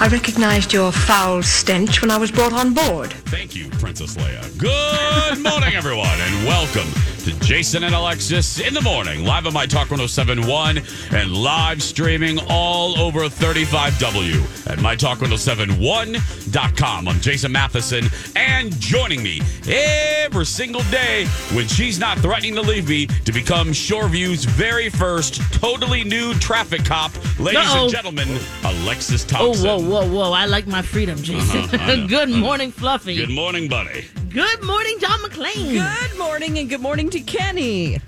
I 0.00 0.08
recognized 0.08 0.72
your 0.72 0.92
foul 0.92 1.42
stench 1.42 2.00
when 2.00 2.10
I 2.10 2.16
was 2.16 2.30
brought 2.30 2.54
on 2.54 2.72
board. 2.72 3.12
Thank 3.28 3.54
you, 3.54 3.68
Princess 3.68 4.16
Leia. 4.16 4.58
Good 4.58 5.42
morning, 5.42 5.74
everyone, 5.74 6.08
and 6.08 6.46
welcome 6.46 6.90
Jason 7.20 7.84
and 7.84 7.94
Alexis 7.94 8.60
in 8.60 8.72
the 8.72 8.80
morning, 8.80 9.24
live 9.24 9.46
on 9.46 9.52
My 9.52 9.66
Talk 9.66 9.90
1071 9.90 10.78
and 11.12 11.32
live 11.34 11.82
streaming 11.82 12.38
all 12.48 12.98
over 12.98 13.20
35W 13.28 14.66
at 14.70 14.78
MyTalk1071.com. 14.78 17.08
I'm 17.08 17.20
Jason 17.20 17.52
Matheson, 17.52 18.06
and 18.36 18.72
joining 18.80 19.22
me 19.22 19.42
every 19.68 20.46
single 20.46 20.80
day 20.84 21.26
when 21.52 21.68
she's 21.68 21.98
not 21.98 22.16
threatening 22.18 22.54
to 22.54 22.62
leave 22.62 22.88
me 22.88 23.06
to 23.06 23.32
become 23.32 23.68
Shoreview's 23.68 24.44
very 24.44 24.88
first 24.88 25.42
totally 25.52 26.04
new 26.04 26.32
traffic 26.34 26.84
cop, 26.84 27.12
ladies 27.38 27.60
Uh-oh. 27.66 27.82
and 27.84 27.92
gentlemen, 27.92 28.28
Alexis 28.64 29.24
Thompson. 29.24 29.66
Oh, 29.68 29.78
whoa, 29.78 30.06
whoa, 30.06 30.10
whoa. 30.10 30.32
I 30.32 30.46
like 30.46 30.66
my 30.66 30.80
freedom, 30.82 31.18
Jason. 31.22 31.68
Uh-huh, 31.80 32.06
Good 32.06 32.28
morning, 32.30 32.70
Fluffy. 32.72 33.16
Good 33.16 33.30
morning, 33.30 33.68
buddy. 33.68 34.06
Good 34.30 34.62
morning, 34.62 34.96
John 35.00 35.18
McClain. 35.20 35.72
Good 35.72 36.16
morning 36.18 36.58
and 36.58 36.68
good 36.68 36.80
morning 36.80 37.10
to 37.10 37.20
Kenny. 37.20 38.00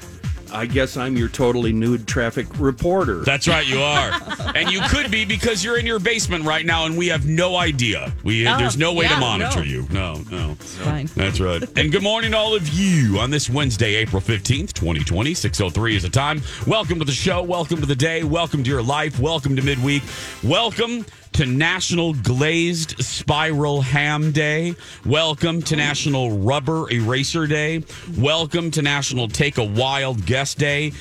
I 0.53 0.67
guess 0.67 0.97
I'm 0.97 1.17
your 1.17 1.29
totally 1.29 1.73
nude 1.73 2.06
traffic 2.06 2.47
reporter. 2.59 3.25
That's 3.25 3.48
right, 3.48 3.67
you 3.67 3.81
are, 3.81 4.12
and 4.55 4.70
you 4.70 4.83
could 4.83 5.11
be 5.11 5.25
because 5.25 5.64
you're 5.64 5.79
in 5.79 5.87
your 5.87 5.98
basement 5.98 6.45
right 6.45 6.64
now, 6.64 6.84
and 6.84 6.97
we 6.97 7.09
have 7.09 7.27
no 7.27 7.56
idea. 7.56 8.12
We 8.23 8.47
Oh, 8.47 8.56
there's 8.59 8.77
no 8.77 8.92
way 8.92 9.09
to 9.09 9.17
monitor 9.17 9.61
no. 9.61 9.64
you. 9.64 9.89
No, 9.91 10.14
no. 10.31 10.55
Fine. 10.56 11.06
That's 11.17 11.41
right. 11.41 11.62
And 11.77 11.91
good 11.91 12.03
morning 12.03 12.33
to 12.33 12.36
all 12.36 12.55
of 12.55 12.69
you 12.69 13.19
on 13.19 13.31
this 13.31 13.48
Wednesday, 13.51 13.95
April 13.95 14.20
15th, 14.23 14.75
2020. 14.75 15.33
603 15.34 15.97
is 15.97 16.03
the 16.03 16.11
time. 16.11 16.42
Welcome 16.67 16.98
to 16.98 17.05
the 17.05 17.12
show. 17.12 17.42
Welcome 17.42 17.81
to 17.81 17.86
the 17.86 17.97
day. 17.97 18.23
Welcome 18.23 18.62
to 18.62 18.70
your 18.70 18.83
life. 18.83 19.19
Welcome 19.19 19.57
to 19.57 19.62
midweek. 19.62 20.03
Welcome 20.45 21.05
to 21.33 21.47
National 21.47 22.13
Glazed 22.15 23.03
Spiral 23.03 23.81
Ham 23.81 24.33
Day. 24.33 24.75
Welcome 25.07 25.63
to 25.63 25.77
National 25.77 26.39
Rubber 26.39 26.91
Eraser 26.91 27.47
Day. 27.47 27.85
Welcome 28.19 28.71
to 28.73 28.83
National 28.83 29.29
Take 29.29 29.57
a 29.59 29.65
Wild 29.65 30.27
Guest 30.27 30.59
Day. 30.59 30.92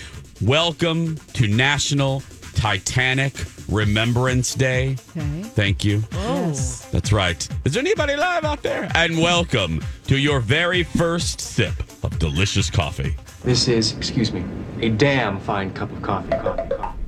Welcome 0.41 1.18
to 1.34 1.47
National 1.47 2.24
Titanic 2.53 3.34
Remembrance 3.68 4.56
Day. 4.56 4.96
Okay. 5.18 5.44
Thank 5.44 5.84
you. 5.84 6.03
Oh. 6.14 6.47
Yes. 6.47 6.86
That's 6.86 7.12
right. 7.12 7.47
Is 7.66 7.74
there 7.74 7.81
anybody 7.81 8.16
live 8.16 8.46
out 8.46 8.62
there? 8.64 8.90
And 8.96 9.18
welcome 9.18 9.84
to 10.08 10.18
your 10.18 10.40
very 10.40 10.84
first 10.84 11.41
sip 11.41 11.74
of 12.03 12.18
delicious 12.20 12.70
coffee. 12.70 13.16
This 13.44 13.68
is, 13.68 13.97
excuse 13.97 14.31
me, 14.31 14.46
a 14.80 14.90
damn 14.90 15.40
fine 15.40 15.74
cup 15.74 15.91
of 15.91 16.02
coffee. 16.02 16.30
Coffee, 16.30 16.70
coffee, 16.70 16.75
coffee. 16.75 17.00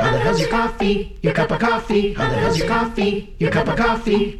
How 0.00 0.12
the 0.12 0.18
hell's 0.18 0.40
your 0.40 0.48
coffee? 0.48 1.18
Your 1.22 1.32
cup 1.34 1.50
of 1.50 1.58
coffee? 1.60 2.14
How 2.14 2.28
the 2.30 2.36
hell's 2.36 2.58
your 2.58 2.68
coffee? 2.68 3.34
Your 3.38 3.50
cup 3.50 3.68
of 3.68 3.76
coffee? 3.76 4.38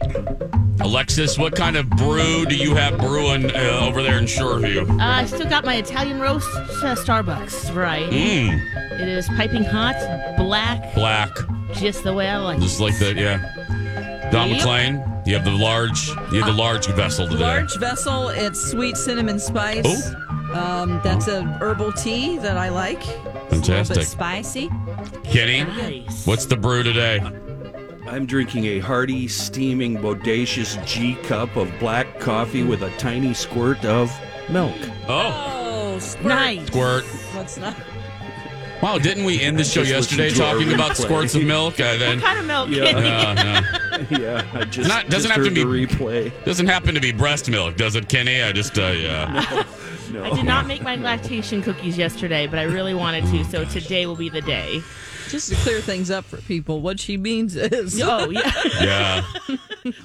Alexis, 0.80 1.36
what 1.38 1.54
kind 1.54 1.76
of 1.76 1.88
brew 1.90 2.46
do 2.46 2.56
you 2.56 2.74
have 2.74 2.98
brewing 2.98 3.50
uh, 3.54 3.80
over 3.82 4.02
there 4.02 4.18
in 4.18 4.24
Shoreview? 4.24 4.88
Uh, 4.90 4.96
I 5.04 5.26
still 5.26 5.48
got 5.48 5.64
my 5.64 5.76
Italian 5.76 6.20
roast 6.20 6.48
uh, 6.56 6.94
Starbucks 6.96 7.70
variety. 7.72 8.16
Mmm, 8.48 9.00
It 9.00 9.08
is 9.08 9.28
piping 9.28 9.64
hot, 9.64 9.94
black, 10.38 10.94
black. 10.94 11.30
just 11.74 12.02
the 12.04 12.14
way 12.14 12.28
I 12.28 12.38
like 12.38 12.60
Just 12.60 12.80
it. 12.80 12.88
Just 12.88 13.02
like 13.02 13.14
that, 13.16 13.20
yeah. 13.20 14.30
Dawn 14.30 14.48
Yep. 14.48 14.60
McClain, 14.60 15.26
you 15.26 15.34
have 15.34 15.44
the 15.44 15.50
large, 15.50 16.08
you 16.32 16.38
have 16.42 16.46
the 16.46 16.52
large 16.52 16.86
vessel 16.86 17.26
today. 17.28 17.40
Large 17.44 17.76
vessel, 17.76 18.28
it's 18.28 18.70
sweet 18.70 18.96
cinnamon 18.96 19.38
spice. 19.38 19.84
Oh. 19.86 20.29
Um, 20.52 21.00
that's 21.04 21.28
a 21.28 21.42
herbal 21.60 21.92
tea 21.92 22.36
that 22.38 22.56
I 22.56 22.68
like. 22.70 22.98
It's 22.98 23.08
A 23.08 23.22
little 23.24 23.50
Fantastic. 23.50 23.96
bit 23.98 24.06
spicy. 24.06 24.70
Kenny, 25.24 25.64
Nice. 25.64 26.26
what's 26.26 26.46
the 26.46 26.56
brew 26.56 26.82
today? 26.82 27.20
I'm 28.08 28.26
drinking 28.26 28.64
a 28.64 28.78
hearty, 28.80 29.28
steaming, 29.28 29.98
bodacious 29.98 30.84
G 30.84 31.14
cup 31.22 31.54
of 31.56 31.70
black 31.78 32.18
coffee 32.18 32.64
with 32.64 32.82
a 32.82 32.90
tiny 32.96 33.32
squirt 33.34 33.84
of 33.84 34.10
milk. 34.48 34.74
Oh, 35.08 35.56
Oh, 35.92 35.98
squirt. 36.00 36.24
Nice. 36.26 36.66
squirt. 36.66 37.04
What's 37.34 37.56
not? 37.56 37.76
Wow, 38.82 38.98
didn't 38.98 39.24
we 39.24 39.40
end 39.40 39.58
the 39.58 39.64
show 39.64 39.82
yesterday 39.82 40.30
listen 40.30 40.38
to 40.38 40.46
our 40.46 40.54
talking 40.54 40.72
about 40.72 40.96
squirts 40.96 41.34
of 41.34 41.44
milk? 41.44 41.74
Uh, 41.78 41.96
then, 41.98 42.16
What 42.18 42.24
kind 42.24 42.38
of 42.40 42.46
milk? 42.46 42.70
Yeah. 42.70 42.90
Kenny? 42.92 43.08
uh, 43.10 43.34
no. 43.34 44.06
yeah, 44.18 44.46
I 44.54 44.64
just, 44.64 44.88
Not- 44.88 45.08
doesn't 45.10 45.28
just 45.30 45.36
have 45.36 45.44
to 45.44 45.50
be- 45.50 45.62
the 45.62 45.86
replay. 45.86 46.44
Doesn't 46.44 46.66
happen 46.66 46.94
to 46.94 47.00
be 47.00 47.12
breast 47.12 47.48
milk, 47.50 47.76
does 47.76 47.94
it, 47.94 48.08
Kenny? 48.08 48.42
I 48.42 48.52
just, 48.52 48.78
uh, 48.78 48.86
yeah. 48.88 49.46
No. 49.50 49.64
I 50.16 50.30
did 50.34 50.44
not 50.44 50.66
make 50.66 50.82
my 50.82 50.96
lactation 50.96 51.62
cookies 51.62 51.96
yesterday, 51.98 52.46
but 52.46 52.58
I 52.58 52.64
really 52.64 52.94
wanted 52.94 53.24
to, 53.26 53.44
so 53.44 53.64
today 53.64 54.06
will 54.06 54.16
be 54.16 54.28
the 54.28 54.40
day. 54.42 54.82
Just 55.28 55.48
to 55.50 55.54
clear 55.56 55.80
things 55.80 56.10
up 56.10 56.24
for 56.24 56.38
people, 56.38 56.80
what 56.80 56.98
she 56.98 57.16
means 57.16 57.54
is. 57.54 58.00
Oh, 58.02 58.30
yeah. 58.30 58.50
Yeah. 58.80 59.24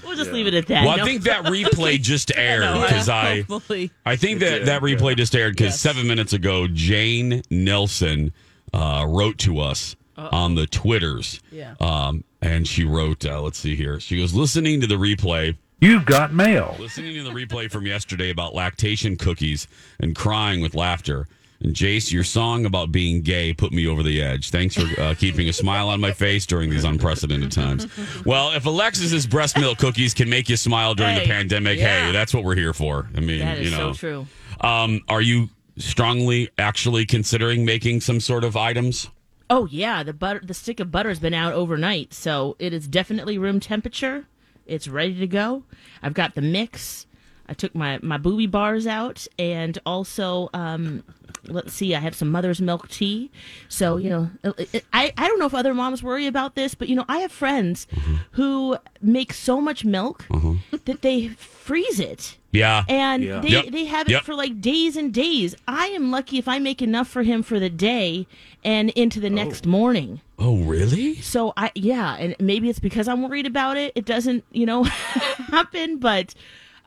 We'll 0.03 0.15
just 0.15 0.31
leave 0.31 0.47
it 0.47 0.53
at 0.53 0.67
that. 0.67 0.83
Well, 0.85 0.93
I 0.93 0.97
No- 0.97 1.05
think 1.05 1.23
that 1.23 1.45
replay 1.45 1.99
just 2.01 2.31
aired 2.37 2.61
know, 2.61 2.81
because 2.81 3.09
I, 3.09 3.41
Hopefully. 3.41 3.91
I 4.05 4.15
think 4.15 4.39
that 4.41 4.65
that 4.67 4.81
replay 4.81 5.09
yeah. 5.09 5.15
just 5.15 5.35
aired 5.35 5.53
because 5.53 5.73
Yes. 5.73 5.79
seven 5.81 6.07
minutes 6.07 6.31
ago, 6.33 6.67
Jane 6.67 7.41
Nelson 7.49 8.31
uh, 8.73 9.05
wrote 9.07 9.37
to 9.39 9.59
us 9.59 9.95
on 10.17 10.55
the 10.55 10.65
Twitters. 10.67 11.41
Yeah. 11.51 11.73
Um, 11.81 12.23
and 12.41 12.67
she 12.67 12.83
wrote, 12.85 13.25
uh, 13.25 13.41
let's 13.41 13.57
see 13.57 13.75
here. 13.75 13.99
She 13.99 14.17
goes, 14.17 14.33
listening 14.33 14.79
to 14.81 14.87
the 14.87 14.95
replay, 14.95 15.57
You've 15.85 16.05
got 16.05 16.33
mail. 16.33 16.75
listening 16.79 17.13
to 17.13 17.21
the 17.21 17.29
replay 17.29 17.69
from 17.69 17.85
yesterday 17.85 18.31
about 18.31 18.55
lactation 18.55 19.15
cookies 19.15 19.67
and 19.99 20.15
crying 20.15 20.59
with 20.59 20.73
laughter. 20.73 21.27
And 21.59 21.75
Jace, 21.75 22.11
your 22.11 22.23
song 22.23 22.65
about 22.65 22.91
being 22.91 23.21
gay 23.21 23.53
put 23.53 23.71
me 23.71 23.85
over 23.85 24.01
the 24.01 24.19
edge. 24.19 24.49
Thanks 24.49 24.73
for 24.73 24.99
uh, 24.99 25.13
keeping 25.13 25.47
a 25.47 25.53
smile 25.53 25.89
on 25.89 26.01
my 26.01 26.11
face 26.11 26.47
during 26.47 26.71
these 26.71 26.85
unprecedented 26.85 27.51
times. 27.51 27.85
Well, 28.25 28.51
if 28.53 28.65
Alexis's 28.65 29.27
breast 29.27 29.59
milk 29.59 29.77
cookies 29.77 30.15
can 30.15 30.27
make 30.27 30.49
you 30.49 30.57
smile 30.57 30.95
during 30.95 31.19
the 31.19 31.25
pandemic, 31.25 31.77
yeah. 31.77 32.07
hey, 32.07 32.11
that's 32.11 32.33
what 32.33 32.43
we're 32.43 32.55
here 32.55 32.73
for. 32.73 33.07
I 33.15 33.19
mean, 33.19 33.41
that 33.41 33.59
is 33.59 33.69
you 33.69 33.77
know, 33.77 33.93
so 33.93 33.97
true. 33.97 34.27
Um, 34.61 35.01
are 35.07 35.21
you 35.21 35.49
strongly 35.77 36.49
actually 36.57 37.05
considering 37.05 37.63
making 37.63 38.01
some 38.01 38.19
sort 38.19 38.43
of 38.43 38.57
items? 38.57 39.11
Oh 39.51 39.67
yeah, 39.67 40.01
the 40.01 40.13
butter, 40.13 40.41
the 40.43 40.55
stick 40.55 40.79
of 40.79 40.91
butter 40.91 41.09
has 41.09 41.19
been 41.19 41.35
out 41.35 41.53
overnight, 41.53 42.11
so 42.11 42.55
it 42.57 42.73
is 42.73 42.87
definitely 42.87 43.37
room 43.37 43.59
temperature. 43.59 44.25
It's 44.65 44.87
ready 44.87 45.15
to 45.19 45.27
go. 45.27 45.63
I've 46.01 46.13
got 46.13 46.35
the 46.35 46.41
mix. 46.41 47.05
I 47.47 47.53
took 47.53 47.75
my 47.75 47.99
my 48.01 48.17
booby 48.17 48.47
bars 48.47 48.87
out, 48.87 49.27
and 49.37 49.77
also, 49.85 50.49
um, 50.53 51.03
let's 51.45 51.73
see, 51.73 51.93
I 51.93 51.99
have 51.99 52.15
some 52.15 52.31
mother's 52.31 52.59
milk 52.59 52.87
tea. 52.89 53.29
So 53.69 53.97
you 53.97 54.09
know, 54.09 54.31
it- 54.43 54.69
it- 54.73 54.85
I 54.91 55.13
I 55.17 55.27
don't 55.27 55.37
know 55.39 55.45
if 55.45 55.53
other 55.53 55.73
moms 55.73 56.01
worry 56.01 56.25
about 56.25 56.55
this, 56.55 56.73
but 56.73 56.89
you 56.89 56.95
know, 56.95 57.05
I 57.07 57.19
have 57.19 57.31
friends 57.31 57.85
mm-hmm. 57.93 58.15
who 58.31 58.77
make 59.01 59.31
so 59.33 59.61
much 59.61 59.85
milk 59.85 60.25
mm-hmm. 60.29 60.55
that 60.85 61.01
they 61.03 61.27
freeze 61.27 61.99
it 61.99 62.37
Yeah. 62.55 62.83
and 62.87 63.23
Yeah. 63.23 63.39
they, 63.39 63.49
Yep. 63.49 63.65
they 63.71 63.85
have 63.85 64.07
it 64.07 64.11
Yep. 64.13 64.23
for 64.23 64.33
like 64.35 64.59
days 64.61 64.95
and 64.97 65.13
days. 65.13 65.55
I 65.67 65.87
am 65.87 66.11
lucky 66.11 66.37
if 66.37 66.47
I 66.47 66.59
make 66.59 66.81
enough 66.81 67.07
for 67.07 67.23
him 67.23 67.43
for 67.43 67.59
the 67.59 67.69
day 67.69 68.27
and 68.63 68.89
into 68.91 69.19
the 69.19 69.29
next 69.29 69.65
morning. 69.65 70.21
oh, 70.39 70.57
really? 70.57 71.15
So 71.21 71.53
I 71.57 71.71
yeah, 71.75 72.15
and 72.15 72.35
maybe 72.39 72.69
it's 72.69 72.79
because 72.79 73.07
I'm 73.07 73.21
worried 73.21 73.45
about 73.45 73.77
it. 73.77 73.91
It 73.95 74.05
doesn't 74.05 74.43
you 74.51 74.65
know 74.65 74.83
happen, 75.53 75.97
but 75.97 76.33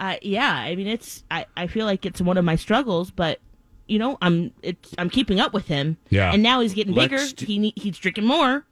uh, 0.01 0.17
yeah, 0.23 0.53
I 0.53 0.75
mean 0.75 0.87
it's 0.87 1.25
I, 1.31 1.47
I 1.57 1.67
feel 1.67 1.87
like 1.87 2.05
it's 2.07 2.21
one 2.21 2.37
of 2.37 2.45
my 2.45 2.57
struggles, 2.57 3.11
but 3.11 3.41
you 3.87 3.99
know 3.99 4.19
I'm 4.21 4.53
it's 4.63 4.95
I'm 4.99 5.09
keeping 5.11 5.41
up 5.41 5.53
with 5.55 5.67
him. 5.67 5.97
Yeah. 6.11 6.33
and 6.33 6.43
now 6.43 6.61
he's 6.61 6.75
getting 6.75 6.95
bigger. 6.95 7.17
Lex, 7.19 7.33
d- 7.33 7.47
he 7.47 7.73
he's 7.77 7.99
drinking 7.99 8.27
more. 8.27 8.65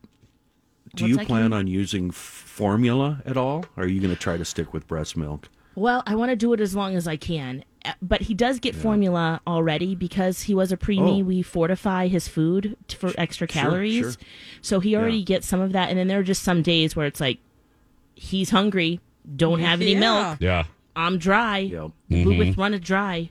Do 0.94 1.04
What's 1.04 1.10
you 1.10 1.16
that 1.16 1.26
plan 1.26 1.42
gonna- 1.50 1.56
on 1.56 1.66
using 1.66 2.10
formula 2.10 3.22
at 3.26 3.36
all? 3.36 3.64
Or 3.76 3.84
are 3.84 3.86
you 3.86 4.00
going 4.00 4.14
to 4.14 4.18
try 4.20 4.36
to 4.38 4.44
stick 4.44 4.72
with 4.72 4.86
breast 4.86 5.14
milk? 5.16 5.48
Well, 5.76 6.02
I 6.06 6.14
want 6.16 6.30
to 6.30 6.36
do 6.36 6.52
it 6.52 6.60
as 6.60 6.74
long 6.74 6.96
as 6.96 7.06
I 7.06 7.16
can. 7.16 7.62
Uh, 7.84 7.92
But 8.02 8.22
he 8.22 8.34
does 8.34 8.58
get 8.58 8.74
formula 8.74 9.40
already 9.46 9.94
because 9.94 10.42
he 10.42 10.54
was 10.54 10.72
a 10.72 10.76
preemie. 10.76 11.20
Oh. 11.20 11.24
We 11.24 11.42
fortify 11.42 12.08
his 12.08 12.26
food 12.26 12.76
for 12.88 13.12
extra 13.16 13.46
calories. 13.46 14.00
sure. 14.00 14.12
So 14.62 14.80
he 14.80 14.96
already 14.96 15.18
Yeah. 15.18 15.24
gets 15.24 15.46
some 15.46 15.60
of 15.60 15.72
that. 15.72 15.90
And 15.90 15.98
then 15.98 16.08
there 16.08 16.18
are 16.18 16.24
just 16.24 16.42
some 16.42 16.62
days 16.62 16.96
where 16.96 17.06
it's 17.06 17.20
like, 17.20 17.38
he's 18.14 18.50
hungry, 18.50 19.00
don't 19.36 19.60
have 19.60 19.80
any 19.80 19.92
Yeah. 19.92 20.00
milk, 20.00 20.38
Yeah. 20.40 20.64
I'm 20.96 21.18
dry, 21.18 21.58
Yep. 21.58 21.90
the 22.08 22.24
boo 22.24 22.36
with 22.38 22.56
run 22.58 22.72
it 22.74 22.82
dry. 22.82 23.30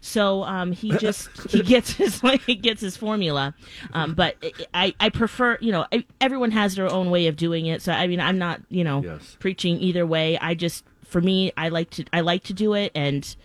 So 0.00 0.42
um, 0.44 0.72
he 0.72 0.90
just 0.98 1.28
he 1.50 1.62
gets 1.74 1.92
his 1.92 2.24
like 2.24 2.40
he 2.46 2.54
gets 2.54 2.80
his 2.80 2.96
formula, 2.96 3.54
um, 3.92 4.14
but 4.14 4.36
I 4.72 4.94
I 4.98 5.10
prefer 5.10 5.58
you 5.60 5.70
know 5.72 5.84
I, 5.92 6.04
everyone 6.20 6.50
has 6.52 6.74
their 6.74 6.90
own 6.90 7.10
way 7.10 7.26
of 7.26 7.36
doing 7.36 7.66
it. 7.66 7.82
So 7.82 7.92
I 7.92 8.06
mean 8.06 8.20
I'm 8.20 8.38
not 8.38 8.60
you 8.70 8.82
know 8.84 9.02
Yes. 9.04 9.36
preaching 9.40 9.78
either 9.80 10.06
way. 10.06 10.38
I 10.38 10.54
just 10.54 10.84
for 11.12 11.20
me 11.20 11.52
I 11.56 11.68
like 11.68 11.90
to 11.90 12.04
I 12.12 12.20
like 12.22 12.42
to 12.44 12.52
do 12.52 12.74
it 12.74 12.90
and 12.94 13.36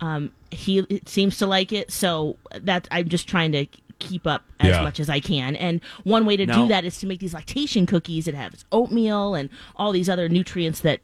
um, 0.00 0.32
he 0.50 0.86
seems 1.04 1.36
to 1.38 1.46
like 1.46 1.72
it. 1.72 1.90
So 1.90 2.36
that 2.58 2.88
I'm 2.90 3.08
just 3.08 3.28
trying 3.28 3.52
to 3.52 3.66
keep 3.98 4.26
up 4.26 4.44
as 4.60 4.68
Yeah. 4.70 4.82
much 4.82 4.98
as 4.98 5.10
I 5.10 5.20
can. 5.20 5.54
And 5.56 5.82
one 6.04 6.24
way 6.24 6.36
to 6.38 6.46
Now- 6.46 6.62
do 6.62 6.68
that 6.68 6.84
is 6.86 6.98
to 7.00 7.06
make 7.06 7.20
these 7.20 7.34
lactation 7.34 7.84
cookies 7.84 8.24
that 8.24 8.34
have 8.34 8.54
oatmeal 8.72 9.34
and 9.34 9.50
all 9.76 9.92
these 9.92 10.08
other 10.08 10.26
nutrients 10.30 10.80
that 10.80 11.00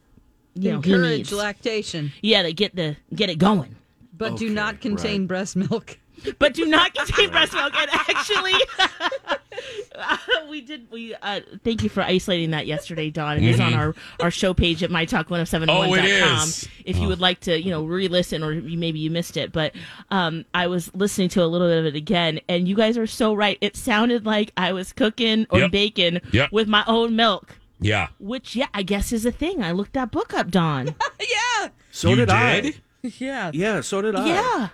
you 0.55 0.71
know 0.71 0.81
he 0.81 0.91
Encourage 0.93 1.17
needs. 1.17 1.33
lactation, 1.33 2.11
yeah, 2.23 2.41
to 2.41 2.51
get 2.53 2.75
the 2.75 2.95
get 3.13 3.29
it 3.29 3.37
going. 3.37 3.75
but 4.17 4.35
do 4.37 4.49
not 4.49 4.81
contain 4.81 5.21
right. 5.21 5.27
breast 5.27 5.55
milk. 5.55 5.99
But 6.39 6.53
do 6.53 6.65
not 6.65 6.93
contain 6.95 7.29
breast 7.29 7.53
milk. 7.53 7.73
And 7.75 7.89
actually, 7.91 8.53
we 10.49 10.61
did. 10.61 10.87
We 10.91 11.13
uh, 11.15 11.41
thank 11.63 11.83
you 11.83 11.89
for 11.89 12.01
isolating 12.01 12.51
that 12.51 12.67
yesterday, 12.67 13.09
Dawn. 13.09 13.37
It 13.37 13.43
is 13.43 13.59
on 13.59 13.73
our, 13.73 13.95
our 14.21 14.31
show 14.31 14.53
page 14.53 14.83
at 14.83 14.89
mytalk1071.com. 14.89 15.69
Oh, 15.69 15.93
it 15.95 16.05
is. 16.05 16.67
If 16.85 16.97
you 16.97 17.07
would 17.07 17.19
like 17.19 17.39
to, 17.41 17.61
you 17.61 17.69
know, 17.71 17.83
re-listen 17.83 18.43
or 18.43 18.53
maybe 18.55 18.99
you 18.99 19.09
missed 19.09 19.37
it, 19.37 19.51
but 19.51 19.73
um, 20.11 20.45
I 20.53 20.67
was 20.67 20.93
listening 20.95 21.29
to 21.29 21.43
a 21.43 21.47
little 21.47 21.67
bit 21.67 21.79
of 21.79 21.85
it 21.85 21.95
again, 21.95 22.39
and 22.47 22.67
you 22.67 22.75
guys 22.75 22.97
are 22.97 23.07
so 23.07 23.33
right. 23.33 23.57
It 23.61 23.75
sounded 23.75 24.25
like 24.25 24.51
I 24.57 24.73
was 24.73 24.93
cooking 24.93 25.45
or 25.49 25.59
Yep. 25.59 25.71
baking 25.71 26.21
Yep. 26.31 26.51
with 26.51 26.67
my 26.67 26.83
own 26.87 27.15
milk. 27.15 27.57
Yeah. 27.79 28.07
Which, 28.19 28.55
yeah, 28.55 28.67
I 28.73 28.83
guess 28.83 29.11
is 29.11 29.25
a 29.25 29.31
thing. 29.31 29.61
I 29.63 29.71
looked 29.71 29.93
that 29.93 30.11
book 30.11 30.33
up, 30.33 30.49
Dawn. 30.49 30.95
yeah, 31.19 31.69
So 31.91 32.09
You 32.09 32.15
did, 32.15 32.25
did? 32.29 32.35
I. 32.35 32.73
yeah. 33.19 33.51
Yeah, 33.53 33.81
so 33.81 34.01
did 34.01 34.15
I. 34.15 34.27
yeah. 34.27 34.69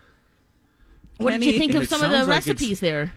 What 1.17 1.31
did 1.31 1.43
you 1.45 1.57
think 1.57 1.73
of 1.75 1.87
some 1.87 2.01
of 2.03 2.11
the 2.11 2.19
like 2.19 2.27
recipes 2.27 2.79
there? 2.79 3.13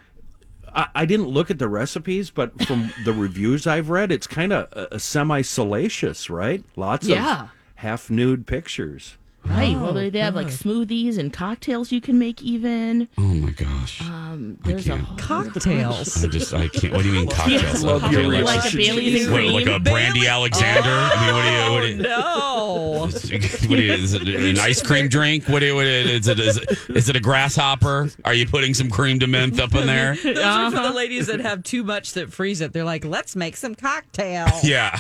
I, 0.75 0.89
I 0.95 1.05
didn't 1.07 1.29
look 1.29 1.51
at 1.51 1.59
the 1.59 1.69
recipes, 1.69 2.31
but 2.31 2.65
from 2.67 2.93
the 3.05 3.13
reviews 3.13 3.67
I've 3.67 3.89
read, 3.91 4.13
it's 4.13 4.27
kind 4.27 4.53
of 4.53 5.01
semi 5.01 5.43
salacious, 5.43 6.29
right? 6.31 6.63
Lots 6.77 7.07
Yeah. 7.07 7.45
of 7.45 7.49
half 7.77 8.11
nude 8.11 8.47
pictures. 8.47 9.17
Right. 9.49 9.77
well, 9.77 9.93
they, 9.93 10.11
they 10.11 10.19
have 10.21 10.35
like 10.35 10.49
smoothies 10.49 11.19
and 11.19 11.33
cocktails 11.33 11.93
you 11.93 12.01
can 12.01 12.19
make 12.19 12.43
even. 12.43 13.09
Oh 13.19 13.23
my 13.23 13.51
gosh. 13.51 14.01
Um, 14.03 14.59
there's 14.65 14.87
a 14.87 14.91
can't. 14.91 15.03
whole 15.03 15.17
Cocktails. 15.19 16.25
I 16.25 16.29
just 16.29 16.53
I 16.55 16.69
can't. 16.69 16.93
What 16.95 17.03
do 17.03 17.09
you 17.11 17.21
mean 17.21 17.29
cocktails? 17.31 17.85
love 17.85 18.05
Okay, 18.05 18.23
your 18.23 18.43
like, 18.43 18.45
like 18.63 18.73
a 18.73 18.77
Bailey's 18.77 19.25
and 19.25 19.33
what, 19.33 19.39
cream. 19.41 19.53
like 19.53 19.67
a 19.67 19.79
brandy 19.81 20.27
Alexander? 20.27 20.89
I 20.91 21.27
mean, 21.27 21.35
what 21.35 21.43
do 21.43 21.51
you? 21.51 21.73
What 21.73 21.81
do 21.83 21.89
you 21.89 22.03
No. 22.03 23.07
what 23.11 23.77
do 23.77 23.83
you, 23.83 23.93
is 23.93 24.15
it 24.15 24.23
an 24.29 24.59
ice 24.59 24.83
cream 24.83 25.09
drink? 25.09 25.45
What 25.49 25.61
do 25.61 25.67
you, 25.67 25.75
what 25.75 25.87
is 25.87 26.29
it? 26.29 26.39
Is 26.41 26.57
it, 26.57 26.79
is 26.91 27.09
it 27.09 27.17
a 27.17 27.21
grasshopper? 27.21 28.11
Are 28.25 28.35
you 28.35 28.47
putting 28.47 28.75
some 28.75 28.91
cream 28.91 29.19
de 29.19 29.27
menthe 29.27 29.59
up 29.61 29.75
in 29.75 29.87
there? 29.87 30.17
Those 30.17 30.39
are 30.39 30.71
for 30.71 30.83
the 30.83 30.93
ladies 30.93 31.27
that 31.29 31.41
have 31.41 31.63
too 31.63 31.85
much 31.85 32.13
that 32.15 32.33
freeze 32.33 32.61
it. 32.61 32.73
They're 32.73 32.85
like, 32.85 33.05
let's 33.05 33.37
make 33.37 33.57
some 33.57 33.75
cocktails. 33.75 34.65
Yeah. 34.65 34.99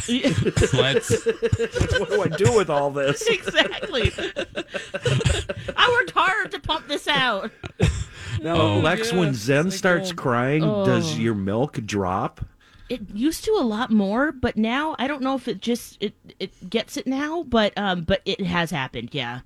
Let's. 0.72 1.24
what 1.26 2.08
do 2.10 2.22
I 2.22 2.28
do 2.36 2.52
with 2.56 2.70
all 2.70 2.90
this? 2.90 3.26
exactly. 3.26 4.12
I 5.76 5.88
worked 5.90 6.10
hard 6.12 6.50
to 6.52 6.60
pump 6.60 6.88
this 6.88 7.08
out. 7.08 7.50
Now, 8.42 8.56
Oh. 8.56 8.78
Lex, 8.80 9.12
when 9.12 9.34
Zen 9.34 9.70
starts 9.70 10.12
crying, 10.12 10.62
Oh. 10.62 10.84
does 10.84 11.18
your 11.18 11.34
milk 11.34 11.74
drop? 11.86 12.44
It 12.88 13.00
used 13.12 13.44
to 13.44 13.52
a 13.52 13.64
lot 13.64 13.90
more, 13.90 14.30
but 14.30 14.56
now 14.56 14.94
I 14.98 15.08
don't 15.08 15.22
know 15.22 15.34
if 15.34 15.48
it 15.48 15.60
just 15.60 15.96
it 16.00 16.14
it 16.38 16.70
gets 16.70 16.96
it 16.96 17.06
now, 17.06 17.42
but 17.42 17.72
um, 17.76 18.02
but 18.04 18.20
it 18.24 18.40
has 18.42 18.70
happened. 18.70 19.08
Yeah. 19.12 19.40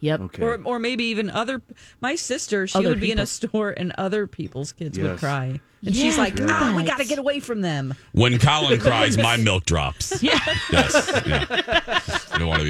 Yep. 0.00 0.20
Okay. 0.20 0.42
Or, 0.42 0.60
or 0.62 0.78
maybe 0.78 1.04
even 1.04 1.30
other. 1.30 1.62
My 2.02 2.16
sister, 2.16 2.66
she 2.66 2.78
Other 2.78 2.90
would 2.90 3.00
be 3.00 3.10
in 3.10 3.18
a 3.18 3.24
store 3.26 3.70
and 3.70 3.92
other 3.96 4.26
people's 4.26 4.72
kids 4.72 4.98
would 4.98 5.18
cry. 5.18 5.58
And 5.84 5.94
she's 5.96 6.18
like, 6.18 6.38
I've 6.40 6.50
ah, 6.50 6.64
heard 6.64 6.76
we 6.76 6.82
got 6.82 6.98
to 6.98 7.04
get 7.04 7.18
away 7.18 7.40
from 7.40 7.60
them. 7.62 7.94
When 8.12 8.38
Colin 8.38 8.78
cries, 8.86 9.16
my 9.16 9.36
milk 9.36 9.64
drops. 9.64 10.22
Yeah. 10.22 10.38
Yes. 10.70 11.22
Yeah. 11.26 12.18
I 12.36 12.38
don't 12.38 12.48
want 12.48 12.62
to 12.62 12.68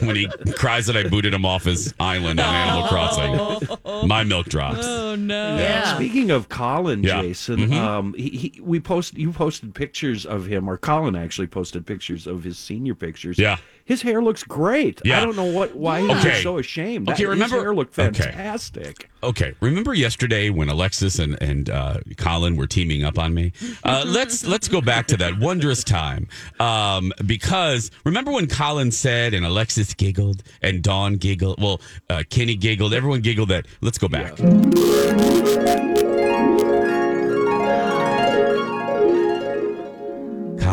be. 0.00 0.06
When 0.06 0.16
he 0.16 0.26
cries 0.52 0.86
that 0.86 0.96
I 0.96 1.06
booted 1.08 1.34
him 1.34 1.44
off 1.44 1.64
his 1.64 1.92
island 2.00 2.40
on 2.40 2.54
Animal 2.54 2.88
Crossing, 2.88 4.08
my 4.08 4.24
milk 4.24 4.46
drops. 4.48 4.86
Oh, 4.86 5.14
no. 5.16 5.56
Yeah. 5.58 5.94
Speaking 5.96 6.30
of 6.30 6.48
Colin, 6.48 7.02
Yeah. 7.02 7.20
Jason, 7.20 7.58
Mhm. 7.58 7.72
um, 7.74 8.14
he, 8.14 8.28
he 8.30 8.60
we 8.62 8.80
post 8.80 9.14
you 9.18 9.32
posted 9.32 9.74
pictures 9.74 10.24
of 10.24 10.46
him, 10.46 10.68
or 10.68 10.78
Colin 10.78 11.14
actually 11.14 11.46
posted 11.48 11.84
pictures 11.84 12.26
of 12.26 12.42
his 12.44 12.58
senior 12.58 12.94
pictures. 12.94 13.38
Yeah. 13.38 13.58
His 13.88 14.02
hair 14.02 14.20
looks 14.22 14.44
great. 14.44 15.00
Yeah. 15.02 15.20
I 15.20 15.24
don't 15.24 15.34
know 15.34 15.46
what 15.46 15.74
why 15.74 16.02
he 16.02 16.10
Okay. 16.10 16.34
was 16.34 16.42
so 16.42 16.58
ashamed. 16.58 17.08
Okay, 17.08 17.24
That- 17.24 17.30
remember- 17.30 17.56
his 17.56 17.62
hair 17.64 17.74
looked 17.74 17.98
okay. 17.98 18.22
fantastic. 18.22 19.08
Okay, 19.22 19.54
remember 19.60 19.94
yesterday 19.94 20.50
when 20.50 20.68
Alexis 20.68 21.18
and 21.18 21.40
and 21.42 21.70
uh, 21.70 21.98
Colin 22.18 22.54
were 22.56 22.66
teaming 22.68 23.02
up 23.02 23.18
on 23.18 23.32
me? 23.34 23.52
Uh, 23.82 24.04
let's 24.06 24.44
let's 24.46 24.68
go 24.68 24.80
back 24.82 25.06
to 25.08 25.16
that 25.16 25.38
wondrous 25.38 25.82
time 25.82 26.28
um, 26.60 27.12
because 27.26 27.90
remember 28.04 28.30
when 28.30 28.46
Colin 28.46 28.92
said 28.92 29.32
and 29.34 29.44
Alexis 29.46 29.94
giggled 29.94 30.42
and 30.62 30.82
Dawn 30.82 31.16
giggled. 31.16 31.60
Well, 31.60 31.80
uh, 32.10 32.22
Kenny 32.28 32.54
giggled. 32.56 32.92
Everyone 32.94 33.22
giggled. 33.22 33.48
That 33.48 33.66
let's 33.80 33.96
go 33.98 34.06
back. 34.08 34.38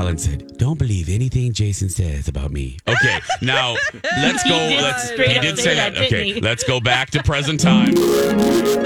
Colin 0.06 0.18
said, 0.20 0.58
"Don't 0.60 0.78
believe 0.78 1.10
anything 1.10 1.52
Jason 1.52 1.90
says 1.90 2.28
about 2.28 2.52
me." 2.52 2.78
Okay, 2.88 3.20
now 3.42 3.76
let's 4.04 4.44
He 4.44 4.50
go. 4.50 4.70
did 4.70 4.84
let's. 4.84 5.10
He 5.10 5.40
did 5.40 5.58
say 5.58 5.74
that, 5.74 5.96
that. 5.96 6.04
Okay, 6.04 6.34
he? 6.34 6.42
let's 6.42 6.64
go 6.64 6.80
back 6.80 7.10
to 7.10 7.24
present 7.24 7.60
time. 7.60 7.96
That's 7.96 8.78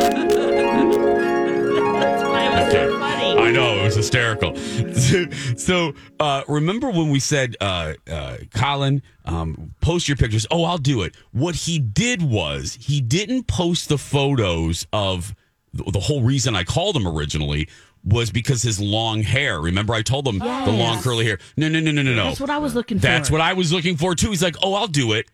why 2.24 2.46
it 2.46 2.64
was 2.64 2.72
so 2.72 2.80
Okay. 2.80 3.42
I 3.42 3.52
know 3.52 3.80
it 3.80 3.84
was 3.84 3.96
hysterical. 3.96 4.56
so, 5.58 5.94
uh, 6.22 6.44
remember 6.48 6.90
when 6.90 7.10
we 7.10 7.20
said, 7.20 7.58
uh, 7.60 7.96
uh, 8.10 8.38
Colin, 8.54 9.02
um, 9.26 9.76
post 9.82 10.08
your 10.08 10.16
pictures? 10.16 10.48
Oh, 10.50 10.64
I'll 10.64 10.78
do 10.78 11.02
it. 11.02 11.16
What 11.32 11.56
he 11.56 11.80
did 11.80 12.22
was 12.22 12.78
he 12.80 13.02
didn't 13.02 13.48
post 13.48 13.90
the 13.90 13.98
photos 13.98 14.88
of 14.94 15.36
the, 15.74 15.84
the 15.92 16.00
whole 16.00 16.22
reason 16.22 16.56
I 16.56 16.64
called 16.64 16.96
him 16.96 17.06
originally 17.08 17.68
was 18.04 18.32
because 18.32 18.62
his 18.62 18.80
long 18.80 19.22
hair. 19.24 19.60
Remember, 19.60 19.94
I 19.94 20.02
told 20.02 20.28
him 20.28 20.40
the 20.40 20.46
long 20.72 21.02
curly 21.02 21.26
hair. 21.26 21.40
No, 21.58 21.68
no, 21.68 21.80
no, 21.80 21.92
no, 21.92 22.02
no, 22.02 22.14
no. 22.16 22.26
That's 22.26 22.40
what 22.40 22.50
I 22.50 22.58
was 22.58 22.76
looking 22.76 22.98
for. 22.98 23.02
That's 23.04 23.30
what 23.32 23.42
I 23.42 23.54
was 23.54 23.72
looking 23.74 23.98
for 23.98 24.16
too. 24.16 24.30
He's 24.30 24.44
like, 24.44 24.56
"Oh, 24.64 24.74
I'll 24.74 24.88
do 24.88 25.14
it." 25.14 25.28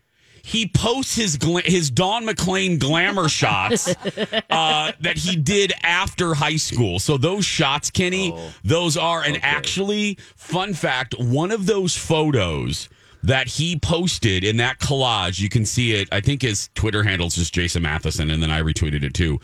He 0.43 0.67
posts 0.67 1.15
his 1.15 1.37
gla- 1.37 1.61
his 1.63 1.89
Don 1.89 2.23
McLean 2.25 2.77
glamour 2.77 3.27
shots 3.41 3.87
uh, 4.49 4.91
that 4.99 5.17
he 5.17 5.35
did 5.35 5.73
after 5.81 6.35
high 6.35 6.57
school. 6.57 6.99
So 6.99 7.17
those 7.17 7.45
shots, 7.45 7.89
Kenny, 7.89 8.31
Oh, 8.31 8.53
those 8.63 8.95
are 8.95 9.23
and 9.23 9.39
actually, 9.43 10.19
fun 10.35 10.73
fact, 10.75 11.15
one 11.17 11.49
of 11.51 11.65
those 11.65 11.95
photos 11.97 12.89
that 13.23 13.47
he 13.47 13.79
posted 13.79 14.43
in 14.43 14.57
that 14.57 14.77
collage, 14.77 15.39
you 15.39 15.49
can 15.49 15.65
see 15.65 15.93
it. 15.93 16.07
I 16.11 16.21
think 16.21 16.43
his 16.43 16.69
Twitter 16.75 17.01
handle 17.01 17.25
is 17.25 17.33
just 17.35 17.51
Jason 17.55 17.81
Matheson, 17.81 18.29
and 18.29 18.43
then 18.43 18.51
I 18.51 18.61
retweeted 18.61 19.01
it 19.03 19.15
too 19.15 19.39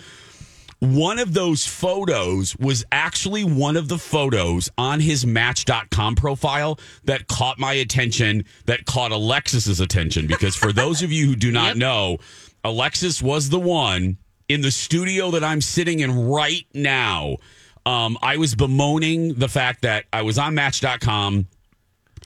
one 0.82 1.20
of 1.20 1.34
those 1.36 1.66
photos 1.68 2.56
was 2.58 2.84
actually 2.92 3.44
one 3.44 3.78
of 3.78 3.88
the 3.88 4.00
photos 4.00 4.68
on 4.80 5.00
his 5.00 5.26
match.com 5.28 6.16
profile 6.16 6.80
that 7.04 7.28
caught 7.28 7.60
my 7.60 7.74
attention 7.74 8.44
that 8.66 8.84
caught 8.88 9.12
alexis's 9.12 9.80
attention 9.80 10.26
because 10.26 10.56
for 10.56 10.74
those 10.74 11.04
of 11.04 11.12
you 11.12 11.28
who 11.28 11.36
do 11.36 11.52
not 11.52 11.68
Yep. 11.70 11.78
know 11.78 12.18
alexis 12.64 13.22
was 13.22 13.50
the 13.50 13.60
one 13.60 14.18
in 14.50 14.62
the 14.62 14.72
studio 14.72 15.30
that 15.30 15.44
i'm 15.44 15.62
sitting 15.62 16.00
in 16.00 16.28
right 16.28 16.66
now 16.74 17.38
um, 17.86 18.18
i 18.24 18.38
was 18.38 18.56
bemoaning 18.56 19.36
the 19.36 19.48
fact 19.48 19.84
that 19.84 20.06
i 20.12 20.24
was 20.24 20.40
on 20.40 20.56
match.com 20.56 21.46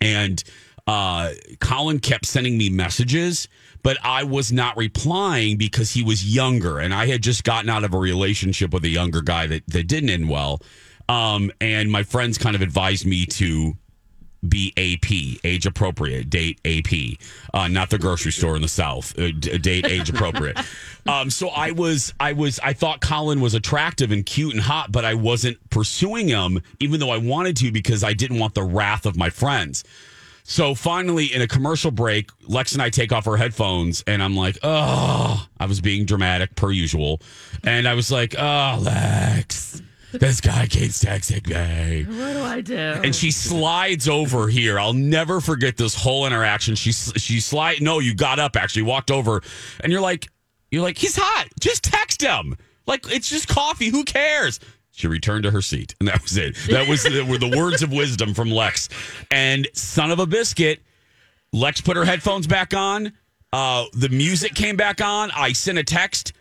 and 0.02 0.44
uh, 0.88 1.32
Colin 1.60 1.98
kept 1.98 2.28
sending 2.28 2.60
me 2.60 2.70
messages, 2.70 3.48
but 3.86 4.00
I 4.04 4.24
was 4.24 4.52
not 4.52 4.76
replying 4.78 5.58
because 5.58 5.92
he 5.92 6.02
was 6.02 6.26
younger, 6.26 6.80
and 6.80 6.92
I 6.92 7.06
had 7.06 7.22
just 7.22 7.44
gotten 7.44 7.70
out 7.70 7.84
of 7.84 7.94
a 7.94 8.00
relationship 8.00 8.74
with 8.74 8.84
a 8.84 8.90
younger 8.90 9.22
guy 9.22 9.46
that 9.46 9.62
that 9.68 9.84
didn't 9.84 10.10
end 10.10 10.28
well. 10.28 10.60
Um, 11.08 11.52
and 11.62 11.92
my 11.92 12.02
friends 12.02 12.40
kind 12.40 12.56
of 12.56 12.64
advised 12.64 13.06
me 13.06 13.28
to 13.28 13.76
be 14.50 14.74
AP, 14.76 15.40
age 15.44 15.68
appropriate, 15.68 16.32
date 16.32 16.60
AP, 16.66 17.20
uh, 17.54 17.68
not 17.68 17.92
the 17.92 18.00
grocery 18.00 18.32
store 18.32 18.56
in 18.56 18.64
the 18.64 18.68
South, 18.68 19.18
uh, 19.20 19.30
date 19.30 19.86
age 19.86 20.10
appropriate. 20.10 20.58
um, 21.08 21.30
so 21.30 21.50
I 21.50 21.70
was, 21.70 22.12
I 22.20 22.34
was, 22.34 22.60
I 22.64 22.74
thought 22.74 23.02
Colin 23.02 23.40
was 23.40 23.54
attractive 23.54 24.12
and 24.12 24.26
cute 24.26 24.56
and 24.56 24.64
hot, 24.64 24.92
but 24.92 25.06
I 25.06 25.14
wasn't 25.14 25.58
pursuing 25.70 26.28
him, 26.28 26.60
even 26.80 27.00
though 27.00 27.12
I 27.12 27.18
wanted 27.18 27.56
to 27.58 27.72
because 27.72 28.04
I 28.04 28.14
didn't 28.14 28.40
want 28.40 28.56
the 28.56 28.64
wrath 28.64 29.06
of 29.06 29.16
my 29.16 29.30
friends. 29.30 29.84
So 30.48 30.76
finally, 30.76 31.34
in 31.34 31.42
a 31.42 31.48
commercial 31.48 31.90
break, 31.90 32.30
Lex 32.48 32.74
and 32.74 32.82
I 32.82 32.92
take 32.92 33.12
off 33.12 33.28
our 33.28 33.36
headphones, 33.36 34.04
and 34.06 34.22
I'm 34.22 34.36
like, 34.36 34.60
oh, 34.62 35.44
I 35.60 35.66
was 35.66 35.82
being 35.82 36.06
dramatic 36.06 36.56
per 36.56 36.70
usual. 36.70 37.20
And 37.64 37.88
I 37.88 37.96
was 37.96 38.12
like, 38.12 38.36
oh, 38.38 38.80
Lex, 38.80 39.82
this 40.12 40.42
guy 40.42 40.68
keeps 40.68 41.04
texting 41.04 41.48
me. 41.48 42.04
What 42.04 42.34
do 42.34 42.44
I 42.44 42.62
do? 42.62 42.78
And 42.78 43.16
she 43.16 43.32
slides 43.32 44.08
over 44.08 44.48
here. 44.48 44.80
I'll 44.80 44.94
never 44.94 45.42
forget 45.42 45.78
this 45.78 45.96
whole 45.96 46.28
interaction. 46.28 46.76
She 46.76 46.92
she 46.92 47.40
slide. 47.40 47.82
No, 47.82 47.98
you 47.98 48.14
got 48.14 48.38
up 48.38 48.56
actually, 48.56 48.84
walked 48.84 49.10
over, 49.10 49.42
and 49.80 49.92
you're 49.92 50.00
like, 50.00 50.28
you're 50.70 50.84
like, 50.84 51.00
he's 51.00 51.16
hot. 51.20 51.48
Just 51.60 51.84
text 51.84 52.22
him. 52.22 52.56
Like 52.86 53.12
it's 53.12 53.30
just 53.30 53.48
coffee. 53.48 53.90
Who 53.90 54.04
cares? 54.04 54.60
She 54.96 55.08
returned 55.08 55.44
to 55.44 55.52
her 55.52 55.62
seat, 55.62 55.94
and 56.00 56.08
that 56.08 56.22
was 56.22 56.38
it. 56.38 56.56
That 56.70 56.88
was 56.88 57.04
the, 57.04 57.24
were 57.30 57.38
the 57.38 57.56
words 57.58 57.84
of 57.84 57.92
wisdom 57.92 58.34
from 58.34 58.50
Lex. 58.50 58.88
And 59.30 59.68
son 59.74 60.10
of 60.10 60.20
a 60.20 60.26
biscuit, 60.26 60.82
Lex 61.52 61.82
put 61.82 61.98
her 61.98 62.06
headphones 62.06 62.48
back 62.48 62.74
on. 62.74 63.12
Uh, 63.52 63.86
the 63.94 64.08
music 64.10 64.54
came 64.56 64.78
back 64.78 65.02
on. 65.02 65.32
I 65.32 65.52
sent 65.52 65.78
a 65.78 65.84
text. 65.84 66.32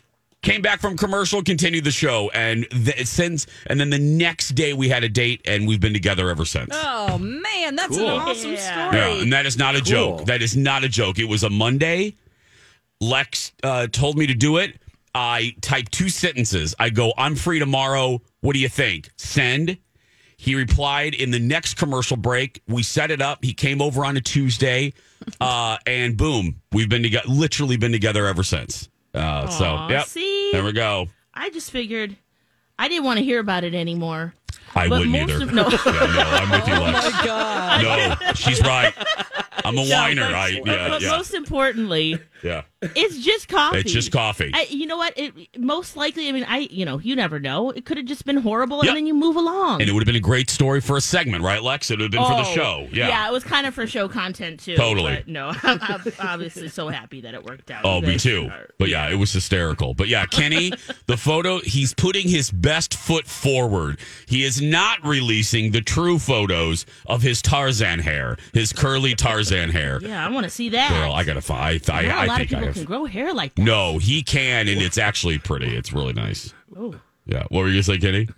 Came 0.42 0.60
back 0.62 0.78
from 0.80 0.96
commercial, 0.96 1.42
continued 1.42 1.84
the 1.84 1.90
show, 1.90 2.30
and 2.34 2.66
th- 2.70 3.06
since 3.06 3.46
and 3.66 3.80
then 3.80 3.88
the 3.88 3.98
next 3.98 4.50
day 4.50 4.74
we 4.74 4.90
had 4.90 5.02
a 5.02 5.08
date, 5.08 5.40
and 5.46 5.66
we've 5.66 5.80
been 5.80 5.94
together 5.94 6.28
ever 6.28 6.44
since. 6.44 6.68
Oh 6.74 7.16
man, 7.18 7.74
that's 7.76 7.96
Cool. 7.96 8.10
an 8.10 8.20
awesome 8.20 8.52
Yeah. 8.52 8.90
story. 8.90 8.98
Yeah, 9.16 9.22
and 9.22 9.32
that 9.32 9.46
is 9.46 9.56
not 9.56 9.74
a 9.74 9.80
joke. 9.80 10.26
That 10.26 10.42
is 10.42 10.54
not 10.54 10.84
a 10.84 10.88
joke. 10.88 11.18
It 11.18 11.24
was 11.24 11.44
a 11.44 11.50
Monday. 11.50 12.16
Lex 13.00 13.52
uh, 13.62 13.86
told 13.86 14.18
me 14.18 14.26
to 14.26 14.34
do 14.34 14.58
it. 14.58 14.76
I 15.14 15.54
type 15.60 15.90
two 15.90 16.08
sentences. 16.08 16.74
I 16.78 16.90
go, 16.90 17.12
I'm 17.16 17.36
free 17.36 17.58
tomorrow. 17.58 18.20
What 18.40 18.54
do 18.54 18.58
you 18.58 18.68
think? 18.68 19.10
Send. 19.16 19.78
He 20.36 20.54
replied 20.56 21.14
in 21.14 21.30
the 21.30 21.38
next 21.38 21.74
commercial 21.74 22.16
break. 22.16 22.60
We 22.68 22.82
set 22.82 23.10
it 23.10 23.22
up. 23.22 23.44
He 23.44 23.54
came 23.54 23.80
over 23.80 24.04
on 24.04 24.16
a 24.16 24.20
Tuesday, 24.20 24.92
uh, 25.40 25.78
and 25.86 26.16
boom, 26.16 26.60
we've 26.72 26.88
been 26.88 27.02
together. 27.04 27.28
Literally 27.28 27.76
been 27.76 27.92
together 27.92 28.26
ever 28.26 28.42
since. 28.42 28.88
Uh, 29.14 29.46
so, 29.48 29.64
Aw, 29.64 29.88
yep. 29.90 30.06
see? 30.06 30.50
There 30.52 30.64
we 30.64 30.72
go. 30.72 31.06
I 31.32 31.50
just 31.50 31.70
figured 31.70 32.16
I 32.78 32.88
didn't 32.88 33.04
want 33.04 33.18
to 33.20 33.24
hear 33.24 33.38
about 33.38 33.62
it 33.62 33.74
anymore. 33.74 34.34
I 34.74 34.88
But 34.88 34.98
wouldn't 35.06 35.12
most 35.12 35.30
either. 35.30 35.44
of- 35.44 35.52
no. 35.54 35.68
Yeah, 35.86 35.92
no, 35.92 36.20
I'm 36.20 36.50
with 36.58 36.66
you, 36.68 36.74
Oh 36.74 36.80
Lex. 36.82 37.12
my 37.12 37.24
god. 37.24 38.18
No, 38.20 38.32
she's 38.34 38.60
right. 38.62 38.92
I'm 39.64 39.78
a 39.78 39.84
No, 39.84 39.94
whiner. 39.94 40.22
but- 40.26 40.34
I 40.34 40.48
yeah 40.48 40.88
but 40.88 41.00
yeah 41.00 41.10
most 41.10 41.32
importantly, 41.32 42.18
yeah. 42.44 42.62
it's 42.82 43.18
just 43.18 43.48
coffee. 43.48 43.78
It's 43.78 43.92
just 43.92 44.12
coffee. 44.12 44.50
I, 44.54 44.66
you 44.70 44.86
know 44.86 44.96
what? 44.96 45.14
It 45.16 45.32
most 45.58 45.96
likely. 45.96 46.28
I 46.28 46.32
mean, 46.32 46.44
I 46.46 46.58
you 46.70 46.84
know 46.84 46.98
you 47.00 47.16
never 47.16 47.40
know. 47.40 47.70
It 47.70 47.84
could 47.86 47.96
have 47.96 48.06
just 48.06 48.24
been 48.24 48.36
horrible, 48.36 48.78
Yep. 48.84 48.88
and 48.90 48.96
then 48.98 49.06
you 49.06 49.14
move 49.14 49.36
along. 49.36 49.80
And 49.80 49.88
it 49.90 49.92
would 49.92 50.00
have 50.00 50.06
been 50.06 50.14
a 50.16 50.20
great 50.20 50.50
story 50.50 50.80
for 50.80 50.96
a 50.96 51.00
segment, 51.00 51.42
right, 51.42 51.62
Lex? 51.62 51.90
It 51.90 51.94
would 51.94 52.02
have 52.02 52.10
been 52.12 52.22
for 52.22 52.42
the 52.42 52.48
Oh, 52.50 52.54
show. 52.54 52.88
Yeah. 52.92 53.08
yeah, 53.08 53.28
it 53.28 53.32
was 53.32 53.42
kind 53.44 53.66
of 53.66 53.74
for 53.74 53.86
show 53.86 54.08
content 54.08 54.60
too. 54.60 54.76
Totally. 54.76 55.14
but 55.16 55.28
no, 55.28 55.52
I'm, 55.62 55.78
I'm 55.82 56.02
obviously 56.20 56.68
so 56.68 56.88
happy 56.88 57.22
that 57.22 57.34
it 57.34 57.42
worked 57.42 57.70
out. 57.70 57.80
Oh, 57.84 58.00
me 58.00 58.18
too. 58.18 58.48
are- 58.52 58.68
But 58.78 58.90
yeah, 58.90 59.08
it 59.10 59.16
was 59.16 59.32
hysterical. 59.32 59.94
But 59.94 60.08
yeah, 60.08 60.26
Kenny, 60.26 60.72
the 61.06 61.16
photo, 61.16 61.60
he's 61.60 61.94
putting 61.94 62.28
his 62.28 62.50
best 62.50 62.94
foot 62.94 63.26
forward. 63.26 63.98
He 64.26 64.44
is 64.44 64.60
not 64.60 65.04
releasing 65.04 65.72
the 65.72 65.80
true 65.80 66.18
photos 66.18 66.84
of 67.06 67.22
his 67.22 67.40
Tarzan 67.40 68.00
hair, 68.00 68.36
his 68.52 68.72
curly 68.72 69.14
Tarzan 69.14 69.70
hair. 69.70 69.98
Yeah, 70.02 70.24
I 70.26 70.30
want 70.30 70.44
to 70.44 70.50
see 70.50 70.68
that. 70.70 70.90
Girl, 70.90 71.12
I 71.12 71.24
gotta 71.24 71.40
find. 71.40 71.80
I, 71.88 71.96
I, 72.10 72.24
a 72.24 72.33
lot 72.34 72.42
of 72.42 72.48
people 72.48 72.72
can 72.72 72.84
grow 72.84 73.04
hair 73.04 73.32
like 73.32 73.54
that. 73.54 73.62
No, 73.62 73.98
he 73.98 74.22
can, 74.22 74.68
and 74.68 74.80
it's 74.80 74.98
actually 74.98 75.38
pretty. 75.38 75.76
It's 75.76 75.92
really 75.92 76.12
nice. 76.12 76.52
Oh. 76.76 76.94
Yeah. 77.26 77.44
What 77.48 77.60
were 77.60 77.68
you 77.68 77.74
gonna 77.74 77.82
say, 77.82 77.98
Kenny? 77.98 78.28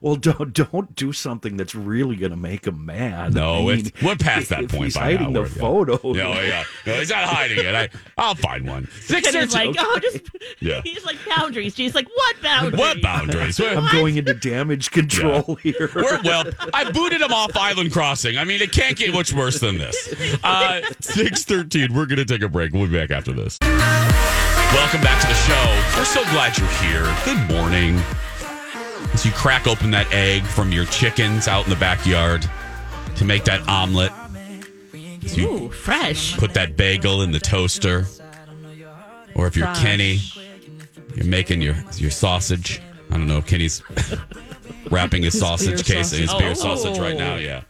Well, 0.00 0.16
don't 0.16 0.52
don't 0.52 0.94
do 0.94 1.12
something 1.12 1.56
that's 1.56 1.74
really 1.74 2.16
going 2.16 2.30
to 2.30 2.36
make 2.36 2.66
him 2.66 2.84
mad. 2.86 3.34
No, 3.34 3.68
I 3.68 3.74
it's, 3.74 3.90
we're 4.02 4.16
past 4.16 4.50
that 4.50 4.64
if 4.64 4.70
point. 4.70 4.84
He's 4.84 4.94
by 4.94 5.12
hiding 5.16 5.32
now. 5.32 5.42
the 5.42 5.48
photo. 5.48 5.98
No, 6.02 6.12
yeah, 6.40 6.64
no, 6.86 6.94
he's 6.98 7.10
not 7.10 7.24
hiding 7.24 7.58
it. 7.58 7.74
I, 7.74 7.88
I'll 8.18 8.34
find 8.34 8.66
one. 8.66 8.88
Six 9.00 9.28
And 9.28 9.36
he's 9.36 9.52
thirteen- 9.52 9.72
like, 9.74 9.84
oh, 9.86 9.98
just 10.00 10.20
Yeah. 10.60 10.80
he's 10.84 11.04
like 11.04 11.16
boundaries. 11.28 11.74
She's 11.74 11.94
like, 11.94 12.08
what 12.14 12.42
boundaries? 12.42 12.78
What 12.78 13.02
boundaries? 13.02 13.58
I'm 13.60 13.90
going 13.92 14.16
into 14.16 14.34
damage 14.34 14.90
control 14.90 15.56
here. 15.56 15.90
We're, 15.94 16.20
well, 16.22 16.44
I 16.74 16.90
booted 16.90 17.20
him 17.20 17.32
off 17.32 17.56
Island 17.56 17.92
Crossing. 17.92 18.36
I 18.38 18.44
mean, 18.44 18.60
it 18.62 18.72
can't 18.72 18.96
get 18.96 19.12
much 19.12 19.32
worse 19.32 19.58
than 19.60 19.78
this. 19.78 20.14
Uh, 20.44 20.82
Six 21.00 21.44
thirteen. 21.44 21.94
We're 21.94 22.06
going 22.06 22.18
to 22.18 22.24
take 22.24 22.42
a 22.42 22.48
break. 22.48 22.72
We'll 22.72 22.86
be 22.86 22.96
back 22.98 23.10
after 23.10 23.32
this. 23.32 23.58
Welcome 24.72 25.00
back 25.00 25.20
to 25.22 25.26
the 25.28 25.34
show. 25.34 25.98
We're 25.98 26.04
so 26.04 26.22
glad 26.32 26.56
you're 26.58 26.68
here. 26.68 27.16
Good 27.24 27.48
morning. 27.54 28.00
As 29.12 29.24
you 29.24 29.32
crack 29.32 29.66
open 29.66 29.90
that 29.92 30.12
egg 30.12 30.42
from 30.44 30.72
your 30.72 30.84
chickens 30.86 31.48
out 31.48 31.64
in 31.64 31.70
the 31.70 31.76
backyard 31.76 32.48
to 33.16 33.24
make 33.24 33.44
that 33.44 33.66
omelet. 33.68 34.12
As 35.24 35.36
you 35.36 35.48
Ooh, 35.50 35.70
fresh. 35.70 36.36
put 36.36 36.52
that 36.54 36.76
bagel 36.76 37.22
in 37.22 37.32
the 37.32 37.40
toaster. 37.40 38.06
Or 39.34 39.46
if 39.46 39.56
you're 39.56 39.66
Fresh. 39.66 39.80
Kenny, 39.82 40.18
you're 41.14 41.26
making 41.26 41.60
your 41.62 41.76
your 41.96 42.10
sausage. 42.10 42.80
I 43.10 43.14
don't 43.18 43.26
know 43.26 43.38
if 43.38 43.46
Kenny's 43.46 43.82
wrapping 44.90 45.22
his, 45.22 45.38
sausage 45.38 45.86
beer 45.86 45.96
case, 45.96 46.10
his 46.10 46.30
sausage. 46.30 46.38
beer 46.38 46.50
Oh. 46.50 46.54
sausage 46.54 46.98
right 46.98 47.16
now. 47.16 47.36
Yeah. 47.36 47.62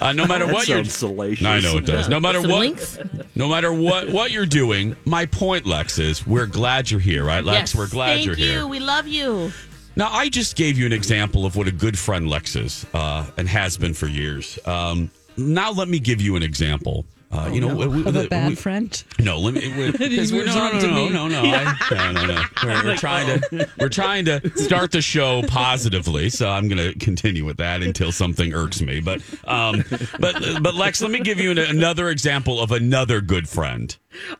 Uh, 0.00 0.12
no 0.12 0.26
matter 0.26 0.46
what 0.46 0.68
you're, 0.68 0.78
sounds 0.84 0.94
salacious. 0.94 1.46
I 1.46 1.60
know 1.60 1.78
it 1.78 1.86
does. 1.86 2.06
No 2.08 2.20
matter 2.20 2.42
Some 2.42 2.50
what, 2.50 2.60
links? 2.60 2.98
no 3.34 3.48
matter 3.48 3.72
what 3.72 4.10
what 4.10 4.30
you're 4.30 4.44
doing, 4.46 4.94
my 5.06 5.24
point, 5.26 5.64
Lex, 5.66 5.98
is 5.98 6.26
we're 6.26 6.46
glad 6.46 6.90
you're 6.90 7.00
here, 7.00 7.24
right, 7.24 7.42
Lex? 7.42 7.72
yes. 7.72 7.74
We're 7.74 7.88
glad 7.88 8.14
Thank 8.16 8.26
you're 8.26 8.34
you. 8.36 8.50
here. 8.50 8.66
We 8.66 8.78
love 8.78 9.06
you. 9.06 9.52
Now, 9.96 10.10
I 10.12 10.28
just 10.28 10.56
gave 10.56 10.78
you 10.78 10.84
an 10.86 10.92
example 10.92 11.46
of 11.46 11.56
what 11.56 11.66
a 11.66 11.72
good 11.72 11.98
friend 11.98 12.28
Lex 12.28 12.54
is 12.54 12.84
uh, 12.92 13.26
and 13.36 13.48
has 13.48 13.76
been 13.78 13.94
for 13.94 14.06
years. 14.06 14.58
Um, 14.66 15.10
now, 15.38 15.70
let 15.72 15.88
me 15.88 15.98
give 15.98 16.20
you 16.20 16.36
an 16.36 16.42
example. 16.42 17.06
Uh, 17.32 17.50
you 17.52 17.60
know, 17.60 17.74
we- 17.74 17.86
we- 17.88 18.04
of 18.06 18.14
a 18.14 18.20
we- 18.20 18.28
bad 18.28 18.56
friend. 18.56 19.02
no, 19.18 19.38
let 19.38 19.52
me. 19.54 19.60
we- 19.68 19.90
we're, 20.32 20.44
no, 20.46 20.54
no, 20.54 20.78
no, 20.80 21.08
no, 21.08 21.08
no, 21.08 21.28
no, 21.28 21.40
I- 21.42 21.76
no, 21.90 22.12
no, 22.12 22.26
no. 22.26 22.42
We're, 22.62 22.84
we're 22.84 22.96
trying 22.96 23.40
to 23.40 23.68
we're 23.80 23.88
trying 23.88 24.26
to 24.26 24.48
start 24.56 24.92
the 24.92 25.02
show 25.02 25.42
positively, 25.48 26.30
so 26.30 26.48
I'm 26.48 26.68
going 26.68 26.92
to 26.92 26.96
continue 26.98 27.44
with 27.44 27.56
that 27.56 27.82
until 27.82 28.12
something 28.12 28.54
irks 28.54 28.80
me. 28.80 29.00
But 29.00 29.22
um, 29.44 29.82
but 30.20 30.40
but 30.62 30.74
Lex, 30.76 31.02
let 31.02 31.10
me 31.10 31.18
give 31.20 31.40
you 31.40 31.50
an, 31.50 31.58
another 31.58 32.10
example 32.10 32.60
of 32.60 32.70
another 32.70 33.20
good 33.20 33.48
friend. 33.48 33.94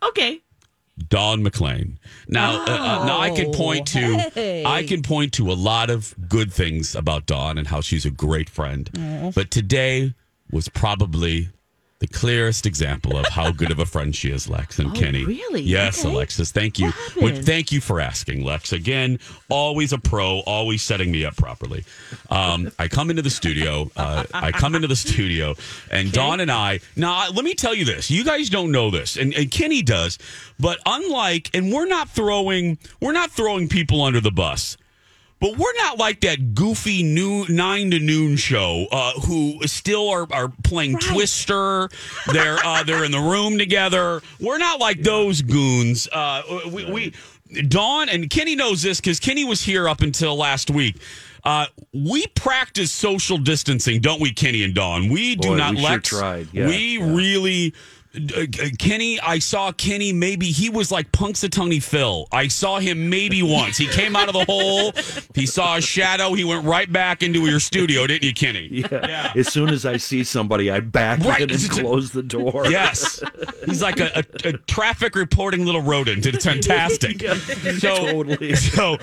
Okay. 0.04 0.40
Dawn 1.08 1.42
McLean. 1.42 1.98
Now, 2.28 2.62
uh, 2.62 2.64
uh, 2.64 3.04
now 3.06 3.20
I 3.20 3.30
can 3.30 3.52
point 3.52 3.86
to 3.88 4.14
Oh, 4.14 4.30
hey. 4.34 4.64
I 4.64 4.82
can 4.84 5.02
point 5.02 5.32
to 5.34 5.50
a 5.50 5.54
lot 5.54 5.90
of 5.90 6.14
good 6.28 6.52
things 6.52 6.94
about 6.94 7.26
Dawn 7.26 7.58
and 7.58 7.66
how 7.68 7.80
she's 7.80 8.06
a 8.06 8.10
great 8.10 8.48
friend. 8.48 9.32
But 9.34 9.50
today 9.50 10.14
was 10.50 10.68
probably 10.68 11.50
the 12.06 12.18
clearest 12.18 12.66
example 12.66 13.16
of 13.18 13.26
how 13.26 13.50
good 13.50 13.70
of 13.70 13.78
a 13.78 13.86
friend 13.86 14.14
she 14.14 14.30
is, 14.30 14.48
Lex 14.48 14.78
and 14.78 14.90
Oh, 14.90 14.92
Kenny. 14.92 15.24
really? 15.24 15.62
Yes, 15.62 16.04
Okay. 16.04 16.14
Alexis. 16.14 16.52
Thank 16.52 16.78
you. 16.78 16.92
Well, 17.20 17.34
thank 17.34 17.72
you 17.72 17.80
for 17.80 18.00
asking, 18.00 18.44
Lex. 18.44 18.72
Again, 18.72 19.18
always 19.48 19.92
a 19.92 19.98
pro, 19.98 20.40
always 20.40 20.82
setting 20.82 21.10
me 21.10 21.24
up 21.24 21.36
properly. 21.36 21.84
Um, 22.30 22.70
I 22.78 22.88
come 22.88 23.10
into 23.10 23.22
the 23.22 23.30
studio. 23.30 23.90
Uh, 23.96 24.24
I 24.32 24.52
come 24.52 24.74
into 24.74 24.88
the 24.88 24.96
studio, 24.96 25.54
and 25.90 26.12
Dawn 26.12 26.40
and 26.40 26.50
I. 26.50 26.80
Now, 26.94 27.28
let 27.30 27.44
me 27.44 27.54
tell 27.54 27.74
you 27.74 27.84
this. 27.84 28.10
You 28.10 28.24
guys 28.24 28.48
don't 28.50 28.70
know 28.70 28.90
this, 28.90 29.16
and, 29.16 29.34
and 29.34 29.50
Kenny 29.50 29.82
does. 29.82 30.18
But 30.60 30.78
unlike, 30.86 31.50
and 31.54 31.72
we're 31.72 31.86
not 31.86 32.08
throwing, 32.10 32.78
we're 33.00 33.12
not 33.12 33.30
throwing 33.30 33.68
people 33.68 34.02
under 34.02 34.20
the 34.20 34.30
bus. 34.30 34.76
But 35.38 35.58
we're 35.58 35.74
not 35.76 35.98
like 35.98 36.20
that 36.20 36.54
goofy 36.54 37.02
noon, 37.02 37.54
nine 37.54 37.90
to 37.90 37.98
noon 37.98 38.36
show 38.36 38.86
uh, 38.90 39.12
who 39.26 39.58
still 39.66 40.08
are, 40.08 40.26
are 40.32 40.50
playing 40.64 40.98
Twister. 40.98 41.90
They're 42.32 42.58
uh, 42.64 42.84
they're 42.84 43.04
in 43.04 43.12
the 43.12 43.20
room 43.20 43.58
together. 43.58 44.22
We're 44.40 44.58
not 44.58 44.80
like 44.80 45.02
those 45.02 45.42
goons. 45.42 46.08
Uh, 46.10 46.42
we, 46.72 46.90
we 46.90 47.12
Dawn 47.68 48.08
and 48.08 48.30
Kenny 48.30 48.56
knows 48.56 48.82
this 48.82 49.00
because 49.00 49.20
Kenny 49.20 49.44
was 49.44 49.62
here 49.62 49.88
up 49.88 50.00
until 50.00 50.36
last 50.36 50.70
week. 50.70 50.96
Uh, 51.44 51.66
we 51.92 52.26
practice 52.28 52.90
social 52.90 53.38
distancing, 53.38 54.00
don't 54.00 54.20
we, 54.20 54.32
Kenny 54.32 54.64
and 54.64 54.74
Dawn? 54.74 55.08
We 55.08 55.36
do 55.36 55.50
Boy, 55.50 55.56
not. 55.56 55.70
we 55.74 55.80
sure 55.80 55.90
Lex, 55.90 56.08
tried. 56.08 56.48
Yeah, 56.52 56.66
we 56.66 56.98
yeah. 56.98 57.14
really 57.14 57.74
uh, 58.16 58.46
Kenny, 58.78 59.20
I 59.20 59.38
saw 59.38 59.72
Kenny 59.72 60.12
maybe 60.12 60.46
he 60.46 60.70
was 60.70 60.90
like 60.90 61.12
Punxsutawney 61.12 61.82
Phil. 61.82 62.26
I 62.32 62.48
saw 62.48 62.78
him 62.78 63.10
maybe 63.10 63.42
once. 63.42 63.76
He 63.76 63.86
came 63.88 64.16
out 64.16 64.28
of 64.28 64.34
the 64.34 64.44
hole. 64.44 64.92
He 65.34 65.46
saw 65.46 65.76
a 65.76 65.80
shadow. 65.80 66.32
He 66.34 66.44
went 66.44 66.64
right 66.64 66.90
back 66.90 67.22
into 67.22 67.40
your 67.46 67.60
studio, 67.60 68.06
didn't 68.06 68.24
you, 68.24 68.34
Kenny? 68.34 68.84
Yeah. 68.90 69.32
As 69.36 69.52
soon 69.52 69.68
as 69.70 69.84
I 69.84 69.96
see 69.98 70.24
somebody, 70.24 70.70
I 70.70 70.80
back 70.80 71.20
Right. 71.20 71.40
in 71.42 71.50
and 71.50 71.70
close 71.70 72.10
the 72.12 72.22
door. 72.22 72.66
Yes, 72.70 73.22
he's 73.66 73.82
like 73.82 74.00
a, 74.00 74.24
a, 74.44 74.48
a 74.48 74.52
traffic 74.66 75.14
reporting 75.14 75.64
little 75.64 75.82
rodent. 75.82 76.24
It's 76.26 76.44
fantastic. 76.44 77.22
So, 77.76 77.96
Totally. 77.96 78.54
so, 78.54 78.96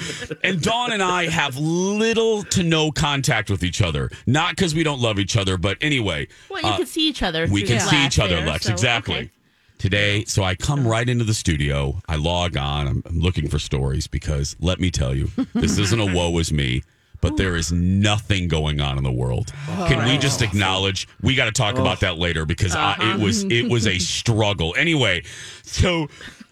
and 0.43 0.61
Dawn 0.61 0.91
and 0.93 1.03
I 1.03 1.27
have 1.27 1.57
little 1.57 2.43
to 2.45 2.63
no 2.63 2.91
contact 2.91 3.49
with 3.49 3.63
each 3.63 3.81
other. 3.81 4.09
Not 4.25 4.55
because 4.55 4.73
we 4.73 4.83
don't 4.83 4.99
love 5.01 5.19
each 5.19 5.35
other, 5.37 5.57
but 5.57 5.77
anyway, 5.81 6.27
Well, 6.49 6.61
you 6.61 6.67
uh, 6.69 6.77
can 6.77 6.85
see 6.85 7.07
each 7.09 7.21
other. 7.21 7.47
we 7.51 7.63
can 7.63 7.79
see 7.79 8.03
each 8.05 8.19
other, 8.19 8.37
there, 8.37 8.47
Lex. 8.47 8.65
so, 8.65 8.71
exactly. 8.71 9.02
Okay. 9.09 9.29
Today, 9.77 10.23
so 10.25 10.43
I 10.43 10.55
come 10.55 10.87
right 10.87 11.07
into 11.09 11.25
the 11.25 11.33
studio. 11.33 12.01
I 12.07 12.15
log 12.15 12.55
on. 12.55 12.87
I'm, 12.87 13.03
I'm 13.05 13.19
looking 13.19 13.49
for 13.49 13.59
stories 13.59 14.07
because 14.07 14.55
let 14.61 14.79
me 14.79 14.89
tell 14.91 15.13
you, 15.13 15.29
this 15.53 15.77
isn't 15.77 15.99
a 15.99 16.13
woe 16.13 16.37
is 16.37 16.53
me, 16.53 16.83
but 17.19 17.37
there 17.37 17.55
is 17.55 17.71
nothing 17.71 18.47
going 18.47 18.79
on 18.79 18.97
in 18.97 19.03
the 19.03 19.11
world. 19.11 19.51
Oh. 19.69 19.85
Can 19.87 20.05
we 20.07 20.17
just 20.17 20.41
acknowledge? 20.41 21.07
We 21.21 21.35
got 21.35 21.45
to 21.45 21.51
talk 21.51 21.75
about 21.75 21.97
oh. 21.97 22.07
that 22.07 22.17
later 22.17 22.45
because 22.45 22.75
I, 22.75 23.13
it 23.13 23.19
was 23.19 23.43
it 23.43 23.65
uh-huh. 23.65 23.73
was 23.73 23.87
a 23.87 23.97
struggle. 23.99 24.75
Anyway, 24.77 25.23
so 25.63 26.07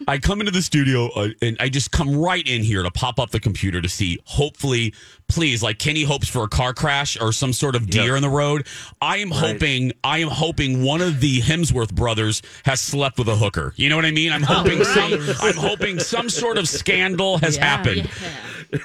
I 0.07 0.17
come 0.17 0.39
into 0.39 0.51
the 0.51 0.61
studio 0.61 1.09
uh, 1.15 1.29
and 1.41 1.57
I 1.59 1.69
just 1.69 1.91
come 1.91 2.15
right 2.15 2.45
in 2.47 2.63
here 2.63 2.83
to 2.83 2.91
pop 2.91 3.19
up 3.19 3.31
the 3.31 3.39
computer 3.39 3.81
to 3.81 3.89
see. 3.89 4.19
Hopefully, 4.25 4.93
please, 5.27 5.61
like 5.63 5.79
Kenny 5.79 6.03
hopes 6.03 6.27
for 6.27 6.43
a 6.43 6.47
car 6.47 6.73
crash 6.73 7.19
or 7.19 7.31
some 7.31 7.53
sort 7.53 7.75
of 7.75 7.87
deer 7.89 8.07
Yep. 8.07 8.15
in 8.17 8.21
the 8.21 8.29
road. 8.29 8.67
I 9.01 9.17
am 9.17 9.31
hoping. 9.31 9.91
I 10.03 10.19
am 10.19 10.27
hoping 10.29 10.83
one 10.83 11.01
of 11.01 11.19
the 11.19 11.39
Hemsworth 11.41 11.93
brothers 11.93 12.41
has 12.65 12.79
slept 12.81 13.17
with 13.19 13.27
a 13.27 13.35
hooker. 13.35 13.73
You 13.75 13.89
know 13.89 13.95
what 13.95 14.05
I 14.05 14.11
mean? 14.11 14.31
I'm 14.31 14.43
hoping 14.43 14.83
some. 14.83 15.13
I'm 15.41 15.55
hoping 15.55 15.99
some 15.99 16.29
sort 16.29 16.57
of 16.57 16.67
scandal 16.67 17.37
has 17.39 17.55
happened. 17.57 18.09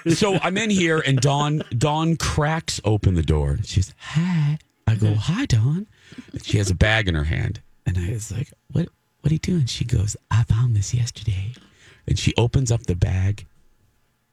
So 0.09 0.39
I'm 0.43 0.57
in 0.59 0.71
here 0.71 0.99
and 0.99 1.21
Dawn 1.21 1.63
Dawn 1.77 2.17
cracks 2.17 2.81
open 2.85 3.15
the 3.15 3.23
door. 3.23 3.59
She's 3.65 3.95
hi. 3.99 4.59
I 4.87 4.95
go 4.97 5.15
hi 5.15 5.47
Dawn. 5.47 5.87
And 6.33 6.45
she 6.45 6.59
has 6.59 6.71
a 6.71 6.75
bag 6.75 7.09
in 7.09 7.15
her 7.15 7.25
hand, 7.25 7.61
and 7.87 7.99
I 7.99 8.11
was 8.13 8.31
like, 8.33 8.53
what 8.73 8.89
What 9.27 9.33
are 9.33 9.35
you 9.35 9.39
doing? 9.41 9.67
She 9.67 9.85
goes, 9.85 10.17
I 10.31 10.45
found 10.45 10.77
this 10.77 10.95
yesterday, 10.95 11.53
and 12.07 12.17
she 12.17 12.33
opens 12.39 12.71
up 12.71 12.87
the 12.87 12.95
bag. 12.95 13.45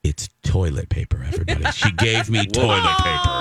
It's 0.03 0.29
toilet 0.43 0.89
paper, 0.89 1.25
everybody. 1.25 1.65
She 1.71 1.91
gave 1.93 2.29
me 2.29 2.45
toilet 2.53 2.95
paper. 2.99 3.39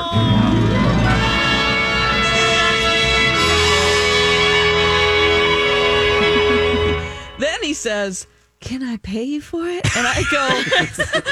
Then 7.38 7.58
he 7.62 7.74
says, 7.74 8.26
"Can 8.62 8.82
I 8.82 8.96
pay 8.96 9.24
you 9.24 9.40
for 9.42 9.66
it?" 9.66 9.84
And 9.96 10.06
I 10.06 10.22
go, 10.30 10.48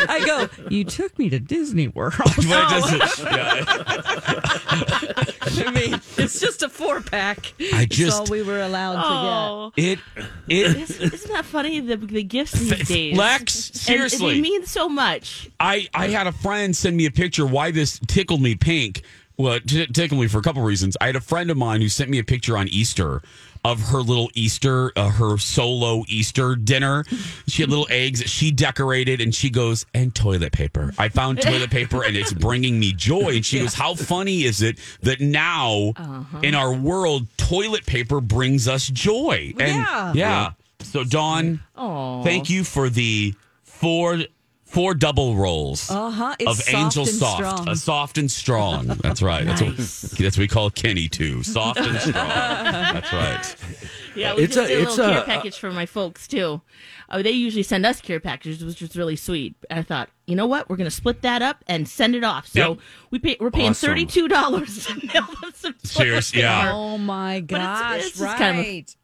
"I 0.13 0.25
go. 0.27 0.49
You 0.69 0.85
took 0.85 1.19
me 1.19 1.31
to 1.31 1.39
Disney 1.41 1.89
World. 1.89 2.13
But 2.37 2.39
it 2.39 2.47
doesn't- 2.71 3.03
I 4.73 5.71
mean, 5.73 6.01
it's 6.17 6.41
just 6.41 6.63
a 6.63 6.69
four 6.69 7.01
pack. 7.01 7.53
I 7.61 7.81
That's 7.85 7.97
just- 7.97 8.21
all 8.21 8.27
we 8.27 8.43
were 8.43 8.61
allowed 8.61 8.97
Oh, 9.03 9.73
It 9.77 9.99
it 10.49 10.77
isn't 10.77 11.15
isn't 11.15 11.33
that 11.33 11.45
funny? 11.45 11.81
The 11.81 11.97
the 11.97 12.23
gifts 12.23 12.53
these 12.59 12.89
days, 12.89 13.17
Lex, 13.17 13.69
And- 13.71 13.77
seriously. 13.77 14.27
and 14.37 14.37
they 14.37 14.41
mean 14.49 14.67
so 14.67 14.89
much. 14.89 15.49
I 15.59 15.89
I 15.95 16.09
had 16.09 16.27
a 16.27 16.33
friend 16.33 16.75
send 16.77 16.97
me 16.97 17.07
a 17.07 17.11
picture. 17.11 17.47
Why 17.47 17.71
this 17.71 17.99
tickled 18.07 18.41
me 18.43 18.55
pink? 18.55 19.03
Well, 19.37 19.59
t- 19.61 19.87
tickled 19.87 20.21
me 20.21 20.27
for 20.29 20.39
a 20.39 20.43
couple 20.43 20.63
reasons. 20.63 20.97
I 21.01 21.07
had 21.07 21.17
a 21.17 21.21
friend 21.21 21.51
of 21.51 21.57
mine 21.57 21.81
who 21.81 21.89
sent 21.89 22.11
me 22.11 22.19
a 22.19 22.25
picture 22.25 22.59
on 22.59 22.69
Easter 22.69 23.23
of 23.65 23.81
her 23.91 23.99
little 24.01 24.31
Easter, 24.35 24.93
uh, 24.97 25.11
her 25.11 25.37
solo 25.39 26.05
Easter 26.09 26.57
dinner. 26.57 27.05
She 27.47 27.63
had 27.63 27.71
little 27.71 27.87
eggs 27.91 28.21
that 28.21 28.29
she 28.29 28.51
decorated, 28.51 29.21
and 29.21 29.35
she 29.35 29.51
goes, 29.51 29.85
"And 29.95 30.15
toilet 30.15 30.53
paper. 30.53 30.95
I 30.99 31.09
found 31.09 31.41
toilet 31.43 31.71
paper, 31.71 32.03
and 32.03 32.17
it's 32.17 32.33
bringing 32.33 32.79
me 32.81 32.93
joy." 32.93 33.37
And 33.37 33.45
she 33.47 33.59
goes, 33.61 33.75
"How 33.75 33.95
funny 33.95 34.45
is 34.45 34.63
it 34.63 34.79
that 35.03 35.21
now 35.21 35.93
in 36.43 36.55
our 36.55 36.73
world, 36.73 37.27
toilet 37.37 37.87
paper 37.87 38.21
brings 38.21 38.67
us 38.69 38.89
joy?" 38.89 39.53
And 39.59 39.77
Yeah. 39.77 40.13
yeah. 40.15 40.51
So 40.83 41.05
Dawn, 41.05 41.61
Oh, 41.77 42.23
thank 42.25 42.49
you 42.49 42.65
for 42.65 42.89
the 42.89 43.35
four 43.65 44.23
four 44.71 44.95
double 44.95 45.37
rolls 45.37 45.91
Uh 45.91 46.11
huh. 46.11 46.37
It's 46.39 46.51
of 46.51 46.57
soft 46.59 46.75
Angel 46.75 47.03
and 47.05 47.13
Soft, 47.15 47.37
strong. 47.37 47.69
a 47.69 47.77
soft 47.77 48.19
and 48.19 48.31
strong. 48.31 48.87
That's 48.87 49.21
right. 49.23 49.45
Nice. 49.45 49.61
That's 49.61 50.03
what 50.13 50.19
that's 50.19 50.37
what 50.37 50.43
we 50.43 50.49
call 50.49 50.71
Kenny 50.71 51.09
too. 51.09 51.43
Soft 51.43 51.79
and 51.81 51.99
strong. 51.99 52.15
That's 52.95 53.13
right. 53.13 53.57
Yeah, 54.17 54.35
we 54.35 54.43
It's 54.45 54.55
just 54.55 54.71
a- 54.71 54.75
did 54.75 54.79
a 54.79 54.83
it's 54.89 54.97
little 54.97 55.13
care 55.15 55.23
a- 55.23 55.27
package 55.27 55.59
for 55.59 55.71
my 55.71 55.87
folks 55.87 56.27
too. 56.27 56.61
Uh, 57.09 57.23
they 57.23 57.31
usually 57.31 57.63
send 57.63 57.85
us 57.87 58.01
care 58.01 58.21
packages, 58.21 58.65
which 58.65 58.81
was 58.81 58.97
really 58.97 59.17
sweet. 59.17 59.55
I 59.71 59.83
thought, 59.83 60.09
you 60.31 60.37
know 60.37 60.47
what, 60.47 60.71
we're 60.71 60.77
going 60.77 60.89
to 60.89 60.95
split 60.95 61.23
that 61.23 61.43
up 61.43 61.65
and 61.67 61.89
send 61.89 62.15
it 62.15 62.25
off. 62.25 62.47
So 62.47 62.61
Yep. 62.71 62.79
we 63.11 63.19
pay, 63.19 63.37
we're 63.41 63.51
paying 63.51 63.71
Awesome. 63.71 63.89
thirty 63.91 64.07
two 64.07 64.29
dollars 64.29 64.87
to 64.87 64.95
mail 64.95 65.27
them 65.43 65.53
some 65.55 65.73
toilet 65.85 65.87
Serious- 65.87 66.35
yeah. 66.35 66.71
Oh 66.73 66.97
my 66.99 67.41
But 67.41 67.57
it's- 67.61 67.81
gosh! 67.81 68.07
it's 68.07 68.21
right. 68.21 68.39
kind 68.39 68.59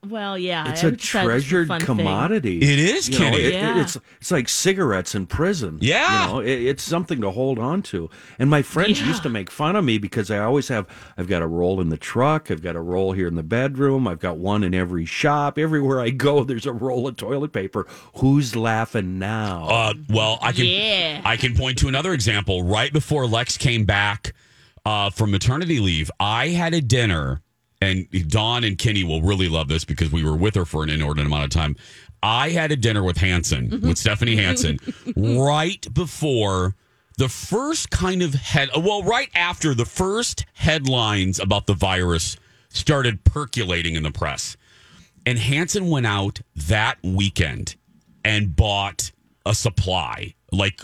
of 0.04 0.11
Well, 0.11 0.38
yeah, 0.38 0.71
It's 0.71 0.85
I 0.85 0.88
a 0.88 0.90
decided 0.92 0.95
it's 0.95 1.04
a 1.04 1.09
treasured 1.49 1.68
thing. 1.68 1.80
commodity. 1.80 2.59
It 2.59 2.79
is, 2.79 3.09
You 3.09 3.18
know, 3.18 3.24
Kenny. 3.31 3.42
it- 3.42 3.53
Yeah. 3.55 3.81
it's 3.81 3.96
it's 4.20 4.31
like 4.31 4.48
cigarettes 4.48 5.14
in 5.14 5.27
prison. 5.27 5.79
Yeah. 5.81 6.27
you 6.29 6.33
know, 6.35 6.40
it, 6.40 6.50
it's 6.62 6.83
something 6.83 7.20
to 7.20 7.31
hold 7.31 7.59
on 7.59 7.83
to. 7.83 8.09
And 8.38 8.48
my 8.48 8.62
friends 8.62 9.00
Yeah. 9.00 9.09
used 9.09 9.22
to 9.24 9.29
make 9.29 9.50
fun 9.50 9.77
of 9.77 9.85
me 9.85 9.98
because 9.98 10.31
I 10.31 10.38
always 10.38 10.68
have. 10.68 10.87
I've 11.18 11.27
got 11.29 11.42
a 11.42 11.46
roll 11.46 11.81
in 11.81 11.88
the 11.88 11.96
truck. 11.96 12.50
I've 12.50 12.62
got 12.62 12.77
a 12.77 12.81
roll 12.81 13.12
here 13.12 13.27
in 13.27 13.35
the 13.35 13.42
bedroom. 13.42 14.07
I've 14.07 14.20
got 14.20 14.37
one 14.38 14.62
in 14.62 14.74
every 14.74 15.05
shop. 15.07 15.59
Everywhere 15.59 16.00
I 16.00 16.11
go, 16.11 16.44
there's 16.44 16.66
a 16.66 16.72
roll 16.72 17.09
of 17.09 17.16
toilet 17.16 17.53
paper. 17.53 17.87
Who's 18.16 18.55
laughing 18.55 19.18
now? 19.18 19.66
Uh, 19.68 19.94
well, 20.09 20.38
I 20.42 20.53
can 20.53 20.64
Yeah. 20.66 21.15
I 21.24 21.37
can 21.37 21.55
point 21.55 21.79
to 21.79 21.88
another 21.88 22.12
example. 22.12 22.62
Right 22.62 22.92
before 22.92 23.26
Lex 23.26 23.57
came 23.57 23.85
back 23.85 24.35
uh, 24.85 25.11
from 25.11 25.31
maternity 25.31 25.81
leave, 25.81 26.11
I 26.20 26.48
had 26.48 26.74
a 26.74 26.81
dinner, 26.81 27.42
and 27.81 28.07
Dawn 28.29 28.64
and 28.64 28.79
Kenny 28.79 29.05
will 29.05 29.22
really 29.22 29.48
love 29.48 29.68
this 29.68 29.85
because 29.85 30.11
we 30.11 30.24
were 30.24 30.37
with 30.37 30.55
her 30.55 30.64
for 30.64 30.83
an 30.83 30.90
inordinate 30.90 31.26
amount 31.26 31.44
of 31.44 31.50
time. 31.50 31.76
I 32.22 32.50
had 32.50 32.72
a 32.72 32.76
dinner 32.76 33.02
with 33.02 33.18
Hanson, 33.18 33.81
with 33.83 33.98
Stephanie 33.98 34.37
Hanson, 34.37 34.79
right 35.16 35.87
before 35.92 36.74
the 37.18 37.29
first 37.29 37.90
kind 37.90 38.22
of 38.22 38.35
head, 38.35 38.70
well, 38.76 39.02
right 39.02 39.31
after 39.35 39.74
the 39.74 39.85
first 39.85 40.44
headlines 40.55 41.38
about 41.38 41.66
the 41.66 41.74
virus 41.74 42.37
started 42.68 43.24
percolating 43.24 43.94
in 43.94 44.02
the 44.02 44.11
press. 44.11 44.57
And 45.24 45.38
Hanson 45.38 45.88
went 45.88 46.07
out 46.07 46.40
that 46.55 46.98
weekend 47.02 47.76
and 48.24 48.55
bought 48.55 49.12
a 49.44 49.55
supply, 49.55 50.35
like 50.52 50.80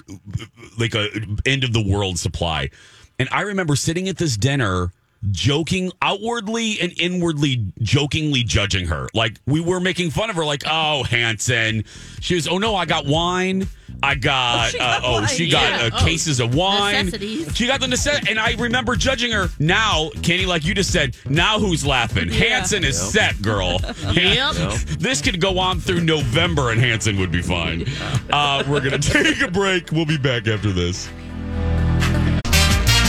like 0.79 0.95
a 0.95 1.09
end 1.47 1.65
of 1.65 1.73
the 1.73 1.83
world 1.83 2.19
supply. 2.19 2.71
And 3.19 3.29
I 3.31 3.43
remember 3.43 3.77
sitting 3.77 4.09
at 4.09 4.17
this 4.17 4.37
dinner 4.37 4.93
joking 5.31 5.93
outwardly 6.03 6.79
and 6.81 6.93
inwardly 6.99 7.73
jokingly 7.81 8.43
judging 8.43 8.87
her. 8.89 9.09
Like 9.15 9.39
we 9.47 9.61
were 9.61 9.81
making 9.81 10.11
fun 10.11 10.31
of 10.31 10.37
her 10.37 10.45
like, 10.45 10.65
"Oh, 10.67 11.05
Hanson." 11.05 11.85
She 12.21 12.35
was, 12.35 12.49
"Oh 12.49 12.59
no, 12.59 12.75
I 12.75 12.85
got 12.85 13.07
wine. 13.07 13.67
I 14.03 14.15
got 14.17 14.71
she 14.71 14.79
uh, 14.79 15.01
got 15.01 15.03
oh, 15.05 15.27
she 15.27 15.49
got 15.49 15.71
yeah. 15.71 15.87
uh, 15.87 15.91
Oh, 15.93 16.05
cases 16.05 16.41
of 16.41 16.55
wine. 16.55 17.11
She 17.55 17.67
got 17.67 17.81
the 17.81 17.87
necessity, 17.87 18.31
and 18.31 18.39
I 18.41 18.55
remember 18.55 18.97
judging 18.97 19.31
her. 19.33 19.49
Now, 19.59 20.11
Kenny, 20.23 20.45
like 20.47 20.65
you 20.65 20.75
just 20.75 20.91
said, 20.93 21.17
now 21.29 21.59
who's 21.59 21.85
laughing? 21.87 22.29
Hanson 22.29 22.85
is 22.85 23.01
set, 23.01 23.41
girl. 23.43 23.81
Yep. 24.13 24.57
This 24.99 25.21
could 25.21 25.41
go 25.41 25.59
on 25.59 25.81
through 25.81 26.01
November, 26.01 26.71
and 26.71 26.81
Hanson 26.81 27.19
would 27.19 27.31
be 27.33 27.43
fine. 27.43 27.87
Uh, 28.31 28.63
we're 28.69 28.81
gonna 28.81 28.99
take 28.99 29.41
a 29.41 29.49
break. 29.51 29.91
We'll 29.93 30.07
be 30.07 30.19
back 30.19 30.47
after 30.49 30.73
this. 30.73 31.07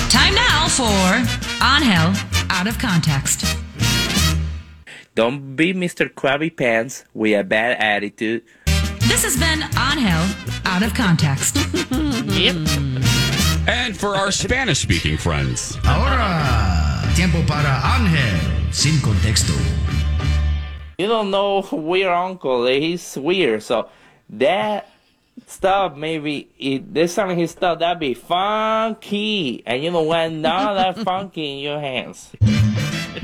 Time 0.09 0.35
now 0.35 0.67
for 0.67 1.52
Angel 1.61 2.13
Out 2.49 2.67
of 2.67 2.77
Context. 2.79 3.45
Don't 5.15 5.55
be 5.55 5.73
Mr. 5.73 6.11
Krabby 6.11 6.55
Pants 6.55 7.05
with 7.13 7.39
a 7.39 7.43
bad 7.43 7.77
attitude. 7.77 8.43
This 9.01 9.23
has 9.23 9.37
been 9.37 9.61
Angel 9.77 10.25
Out 10.65 10.83
of 10.83 10.93
Context. 10.93 11.57
Yep. 12.33 12.55
And 13.67 13.95
for 13.95 14.15
our 14.15 14.31
Spanish-speaking 14.31 15.17
friends, 15.17 15.77
Ahora, 15.83 17.03
tiempo 17.15 17.45
para 17.45 17.79
Ángel 17.83 18.73
sin 18.73 18.99
contexto. 19.01 19.53
You 20.97 21.07
don't 21.07 21.29
know 21.31 21.61
weird 21.71 22.11
uncle. 22.11 22.65
He's 22.65 23.15
weird. 23.17 23.61
So 23.61 23.89
that 24.31 24.89
stuff 25.47 25.95
maybe 25.95 26.49
it, 26.59 26.93
there's 26.93 27.13
some 27.13 27.29
of 27.29 27.37
his 27.37 27.51
stuff 27.51 27.79
that 27.79 27.99
be 27.99 28.13
funky, 28.13 29.63
and 29.65 29.83
you 29.83 29.91
know 29.91 30.03
when 30.03 30.41
none 30.41 30.77
of 30.77 30.95
that 30.95 31.03
funky 31.03 31.53
in 31.53 31.59
your 31.59 31.79
hands. 31.79 32.31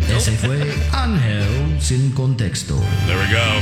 Ese 0.09 0.29
fue 0.39 0.59
Ángel 0.91 1.79
sin 1.81 2.11
contexto. 2.11 2.75
there 3.05 3.17
we 3.17 3.31
go. 3.31 3.59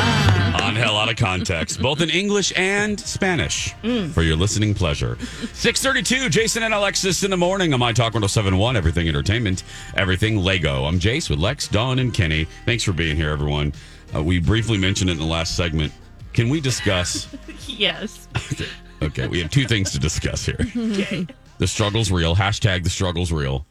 Ah. 0.00 0.66
On 0.66 0.76
hell 0.76 0.96
out 0.98 1.08
of 1.08 1.16
context, 1.16 1.80
both 1.80 2.00
in 2.00 2.10
English 2.10 2.52
and 2.56 3.00
Spanish, 3.00 3.74
mm. 3.82 4.10
for 4.10 4.22
your 4.22 4.36
listening 4.36 4.74
pleasure. 4.74 5.16
632, 5.54 6.28
Jason 6.28 6.62
and 6.62 6.74
Alexis 6.74 7.22
in 7.22 7.30
the 7.30 7.36
morning 7.36 7.72
on 7.72 7.80
My 7.80 7.92
Talk 7.92 8.14
1071, 8.14 8.76
Everything 8.76 9.08
Entertainment, 9.08 9.62
Everything 9.96 10.36
Lego. 10.36 10.84
I'm 10.84 10.98
Jace 10.98 11.30
with 11.30 11.38
Lex, 11.38 11.68
Dawn, 11.68 11.98
and 11.98 12.12
Kenny. 12.12 12.46
Thanks 12.66 12.84
for 12.84 12.92
being 12.92 13.16
here, 13.16 13.30
everyone. 13.30 13.72
Uh, 14.14 14.22
we 14.22 14.38
briefly 14.38 14.78
mentioned 14.78 15.10
it 15.10 15.14
in 15.14 15.18
the 15.18 15.24
last 15.24 15.56
segment. 15.56 15.92
Can 16.32 16.48
we 16.48 16.60
discuss? 16.60 17.28
yes. 17.66 18.28
okay, 19.02 19.26
we 19.28 19.40
have 19.40 19.50
two 19.50 19.66
things 19.66 19.90
to 19.92 19.98
discuss 19.98 20.44
here. 20.46 20.58
Okay. 20.76 21.26
The 21.58 21.66
struggle's 21.66 22.12
real. 22.12 22.36
Hashtag 22.36 22.84
the 22.84 22.90
struggle's 22.90 23.32
real. 23.32 23.66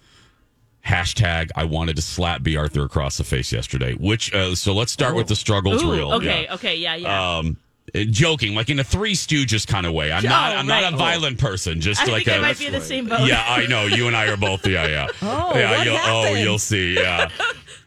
Hashtag 0.85 1.51
I 1.55 1.63
wanted 1.63 1.95
to 1.95 2.01
slap 2.01 2.43
B. 2.43 2.57
Arthur 2.57 2.83
across 2.83 3.17
the 3.17 3.23
face 3.23 3.53
yesterday. 3.53 3.93
Which 3.93 4.33
uh, 4.33 4.55
so 4.55 4.73
let's 4.73 4.91
start 4.91 5.15
with 5.15 5.27
the 5.27 5.37
struggle's 5.37 5.83
Ooh, 5.83 5.93
real. 5.93 6.11
Okay. 6.15 6.43
Yeah. 6.43 6.53
Okay. 6.55 6.75
Yeah. 6.75 6.95
Yeah. 6.95 7.37
Um, 7.37 7.57
uh, 7.95 7.99
joking, 8.09 8.55
like 8.55 8.69
in 8.69 8.79
a 8.79 8.83
Three 8.83 9.13
Stooges 9.13 9.65
kind 9.65 9.85
of 9.85 9.93
way. 9.93 10.11
I'm 10.11 10.23
not. 10.23 10.53
Oh, 10.53 10.57
I'm 10.57 10.67
not 10.67 10.93
a 10.93 10.97
violent 10.97 11.39
person. 11.39 11.79
Just 11.79 12.01
I 12.01 12.11
like 12.11 12.25
think 12.25 12.35
a. 12.35 12.39
I 12.39 12.41
might 12.41 12.59
be 12.59 12.65
in 12.65 12.73
the 12.73 12.81
same 12.81 13.07
boat. 13.07 13.25
Yeah, 13.25 13.41
I 13.47 13.65
know. 13.67 13.85
You 13.85 14.07
and 14.07 14.17
I 14.17 14.27
are 14.27 14.35
both. 14.35 14.67
Yeah, 14.67 14.85
yeah. 14.87 15.07
Oh, 15.21 15.57
yeah. 15.57 15.77
what 15.77 15.85
you'll, 15.85 15.97
oh, 16.01 16.33
you'll 16.33 16.59
see. 16.59 16.95
Yeah. 16.95 17.29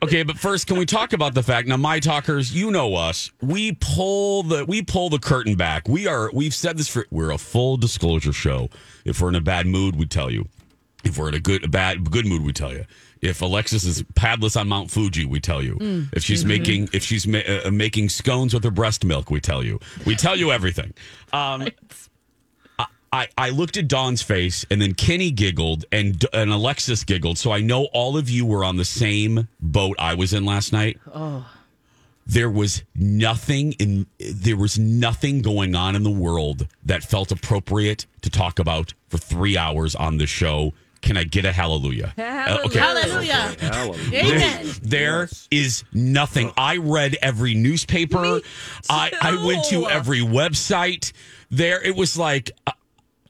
Okay, 0.02 0.22
but 0.22 0.38
first, 0.38 0.66
can 0.66 0.78
we 0.78 0.86
talk 0.86 1.12
about 1.12 1.34
the 1.34 1.42
fact 1.42 1.68
now? 1.68 1.76
My 1.76 2.00
talkers, 2.00 2.54
you 2.54 2.70
know 2.70 2.94
us. 2.94 3.30
We 3.42 3.72
pull 3.72 4.42
the 4.42 4.64
we 4.64 4.82
pull 4.82 5.10
the 5.10 5.18
curtain 5.18 5.56
back. 5.56 5.88
We 5.88 6.06
are. 6.06 6.30
We've 6.32 6.54
said 6.54 6.78
this 6.78 6.88
for. 6.88 7.06
We're 7.10 7.30
a 7.30 7.38
full 7.38 7.76
disclosure 7.76 8.32
show. 8.32 8.70
If 9.04 9.20
we're 9.20 9.28
in 9.28 9.34
a 9.34 9.42
bad 9.42 9.66
mood, 9.66 9.96
we 9.96 10.06
tell 10.06 10.30
you. 10.30 10.48
If 11.04 11.18
we're 11.18 11.28
in 11.28 11.34
a 11.34 11.40
good 11.40 11.64
a 11.64 11.68
bad 11.68 12.10
good 12.10 12.26
mood, 12.26 12.42
we 12.42 12.52
tell 12.52 12.72
you. 12.72 12.86
If 13.20 13.42
Alexis 13.42 13.84
is 13.84 14.02
padless 14.02 14.58
on 14.58 14.68
Mount 14.68 14.90
Fuji, 14.90 15.26
we 15.26 15.40
tell 15.40 15.62
you. 15.62 15.76
Mm. 15.76 16.08
If 16.14 16.22
she's 16.22 16.46
making 16.46 16.88
if 16.94 17.02
she's 17.02 17.26
ma- 17.26 17.38
uh, 17.38 17.70
making 17.70 18.08
scones 18.08 18.54
with 18.54 18.64
her 18.64 18.70
breast 18.70 19.04
milk, 19.04 19.30
we 19.30 19.40
tell 19.40 19.62
you. 19.62 19.80
We 20.06 20.16
tell 20.16 20.36
you 20.36 20.50
everything. 20.50 20.94
Um, 21.34 21.68
I- 23.12 23.28
I, 23.36 23.46
I 23.46 23.50
looked 23.50 23.76
at 23.76 23.88
Dawn's 23.88 24.22
face 24.22 24.64
and 24.70 24.80
then 24.80 24.94
Kenny 24.94 25.30
giggled 25.32 25.84
and 25.90 26.24
and 26.32 26.50
Alexis 26.52 27.02
giggled. 27.04 27.38
So 27.38 27.50
I 27.50 27.60
know 27.60 27.86
all 27.92 28.16
of 28.16 28.30
you 28.30 28.46
were 28.46 28.64
on 28.64 28.76
the 28.76 28.84
same 28.84 29.48
boat 29.60 29.96
I 29.98 30.14
was 30.14 30.32
in 30.32 30.44
last 30.44 30.72
night. 30.72 30.98
Oh. 31.12 31.44
There 32.26 32.48
was 32.50 32.84
nothing 32.94 33.72
in 33.80 34.06
there 34.20 34.56
was 34.56 34.78
nothing 34.78 35.42
going 35.42 35.74
on 35.74 35.96
in 35.96 36.04
the 36.04 36.10
world 36.10 36.68
that 36.84 37.02
felt 37.02 37.32
appropriate 37.32 38.06
to 38.22 38.30
talk 38.30 38.60
about 38.60 38.94
for 39.08 39.18
three 39.18 39.56
hours 39.56 39.96
on 39.96 40.18
the 40.18 40.26
show. 40.26 40.72
Can 41.02 41.16
I 41.16 41.24
get 41.24 41.44
a 41.44 41.50
hallelujah? 41.52 42.14
Uh, 42.50 42.58
okay. 42.66 42.78
Hallelujah. 42.78 43.54
Hallelujah. 43.60 44.18
Amen. 44.24 44.66
There 44.82 45.28
is 45.50 45.82
nothing. 45.92 46.52
I 46.56 46.76
read 46.78 47.16
every 47.22 47.54
newspaper. 47.54 48.40
I, 48.88 49.12
I 49.20 49.44
went 49.44 49.64
to 49.66 49.88
every 49.88 50.20
website. 50.20 51.12
There, 51.50 51.82
it 51.82 51.94
was 51.96 52.16
like 52.18 52.50
uh, 52.66 52.72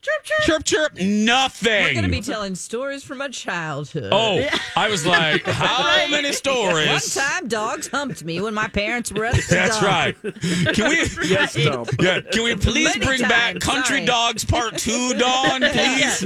Chirp 0.02 0.24
chirp. 0.24 0.40
chirp 0.46 0.64
chirp, 0.64 0.98
nothing. 0.98 1.70
We're 1.84 1.92
going 1.92 2.04
to 2.04 2.10
be 2.10 2.22
telling 2.22 2.54
stories 2.54 3.04
from 3.04 3.18
my 3.18 3.28
childhood. 3.28 4.08
oh, 4.12 4.42
I 4.74 4.88
was 4.88 5.04
like, 5.04 5.42
how 5.46 6.06
many 6.08 6.32
stories? 6.32 6.88
One 6.88 7.00
time, 7.26 7.48
dogs 7.48 7.86
humped 7.88 8.24
me 8.24 8.40
when 8.40 8.54
my 8.54 8.66
parents 8.68 9.12
were 9.12 9.26
at 9.26 9.34
the 9.34 9.44
That's 9.50 9.78
dump. 9.78 9.86
right. 9.86 10.16
Can 10.74 10.88
we? 10.88 10.96
Yes, 11.28 11.54
no. 11.54 11.84
Yeah, 12.00 12.20
can 12.22 12.44
we 12.44 12.56
please 12.56 12.84
Many 12.96 13.04
bring 13.04 13.20
back 13.20 13.60
Country 13.60 13.96
sorry. 13.96 14.06
Dogs 14.06 14.42
Part 14.44 14.78
Two, 14.78 15.12
Dawn? 15.18 15.60
Please. 15.70 16.20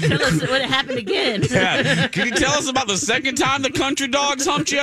Tell 0.00 0.22
us 0.22 0.40
what 0.48 0.62
happened 0.62 0.98
again. 0.98 1.44
Yeah. 1.48 2.08
Can 2.08 2.26
you 2.26 2.32
tell 2.34 2.52
us 2.54 2.68
about 2.68 2.88
the 2.88 2.96
second 2.96 3.36
time 3.36 3.62
the 3.62 3.70
Country 3.70 4.08
Dogs 4.08 4.44
humped 4.46 4.72
you? 4.72 4.82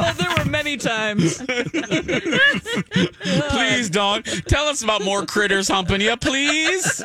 Oh, 0.00 0.12
there 0.16 0.30
were 0.38 0.44
many 0.50 0.76
times. 0.76 1.38
Please, 3.48 3.90
Dawn. 3.90 4.22
Tell 4.22 4.66
us 4.66 4.82
about 4.82 5.02
more 5.04 5.17
critters 5.26 5.68
humping 5.68 6.00
you, 6.00 6.16
please. 6.16 7.02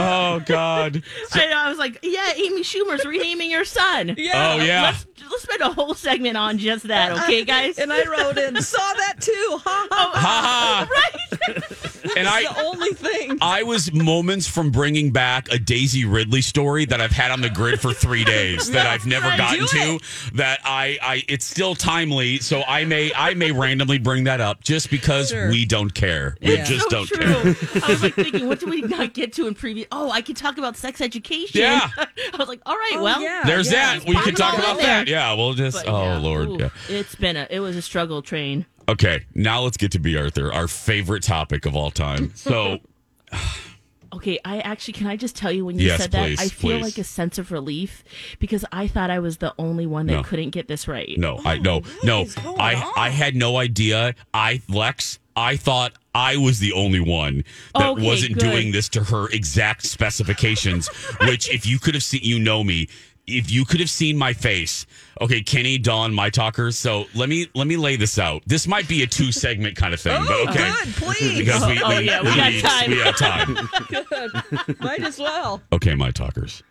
Oh 0.00 0.40
God. 0.46 1.02
I, 1.32 1.46
know, 1.46 1.56
I 1.56 1.68
was 1.68 1.78
like, 1.78 1.98
yeah, 2.02 2.32
Amy 2.36 2.62
Schumer's 2.62 3.04
renaming 3.04 3.50
her 3.52 3.64
son. 3.64 4.14
Yeah. 4.16 4.54
Oh 4.54 4.62
yeah. 4.62 4.82
Let's, 4.82 5.06
let's 5.30 5.42
spend 5.42 5.60
a 5.62 5.70
whole 5.72 5.94
segment 5.94 6.36
on 6.36 6.58
just 6.58 6.88
that, 6.88 7.12
okay, 7.24 7.44
guys? 7.46 7.78
And 7.78 7.92
I 7.92 8.04
wrote 8.06 8.38
in, 8.38 8.60
saw 8.62 8.78
that 8.78 9.14
too. 9.20 9.58
Ha 9.64 9.86
ha. 9.90 10.12
Oh, 10.14 10.18
ha 10.18 10.88
ha. 10.88 10.88
right? 10.90 11.62
And 12.16 12.26
The 12.26 12.30
I. 12.30 12.46
only 12.64 12.90
thing. 12.90 13.38
I 13.40 13.62
was 13.62 13.92
moments 13.92 14.46
from 14.48 14.70
bringing 14.70 15.10
back 15.12 15.50
a 15.52 15.58
Daisy 15.58 16.04
Ridley 16.04 16.40
story 16.42 16.84
that 16.86 17.00
I've 17.00 17.12
had 17.12 17.30
on 17.30 17.40
the 17.40 17.50
grid 17.50 17.80
for 17.80 17.92
three 17.92 18.24
days 18.24 18.70
that 18.70 18.86
I've 18.86 19.06
never 19.06 19.28
gotten 19.36 19.66
to. 19.66 20.00
That 20.34 20.60
I, 20.64 20.98
I, 21.02 21.22
it's 21.28 21.44
still 21.44 21.74
timely, 21.74 22.38
so 22.38 22.62
I 22.66 22.84
may, 22.84 23.12
I 23.14 23.34
may 23.34 23.52
randomly 23.52 23.98
bring 23.98 24.24
that 24.24 24.40
up 24.40 24.62
just 24.64 24.90
because 24.90 25.28
Sure. 25.30 25.50
we 25.50 25.64
don't 25.64 25.92
care. 25.92 26.36
We 26.40 26.56
Yeah. 26.56 26.64
just 26.64 26.84
so 26.84 26.90
don't 26.90 27.06
true. 27.08 27.54
care. 27.54 27.82
I 27.84 27.88
was 27.88 28.02
like 28.02 28.14
thinking, 28.14 28.48
what 28.48 28.60
did 28.60 28.70
we 28.70 28.82
not 28.82 29.12
get 29.14 29.32
to 29.34 29.46
in 29.46 29.54
previous? 29.54 29.86
Oh, 29.92 30.10
I 30.10 30.22
could 30.22 30.36
talk 30.36 30.58
about 30.58 30.76
sex 30.76 31.00
education. 31.00 31.60
Yeah. 31.60 31.88
I 31.98 32.36
was 32.38 32.48
like, 32.48 32.60
all 32.66 32.74
right, 32.76 32.92
Oh, 32.94 33.02
well, 33.02 33.20
yeah. 33.22 33.42
There's 33.44 33.70
yeah. 33.70 33.98
that. 33.98 34.06
We 34.08 34.14
Pop 34.14 34.24
could 34.24 34.36
talk 34.36 34.58
about 34.58 34.78
that. 34.78 35.07
Yeah, 35.14 35.32
we'll 35.34 35.54
just. 35.54 35.84
but 35.84 35.92
oh 35.92 36.02
yeah, 36.04 36.18
Lord. 36.18 36.48
ooh, 36.48 36.56
Yeah. 36.60 36.68
It's 36.88 37.14
been 37.14 37.36
a, 37.36 37.46
it 37.50 37.60
was 37.60 37.76
a 37.76 37.82
struggle 37.82 38.22
train. 38.22 38.66
Okay, 38.88 39.24
now 39.34 39.60
let's 39.62 39.76
get 39.76 39.92
to 39.92 39.98
B. 39.98 40.16
Arthur, 40.16 40.52
our 40.52 40.66
favorite 40.68 41.22
topic 41.22 41.66
of 41.66 41.76
all 41.76 41.90
time. 41.90 42.32
So, 42.36 42.78
Okay, 44.10 44.38
I 44.42 44.60
actually 44.60 44.94
can 44.94 45.06
I 45.06 45.16
just 45.16 45.36
tell 45.36 45.52
you 45.52 45.66
when 45.66 45.78
you 45.78 45.86
Yes, 45.88 46.00
said 46.00 46.12
that 46.12 46.24
please, 46.24 46.40
I 46.40 46.48
feel 46.48 46.78
please. 46.78 46.82
like 46.82 46.98
a 46.98 47.04
sense 47.04 47.36
of 47.36 47.52
relief 47.52 48.02
because 48.38 48.64
I 48.72 48.86
thought 48.86 49.10
I 49.10 49.18
was 49.18 49.36
the 49.36 49.54
only 49.58 49.84
one 49.84 50.06
that 50.06 50.12
No. 50.14 50.22
couldn't 50.22 50.50
get 50.50 50.66
this 50.66 50.88
right. 50.88 51.12
no, 51.18 51.38
I 51.44 51.58
no, 51.58 51.82
no. 52.02 52.24
I 52.58 52.90
I 52.96 53.10
had 53.10 53.36
no 53.36 53.58
idea. 53.58 54.14
I 54.32 54.62
Lex, 54.66 55.18
I 55.36 55.56
thought 55.56 55.92
I 56.14 56.38
was 56.38 56.58
the 56.58 56.72
only 56.72 57.00
one 57.00 57.44
that 57.74 57.90
Okay, 57.90 58.02
wasn't 58.02 58.34
good. 58.38 58.40
doing 58.50 58.72
this 58.72 58.88
to 58.90 59.04
her 59.04 59.28
exact 59.28 59.84
specifications. 59.84 60.88
which, 61.20 61.50
if 61.52 61.66
you 61.66 61.78
could 61.78 61.92
have 61.94 62.02
seen, 62.02 62.22
you 62.24 62.38
know 62.38 62.64
me. 62.64 62.88
If 63.28 63.50
you 63.50 63.64
could 63.64 63.80
have 63.80 63.90
seen 63.90 64.16
my 64.16 64.32
face, 64.32 64.86
okay, 65.20 65.40
Kenny, 65.42 65.78
Dawn, 65.78 66.14
my 66.14 66.30
talkers. 66.30 66.78
So 66.78 67.04
let 67.14 67.28
me 67.28 67.46
let 67.54 67.66
me 67.66 67.76
lay 67.76 67.96
this 67.96 68.18
out. 68.18 68.42
This 68.46 68.66
might 68.66 68.88
be 68.88 69.02
a 69.02 69.06
two 69.06 69.32
segment 69.32 69.76
kind 69.76 69.92
of 69.94 70.00
thing, 70.00 70.16
Oh, 70.18 70.44
but 70.46 70.54
okay, 70.56 70.70
good, 70.84 70.94
please. 70.94 71.38
because 71.38 71.66
we, 71.66 71.80
Oh, 71.82 71.88
we, 71.88 72.04
yeah, 72.04 72.20
we 72.22 72.34
got 72.34 72.50
need- 72.52 72.62
time. 72.62 72.90
We 72.90 72.96
got 73.04 73.16
time. 73.16 73.58
good. 74.66 74.80
Might 74.80 75.02
as 75.02 75.18
well. 75.18 75.60
Okay, 75.72 75.94
my 75.94 76.10
talkers. 76.10 76.62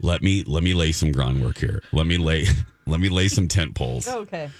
Let 0.00 0.22
me 0.22 0.42
let 0.44 0.62
me 0.62 0.74
lay 0.74 0.92
some 0.92 1.12
groundwork 1.12 1.58
here. 1.58 1.82
Let 1.92 2.06
me 2.06 2.18
lay 2.18 2.46
let 2.86 3.00
me 3.00 3.08
lay 3.08 3.28
some 3.28 3.48
tent 3.48 3.74
poles. 3.74 4.08
Okay. 4.08 4.50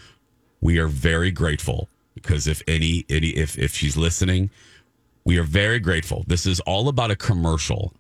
We 0.60 0.78
are 0.78 0.88
very 0.88 1.30
grateful 1.30 1.88
because 2.14 2.46
if 2.46 2.62
any 2.68 3.04
any 3.10 3.28
if 3.30 3.58
if 3.58 3.74
she's 3.74 3.96
listening, 3.96 4.50
we 5.24 5.36
are 5.38 5.42
very 5.42 5.80
grateful. 5.80 6.24
This 6.26 6.46
is 6.46 6.60
all 6.60 6.88
about 6.88 7.10
a 7.10 7.16
commercial 7.16 7.92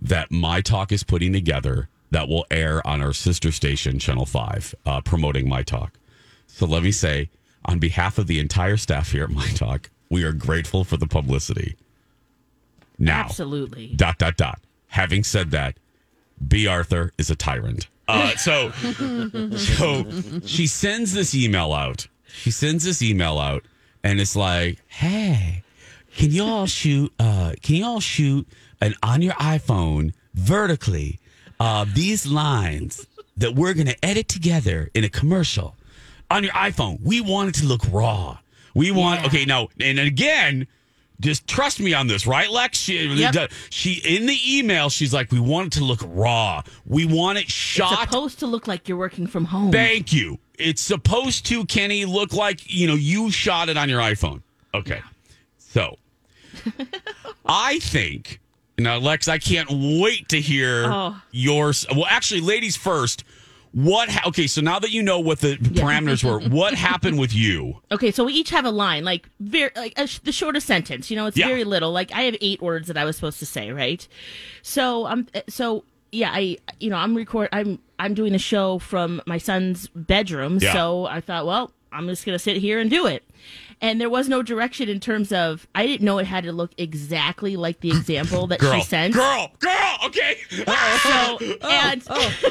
that 0.00 0.32
My 0.32 0.60
Talk 0.60 0.90
is 0.90 1.04
putting 1.04 1.32
together 1.32 1.88
that 2.12 2.28
will 2.28 2.46
air 2.50 2.86
on 2.86 3.02
our 3.02 3.12
sister 3.12 3.50
station, 3.50 3.98
Channel 3.98 4.26
Five, 4.26 4.74
uh, 4.86 5.00
promoting 5.00 5.48
My 5.48 5.62
Talk. 5.62 5.98
So 6.46 6.66
let 6.66 6.82
me 6.82 6.92
say, 6.92 7.30
on 7.64 7.78
behalf 7.78 8.18
of 8.18 8.26
the 8.26 8.38
entire 8.38 8.76
staff 8.76 9.10
here 9.12 9.24
at 9.24 9.30
My 9.30 9.46
Talk, 9.48 9.90
we 10.10 10.22
are 10.22 10.32
grateful 10.32 10.84
for 10.84 10.98
the 10.98 11.06
publicity. 11.06 11.74
Now, 12.98 13.20
Absolutely. 13.20 13.88
dot 13.96 14.18
dot 14.18 14.36
dot. 14.36 14.60
Having 14.88 15.24
said 15.24 15.50
that, 15.52 15.78
B. 16.46 16.66
Arthur 16.66 17.12
is 17.16 17.30
a 17.30 17.34
tyrant. 17.34 17.88
Uh, 18.06 18.36
so, 18.36 18.70
so 19.56 20.04
she 20.44 20.66
sends 20.66 21.14
this 21.14 21.34
email 21.34 21.72
out. 21.72 22.08
She 22.26 22.50
sends 22.50 22.84
this 22.84 23.00
email 23.00 23.38
out, 23.38 23.64
and 24.04 24.20
it's 24.20 24.36
like, 24.36 24.78
"Hey, 24.86 25.62
can 26.14 26.30
you 26.30 26.44
all 26.44 26.66
shoot? 26.66 27.10
Uh, 27.18 27.54
can 27.62 27.76
you 27.76 27.86
all 27.86 28.00
shoot 28.00 28.46
an 28.82 28.94
on 29.02 29.22
your 29.22 29.34
iPhone 29.34 30.12
vertically? 30.34 31.18
Uh, 31.62 31.84
these 31.94 32.26
lines 32.26 33.06
that 33.36 33.54
we're 33.54 33.72
gonna 33.74 33.94
edit 34.02 34.26
together 34.28 34.90
in 34.94 35.04
a 35.04 35.08
commercial 35.08 35.76
on 36.28 36.42
your 36.42 36.52
iPhone. 36.54 37.00
We 37.02 37.20
want 37.20 37.50
it 37.50 37.54
to 37.60 37.66
look 37.66 37.82
raw. 37.90 38.38
We 38.74 38.90
want 38.90 39.20
Yeah. 39.20 39.26
okay 39.28 39.44
now, 39.44 39.68
and 39.78 39.98
again." 39.98 40.66
Just 41.20 41.46
trust 41.46 41.78
me 41.78 41.94
on 41.94 42.08
this, 42.08 42.26
right, 42.26 42.50
Lex? 42.50 42.78
She, 42.78 43.06
Yep. 43.06 43.52
she 43.70 43.92
in 44.04 44.26
the 44.26 44.36
email, 44.58 44.90
she's 44.90 45.12
like, 45.14 45.30
"We 45.30 45.38
want 45.38 45.68
it 45.68 45.78
to 45.78 45.84
look 45.84 46.00
raw. 46.04 46.62
We 46.84 47.04
want 47.04 47.38
it 47.38 47.48
shot. 47.48 47.92
It's 47.92 48.00
shot 48.00 48.10
supposed 48.10 48.38
to 48.40 48.46
look 48.48 48.66
like 48.66 48.88
you're 48.88 48.98
working 48.98 49.28
from 49.28 49.44
home. 49.44 49.70
Thank 49.70 50.12
you. 50.12 50.40
It's 50.58 50.82
supposed 50.82 51.46
to, 51.46 51.64
Kenny, 51.66 52.06
look 52.06 52.32
like 52.32 52.58
you 52.66 52.88
know 52.88 52.96
you 52.96 53.30
shot 53.30 53.68
it 53.68 53.76
on 53.76 53.88
your 53.88 54.00
iPhone. 54.00 54.42
Okay, 54.74 55.00
so 55.58 55.96
I 57.46 57.78
think 57.78 58.40
now, 58.78 58.96
Lex, 58.98 59.28
I 59.28 59.38
can't 59.38 59.68
wait 59.70 60.28
to 60.30 60.40
hear 60.40 60.84
Oh. 60.86 61.20
yours. 61.30 61.86
Well, 61.94 62.06
actually, 62.08 62.40
ladies 62.40 62.76
first. 62.76 63.24
What? 63.72 64.10
Ha- 64.10 64.28
okay, 64.28 64.46
so 64.46 64.60
now 64.60 64.78
that 64.80 64.90
you 64.90 65.02
know 65.02 65.18
what 65.18 65.40
the 65.40 65.56
parameters 65.56 66.22
were, 66.22 66.40
what 66.50 66.74
happened 66.90 67.18
with 67.18 67.34
you? 67.34 67.80
Okay, 67.90 68.10
so 68.10 68.24
we 68.24 68.34
each 68.34 68.50
have 68.50 68.66
a 68.66 68.70
line, 68.70 69.02
like 69.02 69.26
very, 69.40 69.70
like 69.74 69.94
sh- 70.06 70.18
the 70.18 70.32
shortest 70.32 70.66
sentence. 70.66 71.10
You 71.10 71.16
know, 71.16 71.24
it's 71.24 71.38
Yeah. 71.38 71.46
very 71.48 71.64
little. 71.64 71.90
Like 71.90 72.12
I 72.12 72.22
have 72.22 72.36
eight 72.42 72.60
words 72.60 72.88
that 72.88 72.98
I 72.98 73.06
was 73.06 73.16
supposed 73.16 73.38
to 73.38 73.46
say, 73.46 73.70
right? 73.70 74.06
So 74.60 75.06
um, 75.06 75.26
so 75.48 75.84
yeah, 76.10 76.30
I 76.34 76.58
you 76.80 76.90
know 76.90 76.96
I'm 76.96 77.14
record 77.14 77.48
I'm 77.50 77.78
I'm 77.98 78.12
doing 78.12 78.34
a 78.34 78.38
show 78.38 78.78
from 78.78 79.22
my 79.26 79.38
son's 79.38 79.88
bedroom, 79.94 80.58
Yeah. 80.60 80.74
so 80.74 81.06
I 81.06 81.22
thought, 81.22 81.46
well, 81.46 81.72
I'm 81.92 82.08
just 82.08 82.26
going 82.26 82.34
to 82.34 82.38
sit 82.42 82.56
here 82.58 82.78
and 82.78 82.90
do 82.90 83.06
it. 83.06 83.22
And 83.82 84.00
there 84.00 84.08
was 84.08 84.28
no 84.28 84.42
direction 84.42 84.88
in 84.88 85.00
terms 85.00 85.32
of, 85.32 85.66
I 85.74 85.86
didn't 85.86 86.04
know 86.04 86.18
it 86.18 86.26
had 86.26 86.44
to 86.44 86.52
look 86.52 86.70
exactly 86.78 87.56
like 87.56 87.80
the 87.80 87.90
example 87.90 88.46
that 88.46 88.60
Girl, 88.60 88.74
she 88.74 88.82
sent. 88.82 89.12
girl, 89.12 89.50
girl. 89.58 89.98
Okay. 90.06 90.36
So, 91.02 91.38
and, 91.68 92.02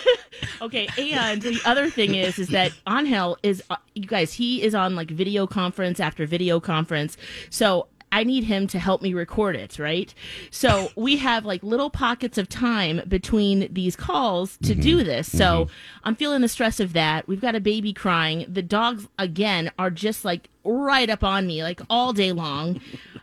okay. 0.62 0.90
And 1.00 1.42
the 1.42 1.60
other 1.64 1.90
thing 1.90 2.16
is, 2.16 2.38
is 2.38 2.50
that 2.50 2.74
Angel 2.88 3.38
is, 3.44 3.64
uh, 3.70 3.78
you 3.96 4.06
guys, 4.06 4.34
he 4.34 4.62
is 4.62 4.76
on 4.76 4.96
like 4.96 5.10
video 5.10 5.48
conference 5.48 6.02
after 6.02 6.26
video 6.26 6.60
conference. 6.60 7.16
So 7.50 7.88
I 8.12 8.24
need 8.24 8.44
him 8.44 8.68
to 8.68 8.80
help 8.80 9.02
me 9.02 9.14
record 9.14 9.56
it, 9.56 9.80
right? 9.80 10.14
So 10.50 10.90
we 10.96 11.18
have 11.18 11.46
like 11.46 11.64
little 11.64 11.90
pockets 11.90 12.38
of 12.38 12.50
time 12.50 13.02
between 13.08 13.72
these 13.72 13.96
calls 13.96 14.58
to 14.64 14.76
do 14.76 15.04
this. 15.04 15.32
So 15.32 15.68
I'm 16.04 16.16
feeling 16.16 16.42
the 16.42 16.50
stress 16.50 16.80
of 16.80 16.94
that. 16.94 17.28
We've 17.28 17.40
got 17.42 17.56
a 17.56 17.62
baby 17.62 17.94
crying. 17.94 18.46
The 18.50 18.62
dogs, 18.62 19.08
again, 19.18 19.72
are 19.80 19.90
just 19.90 20.26
like 20.26 20.50
right 20.66 21.10
up 21.10 21.24
on 21.24 21.48
me, 21.48 21.64
like 21.64 21.82
all 21.90 22.12
day 22.14 22.32
long. 22.34 22.82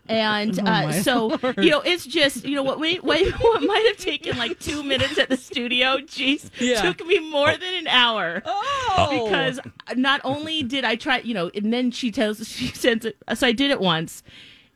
And 0.09 0.59
Oh, 0.63 0.63
uh, 0.63 0.83
my 0.85 1.01
so, 1.01 1.27
Lord. 1.43 1.59
you 1.59 1.71
know, 1.71 1.83
it's 1.83 2.07
just, 2.07 2.45
you 2.47 2.57
know, 2.57 2.63
what, 2.63 2.81
we, 2.81 2.99
wait, 3.01 3.31
what 3.41 3.63
might 3.63 3.85
have 3.89 3.99
taken 3.99 4.39
like 4.39 4.59
two 4.59 4.83
minutes 4.83 5.19
at 5.19 5.29
the 5.29 5.37
studio, 5.37 5.99
geez, 6.01 6.51
Yeah. 6.59 6.81
took 6.81 7.07
me 7.07 7.19
more 7.31 7.53
than 7.53 7.75
an 7.75 7.89
hour. 7.89 8.43
Oh. 8.47 9.25
Because 9.25 9.61
not 9.97 10.23
only 10.25 10.63
did 10.63 10.85
I 10.85 10.97
try, 10.97 11.19
you 11.19 11.35
know, 11.35 11.51
and 11.55 11.73
then 11.73 11.91
she 11.91 12.11
tells, 12.11 12.49
she 12.49 12.69
sends 12.75 13.05
it, 13.05 13.19
so 13.35 13.47
I 13.47 13.53
did 13.53 13.71
it 13.71 13.81
once 13.81 14.23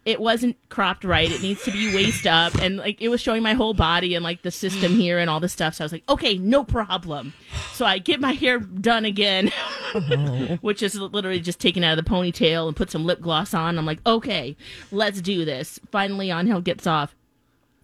it 0.04 0.20
wasn't 0.20 0.56
cropped 0.68 1.04
right. 1.04 1.30
It 1.30 1.42
needs 1.42 1.62
to 1.64 1.70
be 1.70 1.94
waist 1.94 2.26
up, 2.26 2.54
and 2.56 2.76
like 2.78 3.00
it 3.00 3.08
was 3.08 3.20
showing 3.20 3.42
my 3.42 3.54
whole 3.54 3.74
body 3.74 4.14
and 4.14 4.24
like 4.24 4.42
the 4.42 4.50
system 4.50 4.92
here 4.94 5.18
and 5.18 5.30
all 5.30 5.38
this 5.40 5.52
stuff. 5.52 5.74
So 5.74 5.84
I 5.84 5.86
was 5.86 5.92
like, 5.92 6.02
okay, 6.08 6.36
no 6.38 6.64
problem. 6.64 7.32
So 7.72 7.84
I 7.86 7.98
get 7.98 8.20
my 8.20 8.32
hair 8.32 8.58
done 8.58 9.04
again, 9.04 9.52
which 10.60 10.82
is 10.82 10.96
literally 10.98 11.40
just 11.40 11.60
taken 11.60 11.84
out 11.84 11.96
of 11.98 12.04
the 12.04 12.10
ponytail 12.10 12.66
and 12.66 12.76
put 12.76 12.90
some 12.90 13.04
lip 13.04 13.20
gloss 13.20 13.54
on. 13.54 13.78
I'm 13.78 13.86
like, 13.86 14.00
okay, 14.06 14.56
let's 14.90 15.20
do 15.20 15.44
this. 15.44 15.78
Finally, 15.90 16.30
Angel 16.30 16.60
gets 16.60 16.86
off. 16.86 17.14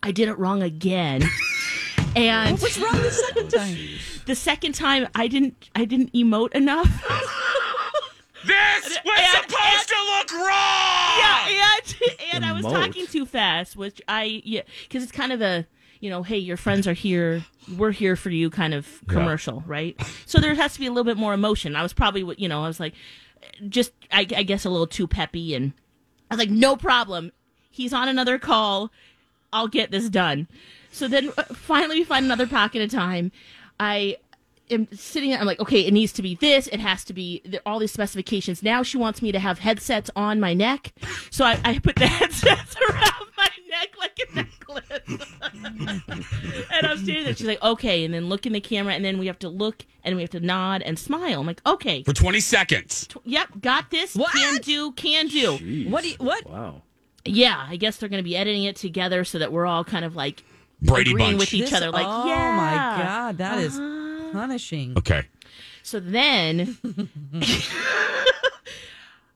I 0.02 0.10
did 0.12 0.28
it 0.28 0.38
wrong 0.38 0.62
again. 0.62 1.22
And 2.16 2.52
What 2.58 2.62
was 2.62 2.78
wrong 2.80 3.02
the 3.02 3.10
second 3.10 3.48
time? 3.50 3.76
the 4.26 4.34
second 4.34 4.74
time 4.74 5.06
I 5.14 5.28
didn't 5.28 5.68
I 5.76 5.84
didn't 5.84 6.12
emote 6.14 6.52
enough. 6.54 6.88
This 8.48 8.98
was 9.04 9.18
And- 9.18 9.50
supposed 9.50 9.88
to 9.88 9.94
look 10.16 10.32
wrong. 10.32 11.18
yeah, 11.18 11.48
and 11.48 11.94
and 12.34 12.44
I 12.44 12.52
was 12.52 12.64
Emote. 12.64 12.72
talking 12.86 13.06
too 13.06 13.26
fast, 13.26 13.76
which 13.76 14.00
I 14.08 14.42
yeah, 14.44 14.62
because 14.82 15.02
it's 15.02 15.12
kind 15.12 15.32
of 15.32 15.40
a 15.40 15.66
you 16.00 16.10
know, 16.10 16.22
hey, 16.22 16.38
your 16.38 16.56
friends 16.56 16.86
are 16.86 16.92
here, 16.92 17.44
we're 17.76 17.90
here 17.90 18.14
for 18.14 18.30
you, 18.30 18.50
kind 18.50 18.72
of 18.72 18.86
commercial, 19.08 19.64
right? 19.66 20.00
So 20.26 20.38
there 20.38 20.54
has 20.54 20.74
to 20.74 20.78
be 20.80 20.86
a 20.86 20.90
little 20.90 21.02
bit 21.04 21.16
more 21.16 21.34
emotion. 21.34 21.74
I 21.76 21.82
was 21.82 21.92
probably 21.92 22.34
you 22.38 22.48
know, 22.48 22.62
I 22.64 22.66
was 22.68 22.78
like, 22.80 22.94
just 23.68 23.92
I, 24.12 24.20
I 24.20 24.42
guess 24.44 24.64
a 24.64 24.70
little 24.70 24.86
too 24.86 25.06
peppy, 25.08 25.54
and 25.54 25.72
I 26.30 26.34
was 26.34 26.38
like, 26.38 26.50
no 26.50 26.76
problem. 26.76 27.32
He's 27.70 27.92
on 27.92 28.08
another 28.08 28.38
call. 28.38 28.90
I'll 29.52 29.68
get 29.68 29.90
this 29.90 30.08
done. 30.08 30.46
So 30.92 31.06
then 31.08 31.32
uh, 31.38 31.42
finally 31.54 31.96
we 32.00 32.04
find 32.04 32.24
another 32.24 32.46
pocket 32.46 32.82
of 32.82 32.90
time. 32.90 33.30
I 33.80 34.16
am 34.70 34.88
sitting 34.92 35.30
there, 35.30 35.38
I'm 35.40 35.46
like, 35.46 35.60
okay, 35.60 35.80
it 35.80 35.92
needs 35.92 36.12
to 36.14 36.22
be 36.22 36.34
this. 36.34 36.66
It 36.68 36.80
has 36.80 37.04
to 37.04 37.12
be 37.12 37.40
th- 37.40 37.62
all 37.66 37.78
these 37.78 37.92
specifications. 37.92 38.62
Now 38.62 38.82
she 38.82 38.96
wants 38.96 39.22
me 39.22 39.32
to 39.32 39.38
have 39.38 39.58
headsets 39.60 40.10
on 40.16 40.40
my 40.40 40.54
neck. 40.54 40.92
So 41.30 41.44
I, 41.44 41.60
I 41.64 41.78
put 41.78 41.96
the 41.96 42.06
headsets 42.18 42.76
around 42.88 43.26
my 43.36 43.48
neck 43.70 43.88
like 43.98 44.18
a 44.28 44.34
necklace. 44.34 45.00
and 46.72 46.86
I'm 46.86 46.98
standing 46.98 47.24
there. 47.24 47.34
She's 47.34 47.46
like, 47.46 47.62
okay. 47.62 48.04
And 48.04 48.12
then 48.14 48.28
look 48.28 48.46
in 48.46 48.52
the 48.52 48.60
camera. 48.60 48.94
And 48.94 49.04
then 49.04 49.18
we 49.18 49.26
have 49.26 49.38
to 49.40 49.48
look 49.48 49.84
and 50.04 50.16
we 50.16 50.22
have 50.22 50.30
to 50.30 50.40
nod 50.40 50.82
and 50.82 50.98
smile. 50.98 51.40
I'm 51.40 51.46
like, 51.46 51.60
okay. 51.66 52.02
For 52.02 52.12
20 52.12 52.40
seconds. 52.40 53.08
Yep, 53.24 53.60
got 53.60 53.90
this. 53.90 54.14
What? 54.14 54.32
Can 54.32 54.58
do, 54.60 54.92
can 54.92 55.28
do. 55.28 55.52
What? 55.90 56.02
Do 56.02 56.10
you, 56.10 56.16
what? 56.18 56.48
Wow. 56.48 56.82
Yeah, 57.24 57.66
I 57.68 57.76
guess 57.76 57.96
they're 57.98 58.08
going 58.08 58.22
to 58.22 58.28
be 58.28 58.36
editing 58.36 58.64
it 58.64 58.76
together 58.76 59.24
so 59.24 59.38
that 59.38 59.52
we're 59.52 59.66
all 59.66 59.84
kind 59.84 60.04
of 60.04 60.16
like 60.16 60.42
Brady 60.80 61.10
agreeing 61.10 61.32
Bunch. 61.32 61.40
with 61.40 61.54
each 61.54 61.70
This- 61.70 61.74
other. 61.74 61.90
Like, 61.90 62.06
oh 62.08 62.26
yeah. 62.26 62.56
my 62.56 63.02
god, 63.04 63.38
that 63.38 63.58
is 63.58 63.78
uh-huh. 63.78 64.07
Punishing. 64.32 64.96
Okay. 64.96 65.24
So 65.82 66.00
then, 66.00 66.76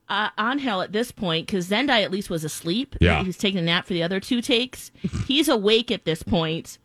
uh, 0.09 0.29
Angel 0.39 0.83
at 0.83 0.93
this 0.93 1.11
point, 1.11 1.47
because 1.47 1.69
Zendai 1.69 2.03
at 2.03 2.11
least 2.11 2.29
was 2.29 2.45
asleep. 2.45 2.95
Yeah. 3.01 3.25
He's 3.25 3.39
taking 3.39 3.59
a 3.59 3.63
nap 3.63 3.87
for 3.87 3.95
the 3.95 4.03
other 4.03 4.21
two 4.21 4.43
takes. 4.43 4.91
He's 5.27 5.49
awake 5.49 5.91
at 5.91 6.05
this 6.05 6.23
point, 6.23 6.77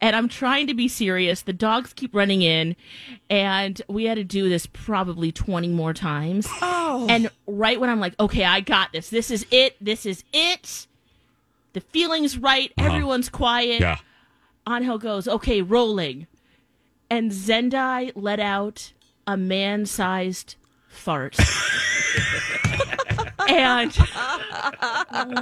and 0.00 0.14
I'm 0.14 0.28
trying 0.28 0.66
to 0.66 0.74
be 0.74 0.88
serious. 0.88 1.40
The 1.42 1.54
dogs 1.54 1.94
keep 1.94 2.14
running 2.14 2.42
in, 2.42 2.76
and 3.30 3.80
we 3.88 4.04
had 4.04 4.16
to 4.16 4.24
do 4.24 4.50
this 4.50 4.66
probably 4.66 5.32
20 5.32 5.68
more 5.68 5.94
times. 5.94 6.46
Oh. 6.60 7.06
And 7.08 7.30
right 7.46 7.80
when 7.80 7.88
I'm 7.88 8.00
like, 8.00 8.18
okay, 8.20 8.44
I 8.44 8.60
got 8.60 8.92
this. 8.92 9.08
This 9.08 9.30
is 9.30 9.46
it. 9.50 9.76
This 9.80 10.04
is 10.04 10.22
it. 10.34 10.86
The 11.72 11.80
feeling's 11.80 12.36
right. 12.36 12.72
Everyone's 12.76 13.30
quiet. 13.30 13.80
Yeah. 13.80 13.96
Angel 14.68 14.98
goes, 14.98 15.26
okay, 15.26 15.62
rolling. 15.62 16.26
And 17.10 17.30
Zendai 17.30 18.12
let 18.14 18.40
out 18.40 18.92
a 19.26 19.36
man 19.36 19.86
sized 19.86 20.56
fart. 20.88 21.36
and 23.48 23.96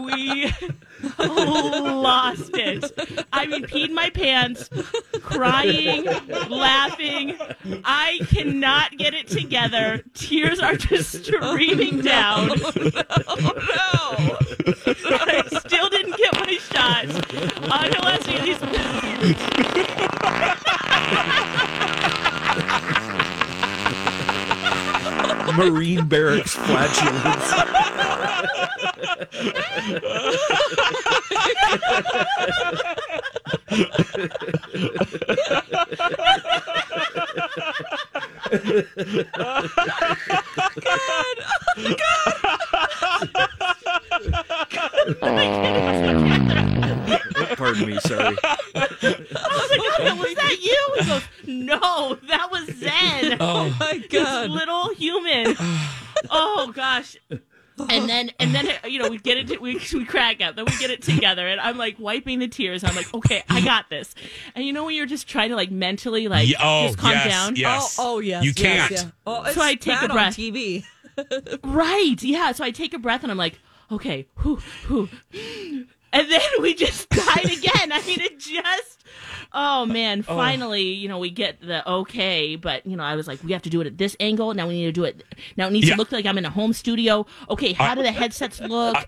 we 0.05 0.53
lost 1.18 2.50
it. 2.54 3.26
I 3.32 3.46
mean, 3.46 3.64
peed 3.64 3.90
my 3.90 4.10
pants, 4.10 4.68
crying, 5.20 6.04
laughing. 6.48 7.36
I 7.84 8.20
cannot 8.28 8.96
get 8.98 9.14
it 9.14 9.26
together. 9.28 10.02
Tears 10.14 10.60
are 10.60 10.76
just 10.76 11.24
streaming 11.24 12.00
down. 12.00 12.50
Oh, 13.34 13.52
no, 13.56 14.36
I 15.10 15.42
still 15.66 15.88
didn't 15.88 16.16
get 16.16 16.34
my 16.34 16.52
shots. 16.56 17.14
Angel 17.62 18.06
asked 18.06 18.26
me 18.28 18.38
these. 18.40 18.60
Marine 25.56 26.06
barracks 26.06 26.54
flatulence. 26.54 27.52
Pardon 47.56 47.86
me, 47.86 47.98
sorry. 48.00 48.36
I 48.44 48.56
was 48.74 49.02
like, 49.02 50.00
"Oh, 50.00 50.16
was 50.18 50.34
that 50.34 50.58
you? 50.60 50.94
He 50.98 51.06
goes, 51.06 51.22
no, 51.46 52.14
that 52.28 52.48
was 52.50 52.66
Zen. 52.76 53.36
Oh 53.40 53.74
my 53.80 53.98
This 54.10 54.22
god. 54.22 54.50
little 54.50 54.94
human. 54.94 55.54
oh 56.30 56.72
gosh. 56.74 57.16
And 57.88 58.08
then, 58.08 58.30
and 58.38 58.54
then, 58.54 58.68
you 58.87 58.98
know, 58.98 59.08
we 59.08 59.18
get 59.18 59.38
it, 59.50 59.61
we, 59.61 59.80
we 59.94 60.04
crack 60.04 60.40
up, 60.42 60.56
then 60.56 60.66
we 60.66 60.76
get 60.78 60.90
it 60.90 61.02
together, 61.02 61.46
and 61.46 61.61
I'm 61.61 61.78
like 61.78 61.98
wiping 61.98 62.38
the 62.38 62.48
tears. 62.48 62.85
I'm 62.85 62.94
like, 62.94 63.12
okay, 63.14 63.42
I 63.48 63.61
got 63.62 63.88
this. 63.90 64.14
And 64.54 64.64
you 64.64 64.72
know, 64.72 64.85
when 64.85 64.94
you're 64.94 65.06
just 65.06 65.26
trying 65.26 65.50
to 65.50 65.56
like 65.56 65.70
mentally, 65.70 66.28
like, 66.28 66.48
Ye- 66.48 66.56
oh, 66.61 66.87
just 66.87 66.98
calm 66.98 67.12
yes, 67.12 67.28
down. 67.28 67.56
yes. 67.56 67.96
Oh, 67.98 68.16
oh 68.16 68.18
yes. 68.20 68.44
You 68.44 68.52
yes, 68.54 68.88
can't. 68.88 68.90
yeah. 68.92 69.11
Oh, 69.26 69.50
So 69.52 69.62
I 69.62 69.74
take 69.74 69.96
a 69.96 70.00
bad 70.02 70.11
on 70.11 70.16
breath. 70.16 70.37
TV. 70.37 70.85
Right. 71.64 72.22
Yeah. 72.22 72.52
So 72.52 72.64
I 72.64 72.70
take 72.70 72.94
a 72.94 72.98
breath 72.98 73.22
and 73.22 73.30
I'm 73.30 73.37
like, 73.38 73.58
okay, 73.90 74.26
whew, 74.42 74.56
whew. 74.87 75.08
And 76.14 76.30
then 76.30 76.40
we 76.61 76.74
just 76.74 77.08
died 77.11 77.44
again. 77.44 77.92
I 77.92 78.02
mean, 78.06 78.20
it 78.20 78.38
just, 78.38 79.04
oh 79.54 79.86
man, 79.86 80.24
oh. 80.28 80.36
finally, 80.36 80.82
you 80.82 81.08
know, 81.08 81.18
we 81.18 81.30
get 81.30 81.60
the 81.60 81.88
okay, 81.90 82.56
but, 82.56 82.86
you 82.86 82.96
know, 82.96 83.02
I 83.04 83.16
was 83.16 83.26
like, 83.26 83.42
we 83.44 83.52
have 83.52 83.62
to 83.62 83.70
do 83.70 83.80
it 83.80 83.86
at 83.86 83.98
this 83.98 84.16
angle. 84.20 84.52
Now 84.54 84.66
we 84.68 84.74
need 84.74 84.84
to 84.86 84.92
do 84.92 85.04
it. 85.04 85.22
Now 85.56 85.66
it 85.68 85.72
needs 85.72 85.88
Yeah. 85.88 85.94
to 85.94 85.98
look 85.98 86.12
like 86.12 86.26
I'm 86.26 86.38
in 86.38 86.44
a 86.44 86.50
home 86.50 86.72
studio. 86.72 87.26
Okay, 87.50 87.72
how 87.72 87.94
do 87.94 88.02
the 88.02 88.12
headsets 88.12 88.60
look? 88.68 88.96
I- 88.96 89.06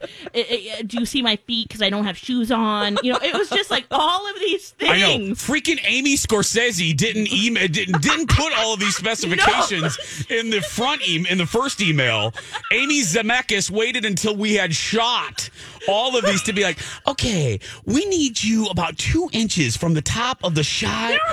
I- 0.78 0.82
do 0.82 0.98
you 0.98 1.06
see 1.06 1.22
my 1.22 1.36
feet 1.36 1.68
because 1.68 1.82
I 1.82 1.90
don't 1.90 2.04
have 2.04 2.16
shoes 2.16 2.50
on? 2.50 2.98
You 3.02 3.12
know, 3.12 3.18
it 3.22 3.34
was 3.34 3.48
just 3.50 3.70
like 3.70 3.86
all 3.90 4.28
of 4.28 4.38
these 4.40 4.70
things. 4.70 4.90
I 4.92 4.98
know. 5.16 5.34
Freaking 5.34 5.80
Amy 5.84 6.16
Scorsese 6.16 6.96
didn't 6.96 7.32
email 7.32 7.66
didn't, 7.68 8.02
didn't 8.02 8.28
put 8.30 8.52
all 8.58 8.74
of 8.74 8.80
these 8.80 8.96
specifications 9.38 9.98
in 10.30 10.50
the 10.50 10.60
front 10.60 11.06
e- 11.08 11.26
in 11.28 11.38
the 11.38 11.46
first 11.46 11.80
email. 11.80 12.32
Amy 12.72 13.00
Zemeckis 13.02 13.70
waited 13.70 14.04
until 14.04 14.36
we 14.36 14.54
had 14.54 14.74
shot 14.74 15.48
all 15.88 16.16
of 16.16 16.24
these 16.24 16.42
to 16.42 16.52
be 16.52 16.62
like, 16.62 16.78
okay, 17.06 17.58
we 17.84 18.04
need 18.06 18.42
you 18.42 18.66
about 18.66 18.96
two 18.96 19.28
inches 19.32 19.76
from 19.76 19.94
the 19.94 20.00
top 20.02 20.33
of 20.42 20.54
the 20.54 20.62
shot. 20.64 21.18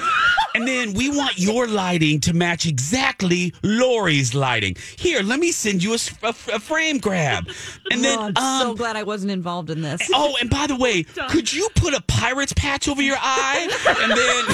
And 0.54 0.68
then 0.68 0.92
we 0.94 1.10
want 1.10 1.40
your 1.40 1.66
lighting 1.66 2.20
to 2.22 2.34
match 2.34 2.66
exactly 2.66 3.54
Lori's 3.64 4.36
lighting. 4.36 4.76
Here, 4.98 5.22
let 5.22 5.40
me 5.40 5.50
send 5.52 5.82
you 5.82 5.94
a 5.94 5.98
frame 5.98 6.98
grab. 6.98 7.48
And 7.90 8.04
then, 8.04 8.20
oh, 8.20 8.24
I'm 8.36 8.62
so 8.62 8.72
um, 8.72 8.76
glad 8.76 8.98
I 8.98 9.04
wasn't 9.04 9.32
involved 9.32 9.70
in 9.70 9.82
this. 9.82 10.02
Oh, 10.14 10.36
and 10.42 10.50
by 10.50 10.68
the 10.68 10.76
way, 10.76 11.04
could 11.30 11.54
you 11.54 11.70
put 11.76 11.94
a 11.94 12.02
pirate's 12.02 12.52
patch 12.52 12.90
over 12.90 13.02
your 13.02 13.16
eye? 13.18 13.70
And 14.02 14.12
then 14.12 14.46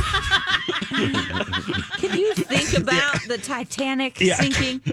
Can 1.97 2.17
you 2.17 2.33
think 2.35 2.73
about 2.77 3.19
the 3.27 3.37
Titanic 3.37 4.19
Yeah. 4.19 4.35
sinking? 4.35 4.81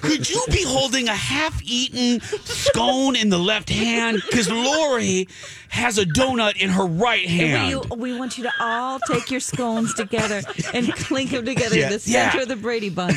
Could 0.00 0.28
you 0.30 0.44
be 0.50 0.62
holding 0.62 1.08
a 1.08 1.14
half-eaten 1.14 2.20
scone 2.44 3.16
in 3.16 3.28
the 3.28 3.38
left 3.38 3.68
hand? 3.70 4.22
Because 4.28 4.50
Lori 4.50 5.26
has 5.68 5.98
a 5.98 6.04
donut 6.04 6.56
in 6.56 6.70
her 6.70 6.86
right 6.86 7.26
hand. 7.26 7.84
We, 7.90 8.12
we 8.12 8.18
want 8.18 8.38
you 8.38 8.44
to 8.44 8.52
all 8.60 8.98
take 9.00 9.30
your 9.30 9.40
scones 9.40 9.94
together 9.94 10.42
and 10.74 10.92
clink 10.94 11.30
them 11.30 11.44
together 11.44 11.76
Yeah, 11.76 11.86
in 11.86 11.92
the 11.92 11.98
center 11.98 12.36
yeah. 12.38 12.42
of 12.42 12.48
the 12.48 12.56
Brady 12.56 12.90
Bunch. 12.90 13.16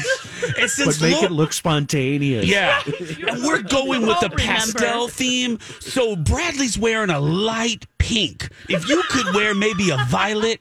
And 0.59 0.69
since 0.69 0.99
But 0.99 1.05
make 1.09 1.17
Lo- 1.19 1.25
it 1.25 1.31
look 1.31 1.53
spontaneous. 1.53 2.45
Yeah. 2.45 2.81
and 3.27 3.43
we're 3.43 3.61
going 3.61 4.05
with 4.05 4.19
the 4.19 4.29
remember. 4.29 4.37
pastel 4.37 5.07
theme. 5.07 5.59
So 5.79 6.15
Bradley's 6.15 6.77
wearing 6.77 7.09
a 7.09 7.19
light 7.19 7.85
pink. 8.01 8.49
If 8.67 8.89
you 8.89 9.03
could 9.09 9.33
wear 9.35 9.53
maybe 9.53 9.91
a 9.91 9.97
violet 10.09 10.59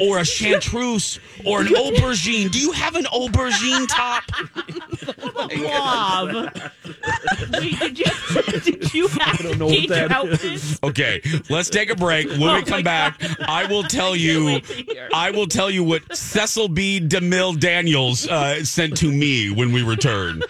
or 0.00 0.18
a 0.18 0.24
chartreuse 0.24 1.18
or 1.44 1.60
an 1.60 1.66
aubergine. 1.68 2.50
Do 2.50 2.58
you 2.60 2.72
have 2.72 2.96
an 2.96 3.04
aubergine 3.04 3.86
top? 3.88 4.24
Blob. 5.54 6.52
Wait, 7.52 7.78
did 7.78 7.98
you 7.98 8.04
did 8.60 8.94
you 8.94 9.08
have 9.08 9.38
don't 9.38 9.58
know 9.58 9.66
what 9.66 9.74
change 9.74 9.88
your 9.88 10.08
that 10.08 10.12
outfit? 10.12 10.78
Okay, 10.82 11.20
let's 11.48 11.70
take 11.70 11.90
a 11.90 11.96
break. 11.96 12.28
When 12.28 12.42
Oh 12.42 12.54
we 12.56 12.62
come 12.62 12.82
back, 12.82 13.20
I 13.40 13.66
will 13.66 13.82
tell 13.82 14.14
you 14.14 14.46
wait 14.46 14.64
to 14.64 14.74
hear. 14.74 15.08
I 15.12 15.30
will 15.30 15.46
tell 15.46 15.70
you 15.70 15.84
what 15.84 16.16
Cecil 16.16 16.68
B. 16.68 17.00
DeMille 17.00 17.58
Daniels 17.58 18.26
uh, 18.28 18.64
sent 18.64 18.96
to 18.98 19.10
me 19.10 19.50
when 19.50 19.72
we 19.72 19.82
return. 19.82 20.42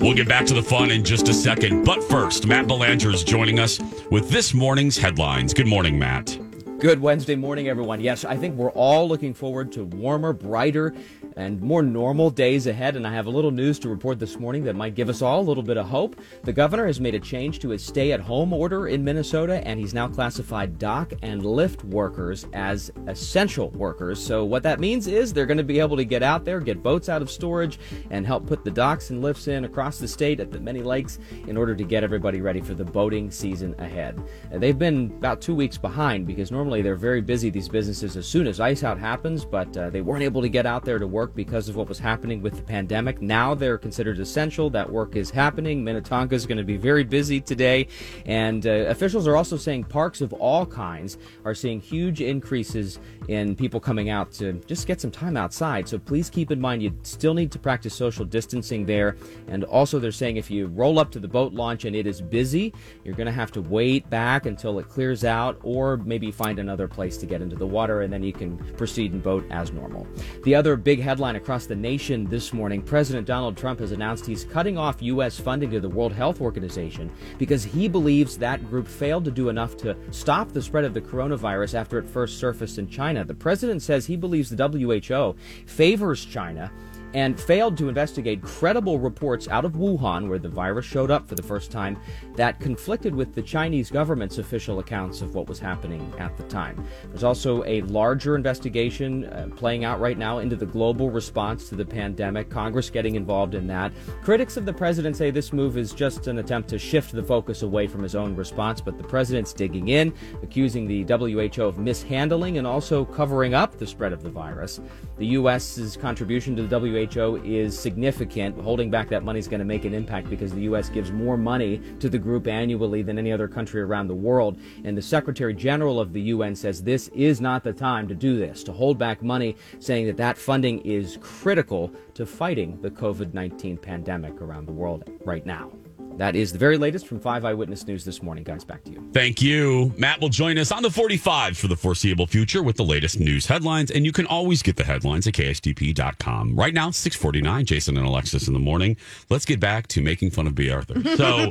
We'll 0.00 0.14
get 0.14 0.28
back 0.28 0.46
to 0.46 0.54
the 0.54 0.62
fun 0.62 0.90
in 0.90 1.04
just 1.04 1.28
a 1.28 1.34
second. 1.34 1.84
But 1.84 2.02
first, 2.04 2.46
Matt 2.46 2.66
Belanger 2.66 3.10
is 3.10 3.22
joining 3.22 3.58
us 3.58 3.80
with 4.10 4.30
this 4.30 4.54
morning's 4.54 4.96
headlines. 4.96 5.52
Good 5.52 5.66
morning, 5.66 5.79
Matt. 5.88 6.38
Good 6.78 7.00
Wednesday 7.00 7.36
morning, 7.36 7.68
everyone. 7.68 8.02
Yes, 8.02 8.26
I 8.26 8.36
think 8.36 8.56
we're 8.56 8.70
all 8.72 9.08
looking 9.08 9.32
forward 9.32 9.72
to 9.72 9.84
warmer, 9.84 10.34
brighter, 10.34 10.94
and 11.40 11.60
more 11.62 11.82
normal 11.82 12.30
days 12.30 12.66
ahead. 12.66 12.96
And 12.96 13.06
I 13.06 13.12
have 13.12 13.26
a 13.26 13.30
little 13.30 13.50
news 13.50 13.78
to 13.80 13.88
report 13.88 14.18
this 14.18 14.38
morning 14.38 14.62
that 14.64 14.76
might 14.76 14.94
give 14.94 15.08
us 15.08 15.22
all 15.22 15.40
a 15.40 15.48
little 15.48 15.62
bit 15.62 15.78
of 15.78 15.86
hope. 15.86 16.20
The 16.42 16.52
governor 16.52 16.86
has 16.86 17.00
made 17.00 17.14
a 17.14 17.20
change 17.20 17.60
to 17.60 17.70
his 17.70 17.84
stay 17.84 18.12
at 18.12 18.20
home 18.20 18.52
order 18.52 18.88
in 18.88 19.02
Minnesota, 19.02 19.66
and 19.66 19.80
he's 19.80 19.94
now 19.94 20.06
classified 20.06 20.78
dock 20.78 21.12
and 21.22 21.44
lift 21.44 21.82
workers 21.84 22.46
as 22.52 22.90
essential 23.06 23.70
workers. 23.70 24.22
So, 24.22 24.44
what 24.44 24.62
that 24.64 24.80
means 24.80 25.06
is 25.06 25.32
they're 25.32 25.46
going 25.46 25.56
to 25.56 25.64
be 25.64 25.80
able 25.80 25.96
to 25.96 26.04
get 26.04 26.22
out 26.22 26.44
there, 26.44 26.60
get 26.60 26.82
boats 26.82 27.08
out 27.08 27.22
of 27.22 27.30
storage, 27.30 27.78
and 28.10 28.26
help 28.26 28.46
put 28.46 28.62
the 28.62 28.70
docks 28.70 29.08
and 29.10 29.22
lifts 29.22 29.48
in 29.48 29.64
across 29.64 29.98
the 29.98 30.08
state 30.08 30.40
at 30.40 30.50
the 30.50 30.60
many 30.60 30.82
lakes 30.82 31.18
in 31.46 31.56
order 31.56 31.74
to 31.74 31.84
get 31.84 32.04
everybody 32.04 32.42
ready 32.42 32.60
for 32.60 32.74
the 32.74 32.84
boating 32.84 33.30
season 33.30 33.74
ahead. 33.78 34.20
Uh, 34.52 34.58
they've 34.58 34.78
been 34.78 35.06
about 35.16 35.40
two 35.40 35.54
weeks 35.54 35.78
behind 35.78 36.26
because 36.26 36.50
normally 36.50 36.82
they're 36.82 36.96
very 36.96 37.22
busy, 37.22 37.48
these 37.48 37.68
businesses, 37.68 38.16
as 38.16 38.26
soon 38.26 38.46
as 38.46 38.60
ice 38.60 38.84
out 38.84 38.98
happens, 38.98 39.44
but 39.46 39.74
uh, 39.76 39.88
they 39.88 40.02
weren't 40.02 40.22
able 40.22 40.42
to 40.42 40.48
get 40.48 40.66
out 40.66 40.84
there 40.84 40.98
to 40.98 41.06
work 41.06 41.29
because 41.34 41.68
of 41.68 41.76
what 41.76 41.88
was 41.88 41.98
happening 41.98 42.42
with 42.42 42.56
the 42.56 42.62
pandemic. 42.62 43.20
Now 43.20 43.54
they're 43.54 43.78
considered 43.78 44.18
essential. 44.18 44.70
That 44.70 44.90
work 44.90 45.16
is 45.16 45.30
happening. 45.30 45.82
Minnetonka 45.84 46.34
is 46.34 46.46
going 46.46 46.58
to 46.58 46.64
be 46.64 46.76
very 46.76 47.04
busy 47.04 47.40
today. 47.40 47.88
And 48.26 48.66
uh, 48.66 48.70
officials 48.88 49.26
are 49.26 49.36
also 49.36 49.56
saying 49.56 49.84
parks 49.84 50.20
of 50.20 50.32
all 50.34 50.66
kinds 50.66 51.18
are 51.44 51.54
seeing 51.54 51.80
huge 51.80 52.20
increases 52.20 52.98
in 53.28 53.54
people 53.54 53.80
coming 53.80 54.10
out 54.10 54.32
to 54.32 54.54
just 54.66 54.86
get 54.86 55.00
some 55.00 55.10
time 55.10 55.36
outside. 55.36 55.88
So 55.88 55.98
please 55.98 56.30
keep 56.30 56.50
in 56.50 56.60
mind 56.60 56.82
you 56.82 56.92
still 57.02 57.34
need 57.34 57.52
to 57.52 57.58
practice 57.58 57.94
social 57.94 58.24
distancing 58.24 58.86
there. 58.86 59.16
And 59.48 59.64
also, 59.64 59.98
they're 59.98 60.12
saying 60.12 60.36
if 60.36 60.50
you 60.50 60.66
roll 60.66 60.98
up 60.98 61.10
to 61.12 61.18
the 61.18 61.28
boat 61.28 61.52
launch 61.52 61.84
and 61.84 61.94
it 61.94 62.06
is 62.06 62.20
busy, 62.20 62.72
you're 63.04 63.14
going 63.14 63.26
to 63.26 63.32
have 63.32 63.52
to 63.52 63.62
wait 63.62 64.08
back 64.10 64.46
until 64.46 64.78
it 64.78 64.88
clears 64.88 65.24
out 65.24 65.58
or 65.62 65.96
maybe 65.98 66.30
find 66.30 66.58
another 66.58 66.88
place 66.88 67.16
to 67.18 67.26
get 67.26 67.42
into 67.42 67.56
the 67.56 67.66
water 67.66 68.02
and 68.02 68.12
then 68.12 68.22
you 68.22 68.32
can 68.32 68.56
proceed 68.74 69.12
and 69.12 69.22
boat 69.22 69.44
as 69.50 69.72
normal. 69.72 70.06
The 70.44 70.54
other 70.54 70.76
big 70.76 71.00
headline 71.10 71.34
across 71.34 71.66
the 71.66 71.74
nation 71.74 72.24
this 72.26 72.52
morning 72.52 72.80
President 72.80 73.26
Donald 73.26 73.56
Trump 73.56 73.80
has 73.80 73.90
announced 73.90 74.24
he's 74.24 74.44
cutting 74.44 74.78
off 74.78 75.02
U.S. 75.02 75.40
funding 75.40 75.68
to 75.72 75.80
the 75.80 75.88
World 75.88 76.12
Health 76.12 76.40
Organization 76.40 77.10
because 77.36 77.64
he 77.64 77.88
believes 77.88 78.38
that 78.38 78.64
group 78.70 78.86
failed 78.86 79.24
to 79.24 79.32
do 79.32 79.48
enough 79.48 79.76
to 79.78 79.96
stop 80.12 80.52
the 80.52 80.62
spread 80.62 80.84
of 80.84 80.94
the 80.94 81.00
coronavirus 81.00 81.74
after 81.74 81.98
it 81.98 82.08
first 82.08 82.38
surfaced 82.38 82.78
in 82.78 82.88
China. 82.88 83.24
The 83.24 83.34
president 83.34 83.82
says 83.82 84.06
he 84.06 84.14
believes 84.14 84.50
the 84.50 84.68
WHO 84.68 85.34
favors 85.66 86.24
China 86.24 86.70
and 87.14 87.40
failed 87.40 87.76
to 87.78 87.88
investigate 87.88 88.42
credible 88.42 88.98
reports 88.98 89.48
out 89.48 89.64
of 89.64 89.72
Wuhan, 89.72 90.28
where 90.28 90.38
the 90.38 90.48
virus 90.48 90.86
showed 90.86 91.10
up 91.10 91.28
for 91.28 91.34
the 91.34 91.42
first 91.42 91.70
time, 91.70 91.98
that 92.36 92.60
conflicted 92.60 93.14
with 93.14 93.34
the 93.34 93.42
Chinese 93.42 93.90
government's 93.90 94.38
official 94.38 94.78
accounts 94.78 95.20
of 95.20 95.34
what 95.34 95.48
was 95.48 95.58
happening 95.58 96.12
at 96.18 96.36
the 96.36 96.44
time. 96.44 96.84
There's 97.08 97.24
also 97.24 97.64
a 97.64 97.82
larger 97.82 98.36
investigation 98.36 99.24
uh, 99.24 99.48
playing 99.56 99.84
out 99.84 100.00
right 100.00 100.18
now 100.18 100.38
into 100.38 100.56
the 100.56 100.66
global 100.66 101.10
response 101.10 101.68
to 101.68 101.74
the 101.74 101.84
pandemic, 101.84 102.50
Congress 102.50 102.90
getting 102.90 103.14
involved 103.14 103.54
in 103.54 103.66
that. 103.66 103.92
Critics 104.22 104.56
of 104.56 104.64
the 104.64 104.72
president 104.72 105.16
say 105.16 105.30
this 105.30 105.52
move 105.52 105.76
is 105.76 105.92
just 105.92 106.26
an 106.26 106.38
attempt 106.38 106.68
to 106.70 106.78
shift 106.78 107.12
the 107.12 107.22
focus 107.22 107.62
away 107.62 107.86
from 107.86 108.02
his 108.02 108.14
own 108.14 108.36
response, 108.36 108.80
but 108.80 108.96
the 108.98 109.04
president's 109.04 109.52
digging 109.52 109.88
in, 109.88 110.12
accusing 110.42 110.86
the 110.86 111.02
WHO 111.04 111.64
of 111.64 111.78
mishandling 111.78 112.58
and 112.58 112.66
also 112.66 113.04
covering 113.04 113.54
up 113.54 113.78
the 113.78 113.86
spread 113.86 114.12
of 114.12 114.22
the 114.22 114.30
virus. 114.30 114.80
The 115.18 115.26
U.S.'s 115.26 115.96
contribution 115.96 116.56
to 116.56 116.66
the 116.66 116.78
WHO 116.78 116.99
is 117.36 117.78
significant. 117.78 118.58
Holding 118.60 118.90
back 118.90 119.08
that 119.08 119.22
money 119.22 119.38
is 119.38 119.48
going 119.48 119.60
to 119.60 119.64
make 119.64 119.84
an 119.84 119.94
impact 119.94 120.30
because 120.30 120.52
the 120.52 120.62
U.S. 120.62 120.88
gives 120.88 121.12
more 121.12 121.36
money 121.36 121.80
to 121.98 122.08
the 122.08 122.18
group 122.18 122.46
annually 122.46 123.02
than 123.02 123.18
any 123.18 123.32
other 123.32 123.48
country 123.48 123.80
around 123.80 124.08
the 124.08 124.14
world. 124.14 124.58
And 124.84 124.96
the 124.96 125.02
Secretary 125.02 125.54
General 125.54 126.00
of 126.00 126.12
the 126.12 126.20
UN 126.22 126.54
says 126.54 126.82
this 126.82 127.08
is 127.08 127.40
not 127.40 127.64
the 127.64 127.72
time 127.72 128.08
to 128.08 128.14
do 128.14 128.38
this, 128.38 128.62
to 128.64 128.72
hold 128.72 128.98
back 128.98 129.22
money, 129.22 129.56
saying 129.78 130.06
that 130.06 130.16
that 130.16 130.38
funding 130.38 130.80
is 130.80 131.18
critical 131.20 131.92
to 132.14 132.26
fighting 132.26 132.80
the 132.82 132.90
COVID 132.90 133.34
19 133.34 133.76
pandemic 133.78 134.40
around 134.40 134.66
the 134.66 134.72
world 134.72 135.10
right 135.24 135.46
now. 135.46 135.70
That 136.16 136.36
is 136.36 136.52
the 136.52 136.58
very 136.58 136.76
latest 136.76 137.06
from 137.06 137.18
5 137.18 137.44
Eyewitness 137.44 137.86
News 137.86 138.04
this 138.04 138.22
morning. 138.22 138.44
Guys, 138.44 138.62
back 138.64 138.84
to 138.84 138.90
you. 138.90 139.08
Thank 139.12 139.40
you. 139.40 139.94
Matt 139.96 140.20
will 140.20 140.28
join 140.28 140.58
us 140.58 140.70
on 140.70 140.82
the 140.82 140.90
45 140.90 141.56
for 141.56 141.66
the 141.66 141.76
foreseeable 141.76 142.26
future 142.26 142.62
with 142.62 142.76
the 142.76 142.84
latest 142.84 143.18
news 143.18 143.46
headlines. 143.46 143.90
And 143.90 144.04
you 144.04 144.12
can 144.12 144.26
always 144.26 144.62
get 144.62 144.76
the 144.76 144.84
headlines 144.84 145.26
at 145.26 145.34
kstp.com. 145.34 146.54
Right 146.56 146.74
now, 146.74 146.90
649, 146.90 147.64
Jason 147.64 147.96
and 147.96 148.06
Alexis 148.06 148.48
in 148.48 148.52
the 148.52 148.60
morning. 148.60 148.96
Let's 149.30 149.46
get 149.46 149.60
back 149.60 149.86
to 149.88 150.02
making 150.02 150.30
fun 150.32 150.46
of 150.46 150.54
B. 150.54 150.70
Arthur. 150.70 151.00
So, 151.20 151.50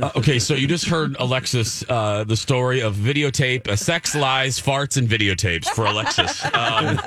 uh, 0.00 0.10
okay, 0.16 0.38
so 0.38 0.54
you 0.54 0.66
just 0.66 0.86
heard 0.86 1.16
Alexis, 1.18 1.84
uh, 1.90 2.24
the 2.24 2.36
story 2.36 2.80
of 2.80 2.94
videotape, 2.94 3.68
uh, 3.68 3.76
sex, 3.76 4.14
lies, 4.14 4.58
farts, 4.58 4.96
and 4.96 5.06
videotapes 5.08 5.66
for 5.68 5.84
Alexis. 5.84 6.42
Um, 6.54 6.98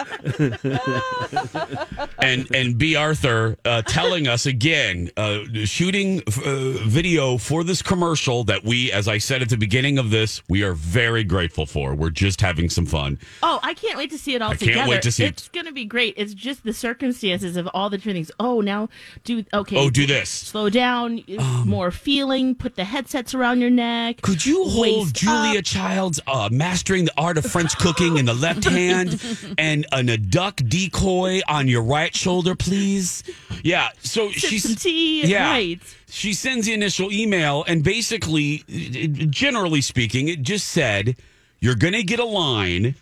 and 2.19 2.47
and 2.53 2.77
B. 2.77 2.95
Arthur 2.95 3.57
uh, 3.65 3.81
telling 3.83 4.27
us 4.27 4.45
again, 4.45 5.09
uh, 5.17 5.39
shooting 5.65 6.21
uh, 6.45 6.87
video 6.87 7.37
for 7.37 7.63
this 7.63 7.81
commercial 7.81 8.43
that 8.45 8.63
we, 8.63 8.91
as 8.91 9.07
I 9.07 9.17
said 9.17 9.41
at 9.41 9.49
the 9.49 9.57
beginning 9.57 9.97
of 9.97 10.09
this, 10.09 10.41
we 10.49 10.63
are 10.63 10.73
very 10.73 11.23
grateful 11.23 11.65
for. 11.65 11.95
We're 11.95 12.09
just 12.09 12.41
having 12.41 12.69
some 12.69 12.85
fun. 12.85 13.19
Oh, 13.43 13.59
I 13.63 13.73
can't 13.73 13.97
wait 13.97 14.11
to 14.11 14.17
see 14.17 14.35
it 14.35 14.41
all 14.41 14.51
I 14.51 14.55
can't 14.55 14.71
together. 14.71 14.89
wait 14.89 15.01
to 15.03 15.11
see 15.11 15.25
it. 15.25 15.29
it's 15.29 15.47
going 15.49 15.65
to 15.65 15.71
be 15.71 15.85
great. 15.85 16.13
It's 16.17 16.33
just 16.33 16.63
the 16.63 16.73
circumstances 16.73 17.57
of 17.57 17.67
all 17.73 17.89
the 17.89 17.97
different 17.97 18.15
things. 18.17 18.31
Oh, 18.39 18.61
now 18.61 18.89
do 19.23 19.43
okay. 19.53 19.77
Oh, 19.77 19.89
do 19.89 20.05
this. 20.05 20.29
Slow 20.29 20.69
down. 20.69 21.23
more 21.65 21.91
feeling. 21.91 22.55
Put 22.55 22.75
the 22.75 22.83
headsets 22.83 23.33
around 23.33 23.61
your 23.61 23.69
neck. 23.69 24.21
Could 24.21 24.45
you 24.45 24.65
hold 24.65 25.05
waist 25.05 25.15
Julia 25.15 25.59
up. 25.59 25.65
Child's 25.65 26.19
uh, 26.27 26.49
mastering 26.51 27.05
the 27.05 27.13
art 27.17 27.37
of 27.37 27.45
French 27.45 27.77
cooking 27.77 28.17
in 28.17 28.25
the 28.25 28.33
left 28.33 28.63
hand 28.69 29.21
and, 29.57 29.85
an, 29.91 30.09
a 30.09 30.17
duck 30.17 30.57
decoy 30.57 31.41
on 31.47 31.67
your 31.67 31.83
right 31.83 32.15
shoulder, 32.15 32.55
please? 32.55 33.23
Yeah. 33.63 33.89
So 34.01 34.31
Sip 34.31 34.49
she's 34.49 34.63
some 34.63 34.75
tea. 34.75 35.25
Yeah. 35.25 35.49
Right. 35.51 35.79
She 36.09 36.33
sends 36.33 36.65
the 36.65 36.73
initial 36.73 37.11
email, 37.11 37.63
and 37.67 37.83
basically, 37.83 38.63
generally 39.29 39.81
speaking, 39.81 40.27
it 40.27 40.41
just 40.41 40.67
said, 40.67 41.15
"You're 41.59 41.75
gonna 41.75 42.03
get 42.03 42.19
a 42.19 42.25
line. 42.25 42.95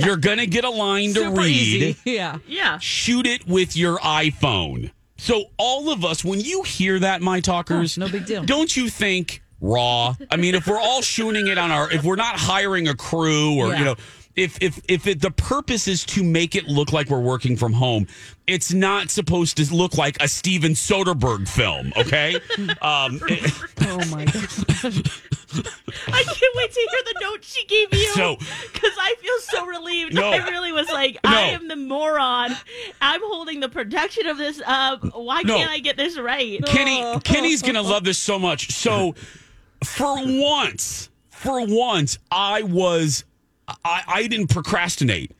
You're 0.00 0.16
gonna 0.16 0.46
get 0.46 0.64
a 0.64 0.70
line 0.70 1.08
to 1.14 1.20
Super 1.20 1.40
read. 1.42 1.50
easy. 1.50 1.96
Yeah. 2.04 2.38
Yeah. 2.46 2.78
Shoot 2.78 3.26
it 3.26 3.46
with 3.46 3.76
your 3.76 3.98
iPhone." 3.98 4.90
So 5.18 5.44
all 5.56 5.90
of 5.90 6.04
us, 6.04 6.24
when 6.24 6.40
you 6.40 6.62
hear 6.62 6.98
that, 7.00 7.22
my 7.22 7.40
talkers, 7.40 7.96
oh, 7.98 8.02
no 8.02 8.08
big 8.12 8.26
deal. 8.26 8.44
Don't 8.44 8.76
you 8.76 8.90
think 8.90 9.42
raw? 9.62 10.14
I 10.30 10.36
mean, 10.36 10.54
if 10.54 10.66
we're 10.66 10.78
all 10.80 11.00
shooting 11.00 11.46
it 11.48 11.56
on 11.56 11.70
our, 11.70 11.90
if 11.90 12.04
we're 12.04 12.16
not 12.16 12.36
hiring 12.38 12.86
a 12.88 12.94
crew 12.94 13.54
or 13.58 13.68
Yeah. 13.68 13.78
you 13.78 13.84
know. 13.86 13.96
If 14.36 14.58
if 14.62 14.78
if 14.86 15.06
it, 15.06 15.22
the 15.22 15.30
purpose 15.30 15.88
is 15.88 16.04
to 16.06 16.22
make 16.22 16.54
it 16.54 16.66
look 16.66 16.92
like 16.92 17.08
we're 17.08 17.20
working 17.20 17.56
from 17.56 17.72
home, 17.72 18.06
it's 18.46 18.70
not 18.72 19.10
supposed 19.10 19.56
to 19.56 19.74
look 19.74 19.96
like 19.96 20.22
a 20.22 20.28
Steven 20.28 20.72
Soderbergh 20.72 21.48
film. 21.48 21.90
Okay, 21.96 22.34
um, 22.82 23.18
Oh 23.80 24.04
my 24.10 24.26
god. 24.26 25.10
I 26.08 26.22
can't 26.22 26.56
wait 26.56 26.72
to 26.72 26.88
hear 26.90 27.00
the 27.04 27.14
note 27.22 27.44
she 27.44 27.64
gave 27.66 27.94
you. 27.94 28.12
So- 28.12 28.36
because 28.36 28.92
I 29.00 29.14
feel 29.20 29.38
so 29.58 29.66
relieved. 29.66 30.12
No. 30.14 30.28
I 30.28 30.46
really 30.50 30.72
was 30.72 30.88
like, 30.88 31.14
No. 31.24 31.30
I 31.30 31.40
am 31.52 31.68
the 31.68 31.76
moron. 31.76 32.54
I'm 33.00 33.20
holding 33.24 33.60
the 33.60 33.68
production 33.70 34.26
of 34.26 34.36
this 34.36 34.60
up. 34.66 35.02
Why 35.14 35.42
No. 35.42 35.56
can't 35.56 35.70
I 35.70 35.78
get 35.78 35.96
this 35.96 36.18
right? 36.18 36.62
Kenny 36.66 37.18
Kenny's 37.20 37.62
gonna 37.62 37.80
love 37.94 38.04
this 38.04 38.18
so 38.18 38.38
much. 38.38 38.70
So 38.72 39.14
for 39.82 40.16
once, 40.26 41.08
for 41.30 41.64
once, 41.66 42.18
I 42.30 42.62
was 42.64 43.24
I, 43.84 44.02
I 44.06 44.26
didn't 44.26 44.48
procrastinate. 44.48 45.32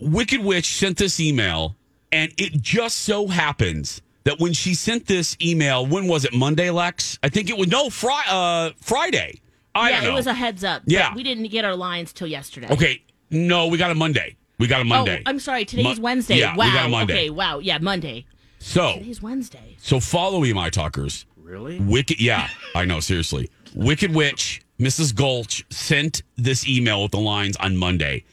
Wicked 0.00 0.42
Witch 0.42 0.76
sent 0.76 0.96
this 0.96 1.20
email, 1.20 1.76
and 2.12 2.32
it 2.38 2.60
just 2.60 2.98
so 2.98 3.26
happens 3.28 4.00
that 4.24 4.38
when 4.38 4.52
she 4.52 4.74
sent 4.74 5.06
this 5.06 5.36
email, 5.42 5.86
when 5.86 6.06
was 6.06 6.24
it? 6.24 6.32
Monday, 6.34 6.70
Lex? 6.70 7.18
I 7.22 7.28
think 7.28 7.50
it 7.50 7.56
was 7.58 7.68
no 7.68 7.90
Fri- 7.90 8.12
uh, 8.28 8.70
Friday. 8.80 9.40
I 9.74 9.90
yeah, 9.90 10.04
it 10.04 10.12
was 10.12 10.26
a 10.26 10.34
heads 10.34 10.64
up. 10.64 10.82
but 10.84 10.92
Yeah. 10.92 11.14
we 11.14 11.22
didn't 11.22 11.48
get 11.48 11.64
our 11.64 11.76
lines 11.76 12.12
till 12.12 12.26
yesterday. 12.26 12.68
okay, 12.70 13.02
no, 13.30 13.66
we 13.68 13.78
got 13.78 13.90
a 13.90 13.94
Monday. 13.94 14.36
We 14.58 14.66
got 14.66 14.80
a 14.80 14.84
Monday. 14.84 15.22
Oh, 15.24 15.30
I'm 15.30 15.38
sorry. 15.38 15.64
Today's 15.64 15.98
Mo- 15.98 16.02
Wednesday. 16.02 16.38
Yeah, 16.38 16.54
wow. 16.56 16.66
we 16.66 16.72
got 16.72 16.86
a 16.86 16.88
Monday. 16.88 17.14
Okay. 17.14 17.30
Wow. 17.30 17.60
Yeah, 17.60 17.78
Monday. 17.78 18.26
So 18.58 18.94
Today's 18.94 19.22
Wednesday. 19.22 19.76
So 19.78 20.00
follow 20.00 20.40
me, 20.40 20.52
my 20.52 20.68
talkers. 20.70 21.24
Really? 21.36 21.78
Wicked. 21.80 22.20
Yeah, 22.20 22.48
I 22.74 22.84
know. 22.84 23.00
Seriously, 23.00 23.48
Wicked 23.74 24.14
Witch, 24.14 24.60
Mrs. 24.80 25.14
Gulch 25.14 25.64
sent 25.70 26.22
this 26.36 26.66
email 26.66 27.02
with 27.02 27.12
the 27.12 27.20
lines 27.20 27.56
on 27.58 27.76
Monday. 27.76 28.24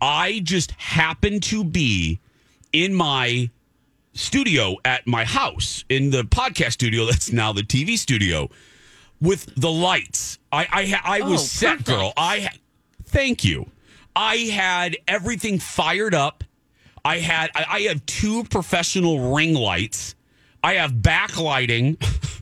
I 0.00 0.40
just 0.42 0.70
happened 0.72 1.42
to 1.44 1.62
be 1.62 2.20
in 2.72 2.94
my 2.94 3.50
studio 4.14 4.76
at 4.84 5.06
my 5.06 5.24
house 5.24 5.84
in 5.88 6.10
the 6.10 6.22
podcast 6.22 6.72
studio 6.72 7.04
that's 7.06 7.32
now 7.32 7.52
the 7.52 7.62
TV 7.62 7.96
studio 7.98 8.48
with 9.20 9.46
the 9.56 9.70
lights. 9.70 10.38
I 10.50 10.98
I, 11.04 11.18
I 11.20 11.28
was 11.28 11.40
Oh, 11.42 11.44
set, 11.44 11.84
girl. 11.84 12.12
I 12.16 12.48
thank 13.04 13.44
you. 13.44 13.70
I 14.16 14.36
had 14.36 14.96
everything 15.06 15.58
fired 15.58 16.14
up. 16.14 16.44
I 17.04 17.18
had 17.18 17.50
I, 17.54 17.64
I 17.68 17.80
have 17.82 18.04
two 18.06 18.44
professional 18.44 19.34
ring 19.34 19.54
lights. 19.54 20.14
I 20.62 20.74
have 20.74 20.92
backlighting. 20.92 21.96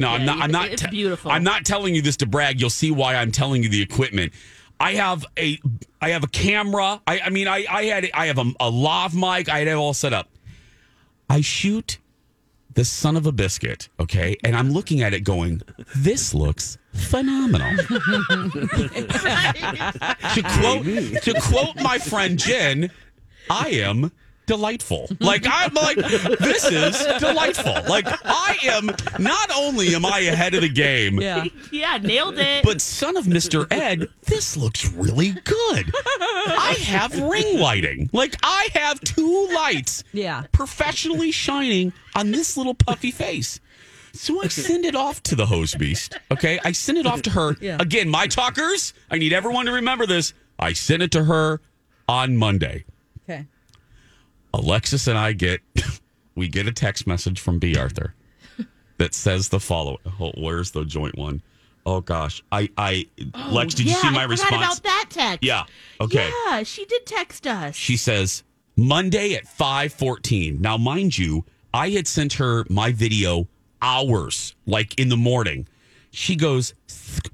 no, 0.00 0.08
I'm 0.08 0.24
not. 0.24 0.38
I'm 0.38 0.50
not. 0.50 0.68
it's 0.68 0.82
te- 0.82 0.90
beautiful. 0.90 1.30
I'm 1.30 1.44
not 1.44 1.64
telling 1.64 1.94
you 1.94 2.02
this 2.02 2.16
to 2.18 2.26
brag. 2.26 2.60
You'll 2.60 2.70
see 2.70 2.90
why 2.90 3.14
I'm 3.14 3.30
telling 3.30 3.62
you 3.62 3.68
the 3.68 3.82
equipment. 3.82 4.32
I 4.80 4.94
have 4.94 5.26
a 5.38 5.60
I 6.00 6.10
have 6.10 6.24
a 6.24 6.28
camera. 6.28 7.02
I, 7.06 7.20
I 7.20 7.30
mean 7.30 7.46
I 7.46 7.66
I 7.68 7.84
had 7.84 8.10
I 8.14 8.26
have 8.26 8.38
a, 8.38 8.50
a 8.58 8.70
lav 8.70 9.14
mic. 9.14 9.48
I 9.48 9.58
had 9.58 9.68
it 9.68 9.74
all 9.74 9.94
set 9.94 10.12
up. 10.12 10.28
I 11.28 11.42
shoot 11.42 11.98
the 12.74 12.84
son 12.84 13.16
of 13.16 13.26
a 13.26 13.32
biscuit, 13.32 13.88
okay, 13.98 14.36
and 14.44 14.56
I'm 14.56 14.70
looking 14.70 15.02
at 15.02 15.12
it 15.12 15.20
going, 15.20 15.60
this 15.96 16.32
looks 16.32 16.78
phenomenal. 16.92 17.76
to 17.76 18.12
quote 20.44 20.84
to 21.22 21.34
quote 21.42 21.76
my 21.82 21.98
friend 21.98 22.38
Jen, 22.38 22.90
I 23.50 23.68
am 23.70 24.12
delightful. 24.50 25.08
Like 25.20 25.44
I'm 25.48 25.72
like 25.74 25.96
this 25.96 26.64
is 26.64 26.98
delightful. 27.20 27.72
Like 27.88 28.06
I 28.24 28.56
am 28.64 28.90
not 29.22 29.50
only 29.54 29.94
am 29.94 30.04
I 30.04 30.18
ahead 30.20 30.54
of 30.54 30.62
the 30.62 30.68
game, 30.68 31.20
Yeah. 31.20 31.44
Yeah, 31.70 31.98
nailed 31.98 32.36
it. 32.38 32.64
but 32.64 32.80
son 32.80 33.16
of 33.16 33.26
Mr. 33.26 33.66
Ed, 33.70 34.08
this 34.24 34.56
looks 34.56 34.92
really 34.92 35.30
good. 35.44 35.92
I 35.94 36.76
have 36.84 37.16
ring 37.20 37.60
lighting. 37.60 38.10
Like 38.12 38.34
I 38.42 38.68
have 38.74 39.00
two 39.02 39.48
lights 39.54 40.02
Yeah. 40.12 40.42
professionally 40.50 41.30
shining 41.30 41.92
on 42.16 42.32
this 42.32 42.56
little 42.56 42.74
puffy 42.74 43.12
face. 43.12 43.60
So 44.12 44.42
I 44.42 44.48
send 44.48 44.84
it 44.84 44.96
off 44.96 45.22
to 45.24 45.36
the 45.36 45.46
hose 45.46 45.76
beast. 45.76 46.18
Okay. 46.32 46.58
I 46.64 46.72
send 46.72 46.98
it 46.98 47.06
off 47.06 47.22
to 47.22 47.30
her. 47.30 47.56
Yeah. 47.60 47.76
Again, 47.78 48.08
my 48.08 48.26
talkers, 48.26 48.92
I 49.12 49.18
need 49.18 49.32
everyone 49.32 49.66
to 49.66 49.72
remember 49.72 50.06
this. 50.06 50.34
I 50.58 50.72
sent 50.72 51.02
it 51.04 51.12
to 51.12 51.22
her 51.24 51.60
on 52.08 52.36
Monday. 52.36 52.84
Alexis 54.54 55.06
and 55.06 55.18
I 55.18 55.32
get 55.32 55.60
we 56.34 56.48
get 56.48 56.66
a 56.66 56.72
text 56.72 57.06
message 57.06 57.40
from 57.40 57.58
B 57.58 57.76
Arthur 57.76 58.14
that 58.98 59.14
says 59.14 59.48
the 59.48 59.60
following. 59.60 59.98
Oh, 60.20 60.32
where's 60.36 60.70
the 60.72 60.84
joint 60.84 61.16
one? 61.16 61.42
Oh 61.86 62.00
gosh. 62.00 62.42
I 62.52 62.68
I 62.76 63.06
oh, 63.34 63.50
Lex, 63.52 63.74
did 63.74 63.86
you 63.86 63.94
see 63.94 64.10
my 64.10 64.22
I 64.22 64.24
response? 64.24 64.78
about 64.78 64.82
that 64.82 65.06
text. 65.10 65.42
Yeah. 65.42 65.64
Okay. 66.00 66.30
Yeah, 66.46 66.62
she 66.62 66.84
did 66.84 67.06
text 67.06 67.46
us. 67.46 67.74
She 67.74 67.96
says 67.96 68.44
Monday 68.76 69.34
at 69.34 69.44
5:14. 69.44 70.60
Now 70.60 70.76
mind 70.76 71.16
you, 71.16 71.44
I 71.72 71.90
had 71.90 72.06
sent 72.06 72.34
her 72.34 72.64
my 72.68 72.92
video 72.92 73.48
hours 73.82 74.54
like 74.66 74.98
in 74.98 75.08
the 75.08 75.16
morning. 75.16 75.66
She 76.12 76.34
goes, 76.34 76.74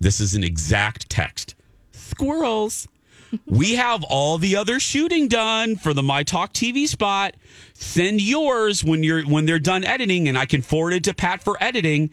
this 0.01 0.21
is 0.21 0.35
an 0.35 0.45
exact 0.45 1.09
text. 1.09 1.55
Squirrels. 1.93 2.87
we 3.47 3.75
have 3.75 4.03
all 4.05 4.39
the 4.39 4.57
other 4.57 4.79
shooting 4.81 5.29
done 5.29 5.77
for 5.77 5.93
the 5.95 6.03
My 6.03 6.23
Talk 6.23 6.53
TV 6.53 6.87
spot. 6.87 7.35
Send 7.75 8.21
yours 8.21 8.83
when 8.85 9.03
you're 9.03 9.23
when 9.23 9.47
they're 9.47 9.59
done 9.59 9.85
editing 9.85 10.29
and 10.29 10.37
I 10.39 10.47
can 10.47 10.63
forward 10.63 10.93
it 10.95 11.05
to 11.05 11.15
Pat 11.15 11.43
for 11.43 11.57
editing. 11.61 12.11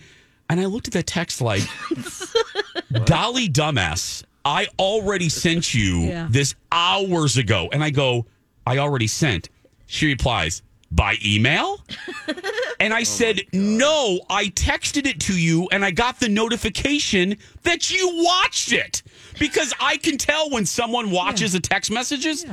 And 0.50 0.60
I 0.60 0.66
looked 0.66 0.88
at 0.88 0.94
the 0.94 1.04
text 1.04 1.42
like 1.42 1.64
Dolly 3.06 3.50
dumbass. 3.50 4.24
I 4.46 4.68
already 4.78 5.30
sent 5.30 5.74
you 5.74 6.00
Yeah. 6.02 6.28
this 6.30 6.56
hours 6.72 7.38
ago. 7.38 7.70
And 7.72 7.84
I 7.84 7.90
go, 7.92 8.26
I 8.68 8.78
already 8.78 9.08
sent. 9.08 9.50
She 9.86 10.08
replies, 10.08 10.62
by 10.96 11.18
email? 11.26 11.84
And 12.80 12.94
I 12.94 13.02
oh 13.02 13.04
said, 13.06 13.40
no, 13.54 14.20
I 14.30 14.48
texted 14.48 15.08
it 15.08 15.22
to 15.22 15.40
you 15.40 15.70
and 15.72 15.86
I 15.86 15.92
got 15.92 16.20
the 16.20 16.28
notification 16.28 17.38
that 17.62 17.90
you 17.90 18.24
watched 18.26 18.74
it 18.74 19.04
because 19.40 19.74
I 19.80 19.96
can 19.96 20.18
tell 20.18 20.50
when 20.50 20.66
someone 20.66 21.10
watches 21.10 21.54
the 21.54 21.62
text 21.62 21.92
messages. 21.92 22.46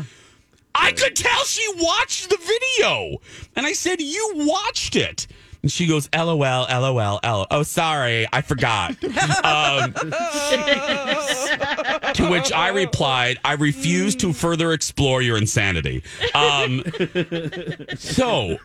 I 0.73 0.93
could 0.93 1.17
tell 1.17 1.45
she 1.45 1.67
watched 1.79 2.31
the 2.31 2.37
video. 2.37 3.17
And 3.57 3.67
I 3.67 3.73
said, 3.73 4.01
You 4.01 4.33
watched 4.37 4.95
it. 4.95 5.27
And 5.63 5.71
she 5.71 5.87
goes, 5.87 6.09
LOL, 6.15 6.39
LOL, 6.39 7.21
LOL. 7.23 7.47
Oh, 7.51 7.63
sorry, 7.63 8.27
I 8.33 8.41
forgot. 8.41 8.91
um, 9.45 9.93
to 12.15 12.29
which 12.31 12.53
I 12.53 12.69
replied, 12.75 13.39
I 13.45 13.55
refuse 13.55 14.17
to 14.17 14.33
further 14.33 14.73
explore 14.73 15.21
your 15.21 15.37
insanity. 15.37 16.03
Um, 16.35 16.83
so, 17.97 18.57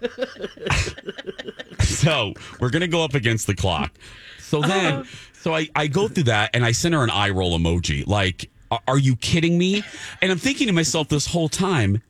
so 1.82 2.34
we're 2.60 2.70
going 2.70 2.82
to 2.82 2.88
go 2.88 3.04
up 3.04 3.14
against 3.14 3.48
the 3.48 3.56
clock. 3.56 3.92
So 4.40 4.62
then, 4.62 5.06
so 5.34 5.54
I, 5.54 5.68
I 5.76 5.88
go 5.88 6.08
through 6.08 6.24
that 6.26 6.52
and 6.54 6.64
I 6.64 6.72
send 6.72 6.94
her 6.94 7.04
an 7.04 7.10
eye 7.10 7.32
roll 7.32 7.58
emoji. 7.58 8.08
Like, 8.08 8.50
are 8.88 8.98
you 8.98 9.16
kidding 9.18 9.58
me? 9.58 9.84
And 10.22 10.32
I'm 10.32 10.38
thinking 10.38 10.68
to 10.68 10.74
myself 10.74 11.10
this 11.10 11.28
whole 11.28 11.50
time, 11.50 12.02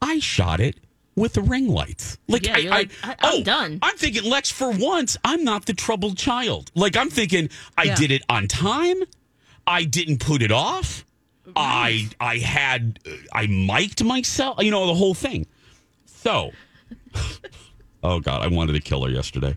I 0.00 0.18
shot 0.18 0.60
it 0.60 0.76
with 1.16 1.34
the 1.34 1.42
ring 1.42 1.68
lights. 1.68 2.18
Like, 2.28 2.46
Yeah, 2.46 2.56
I, 2.56 2.60
like, 2.62 2.90
I, 3.02 3.10
I'm 3.20 3.40
oh, 3.40 3.42
done. 3.44 3.78
I'm 3.82 3.96
thinking, 3.96 4.24
Lex, 4.24 4.50
for 4.50 4.70
once, 4.70 5.16
I'm 5.24 5.44
not 5.44 5.66
the 5.66 5.74
troubled 5.74 6.16
child. 6.18 6.70
Like, 6.74 6.96
I'm 6.96 7.10
thinking, 7.10 7.50
I 7.78 7.84
Yeah. 7.84 7.94
did 7.96 8.10
it 8.10 8.22
on 8.28 8.48
time. 8.48 8.96
I 9.66 9.84
didn't 9.84 10.18
put 10.20 10.42
it 10.42 10.52
off. 10.52 11.04
I 11.56 12.08
I 12.20 12.38
had 12.38 12.98
I 13.32 13.46
mic'd 13.46 14.02
myself. 14.04 14.62
You 14.62 14.70
know 14.70 14.86
the 14.86 14.94
whole 14.94 15.14
thing. 15.14 15.46
So, 16.06 16.50
oh 18.02 18.18
god, 18.20 18.42
I 18.42 18.48
wanted 18.48 18.72
to 18.72 18.80
kill 18.80 19.04
her 19.04 19.10
yesterday. 19.10 19.56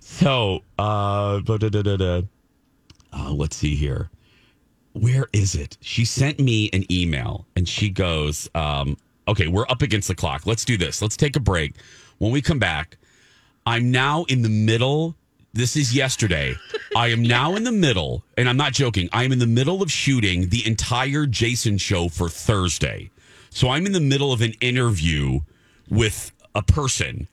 So, 0.00 0.62
uh. 0.78 1.40
Uh, 3.10 3.32
let's 3.32 3.56
see 3.56 3.74
here. 3.74 4.10
Where 4.92 5.28
is 5.32 5.54
it? 5.54 5.76
She 5.80 6.04
sent 6.04 6.40
me 6.40 6.70
an 6.72 6.90
email 6.90 7.46
and 7.56 7.68
she 7.68 7.88
goes, 7.88 8.48
um, 8.54 8.96
okay, 9.28 9.46
we're 9.46 9.66
up 9.68 9.82
against 9.82 10.08
the 10.08 10.14
clock. 10.14 10.46
Let's 10.46 10.64
do 10.64 10.76
this. 10.76 11.00
Let's 11.00 11.16
take 11.16 11.36
a 11.36 11.40
break. 11.40 11.74
When 12.18 12.32
we 12.32 12.42
come 12.42 12.58
back, 12.58 12.96
I'm 13.66 13.90
now 13.90 14.24
in 14.24 14.42
the 14.42 14.48
middle. 14.48 15.14
This 15.52 15.76
is 15.76 15.94
yesterday. 15.94 16.56
I 16.96 17.08
am 17.08 17.22
now 17.22 17.54
in 17.54 17.64
the 17.64 17.72
middle, 17.72 18.24
and 18.36 18.48
I'm 18.48 18.56
not 18.56 18.72
joking. 18.72 19.08
I 19.12 19.24
am 19.24 19.32
in 19.32 19.38
the 19.38 19.46
middle 19.46 19.82
of 19.82 19.90
shooting 19.90 20.48
the 20.48 20.66
entire 20.66 21.26
Jason 21.26 21.78
show 21.78 22.08
for 22.08 22.28
Thursday. 22.28 23.10
So 23.50 23.68
I'm 23.68 23.86
in 23.86 23.92
the 23.92 24.00
middle 24.00 24.32
of 24.32 24.40
an 24.40 24.54
interview 24.60 25.40
with 25.88 26.32
a 26.54 26.62
person. 26.62 27.28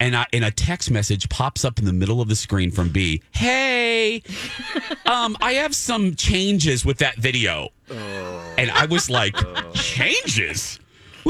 And, 0.00 0.16
I, 0.16 0.26
and 0.32 0.44
a 0.44 0.50
text 0.50 0.90
message 0.90 1.28
pops 1.28 1.64
up 1.64 1.78
in 1.78 1.84
the 1.84 1.92
middle 1.92 2.20
of 2.20 2.28
the 2.28 2.34
screen 2.34 2.72
from 2.72 2.88
B. 2.88 3.22
Hey, 3.30 4.22
um, 5.06 5.36
I 5.40 5.52
have 5.54 5.76
some 5.76 6.16
changes 6.16 6.84
with 6.84 6.98
that 6.98 7.16
video. 7.16 7.68
And 8.58 8.70
I 8.72 8.86
was 8.86 9.08
like, 9.08 9.36
changes? 9.72 10.80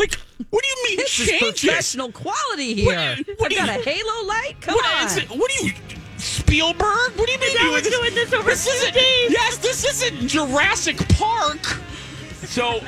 Like, 0.01 0.19
what 0.51 0.63
do 0.65 0.69
you 0.69 0.85
mean 0.89 0.97
This 0.99 1.21
is 1.21 1.29
changes? 1.29 1.61
professional 1.61 2.11
quality 2.11 2.75
here. 2.75 3.17
what 3.37 3.53
I've 3.53 3.59
got 3.59 3.75
you- 3.75 3.81
a 3.81 3.85
halo 3.85 4.27
light. 4.27 4.55
Come 4.63 4.75
What 4.75 4.87
on. 5.13 5.19
it? 5.19 5.29
What 5.31 5.51
do 5.51 5.67
you, 5.67 5.73
Spielberg? 6.17 7.13
What 7.17 7.27
do 7.27 7.33
you 7.33 7.39
mean? 7.39 7.57
I 7.61 7.69
was 7.71 7.83
doing 7.83 8.15
this 8.15 8.33
over 8.33 8.51
this 8.51 8.67
isn't. 8.67 8.95
Yes, 9.31 9.59
this 9.59 9.85
isn't 9.85 10.29
Jurassic 10.29 10.97
Park. 11.17 11.65
So 12.47 12.81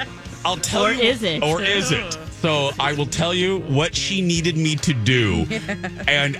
I'll 0.45 0.57
tell 0.57 0.87
Or 0.87 0.93
you. 0.93 1.03
is 1.03 1.23
it? 1.23 1.43
Or 1.43 1.63
is 1.63 1.93
it? 1.93 2.17
So 2.41 2.73
I 2.81 2.93
will 2.95 3.07
tell 3.07 3.33
you 3.35 3.59
what 3.69 3.95
she 3.95 4.21
needed 4.21 4.57
me 4.57 4.75
to 4.77 4.93
do, 4.93 5.47
and 6.09 6.39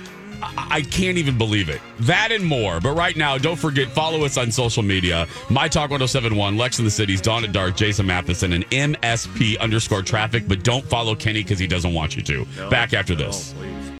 I 0.57 0.81
can't 0.81 1.17
even 1.17 1.37
believe 1.37 1.69
it. 1.69 1.81
That 2.01 2.31
and 2.31 2.45
more. 2.45 2.79
But 2.79 2.91
right 2.93 3.15
now, 3.15 3.37
don't 3.37 3.57
forget, 3.57 3.89
follow 3.89 4.25
us 4.25 4.37
on 4.37 4.51
social 4.51 4.83
media. 4.83 5.27
My 5.49 5.67
Talk 5.67 5.89
1071, 5.91 6.57
Lex 6.57 6.79
in 6.79 6.85
the 6.85 6.91
Cities, 6.91 7.21
Dawn 7.21 7.43
at 7.43 7.51
Dark, 7.51 7.75
Jason 7.75 8.05
Matheson, 8.05 8.53
and 8.53 8.69
MSP 8.69 9.59
underscore 9.59 10.01
traffic. 10.01 10.47
But 10.47 10.63
don't 10.63 10.85
follow 10.85 11.15
Kenny 11.15 11.43
because 11.43 11.59
he 11.59 11.67
doesn't 11.67 11.93
want 11.93 12.15
you 12.15 12.23
to. 12.23 12.45
Back 12.69 12.93
after 12.93 13.15
this. 13.15 13.53
Oh, 13.55 13.59
please. 13.59 13.82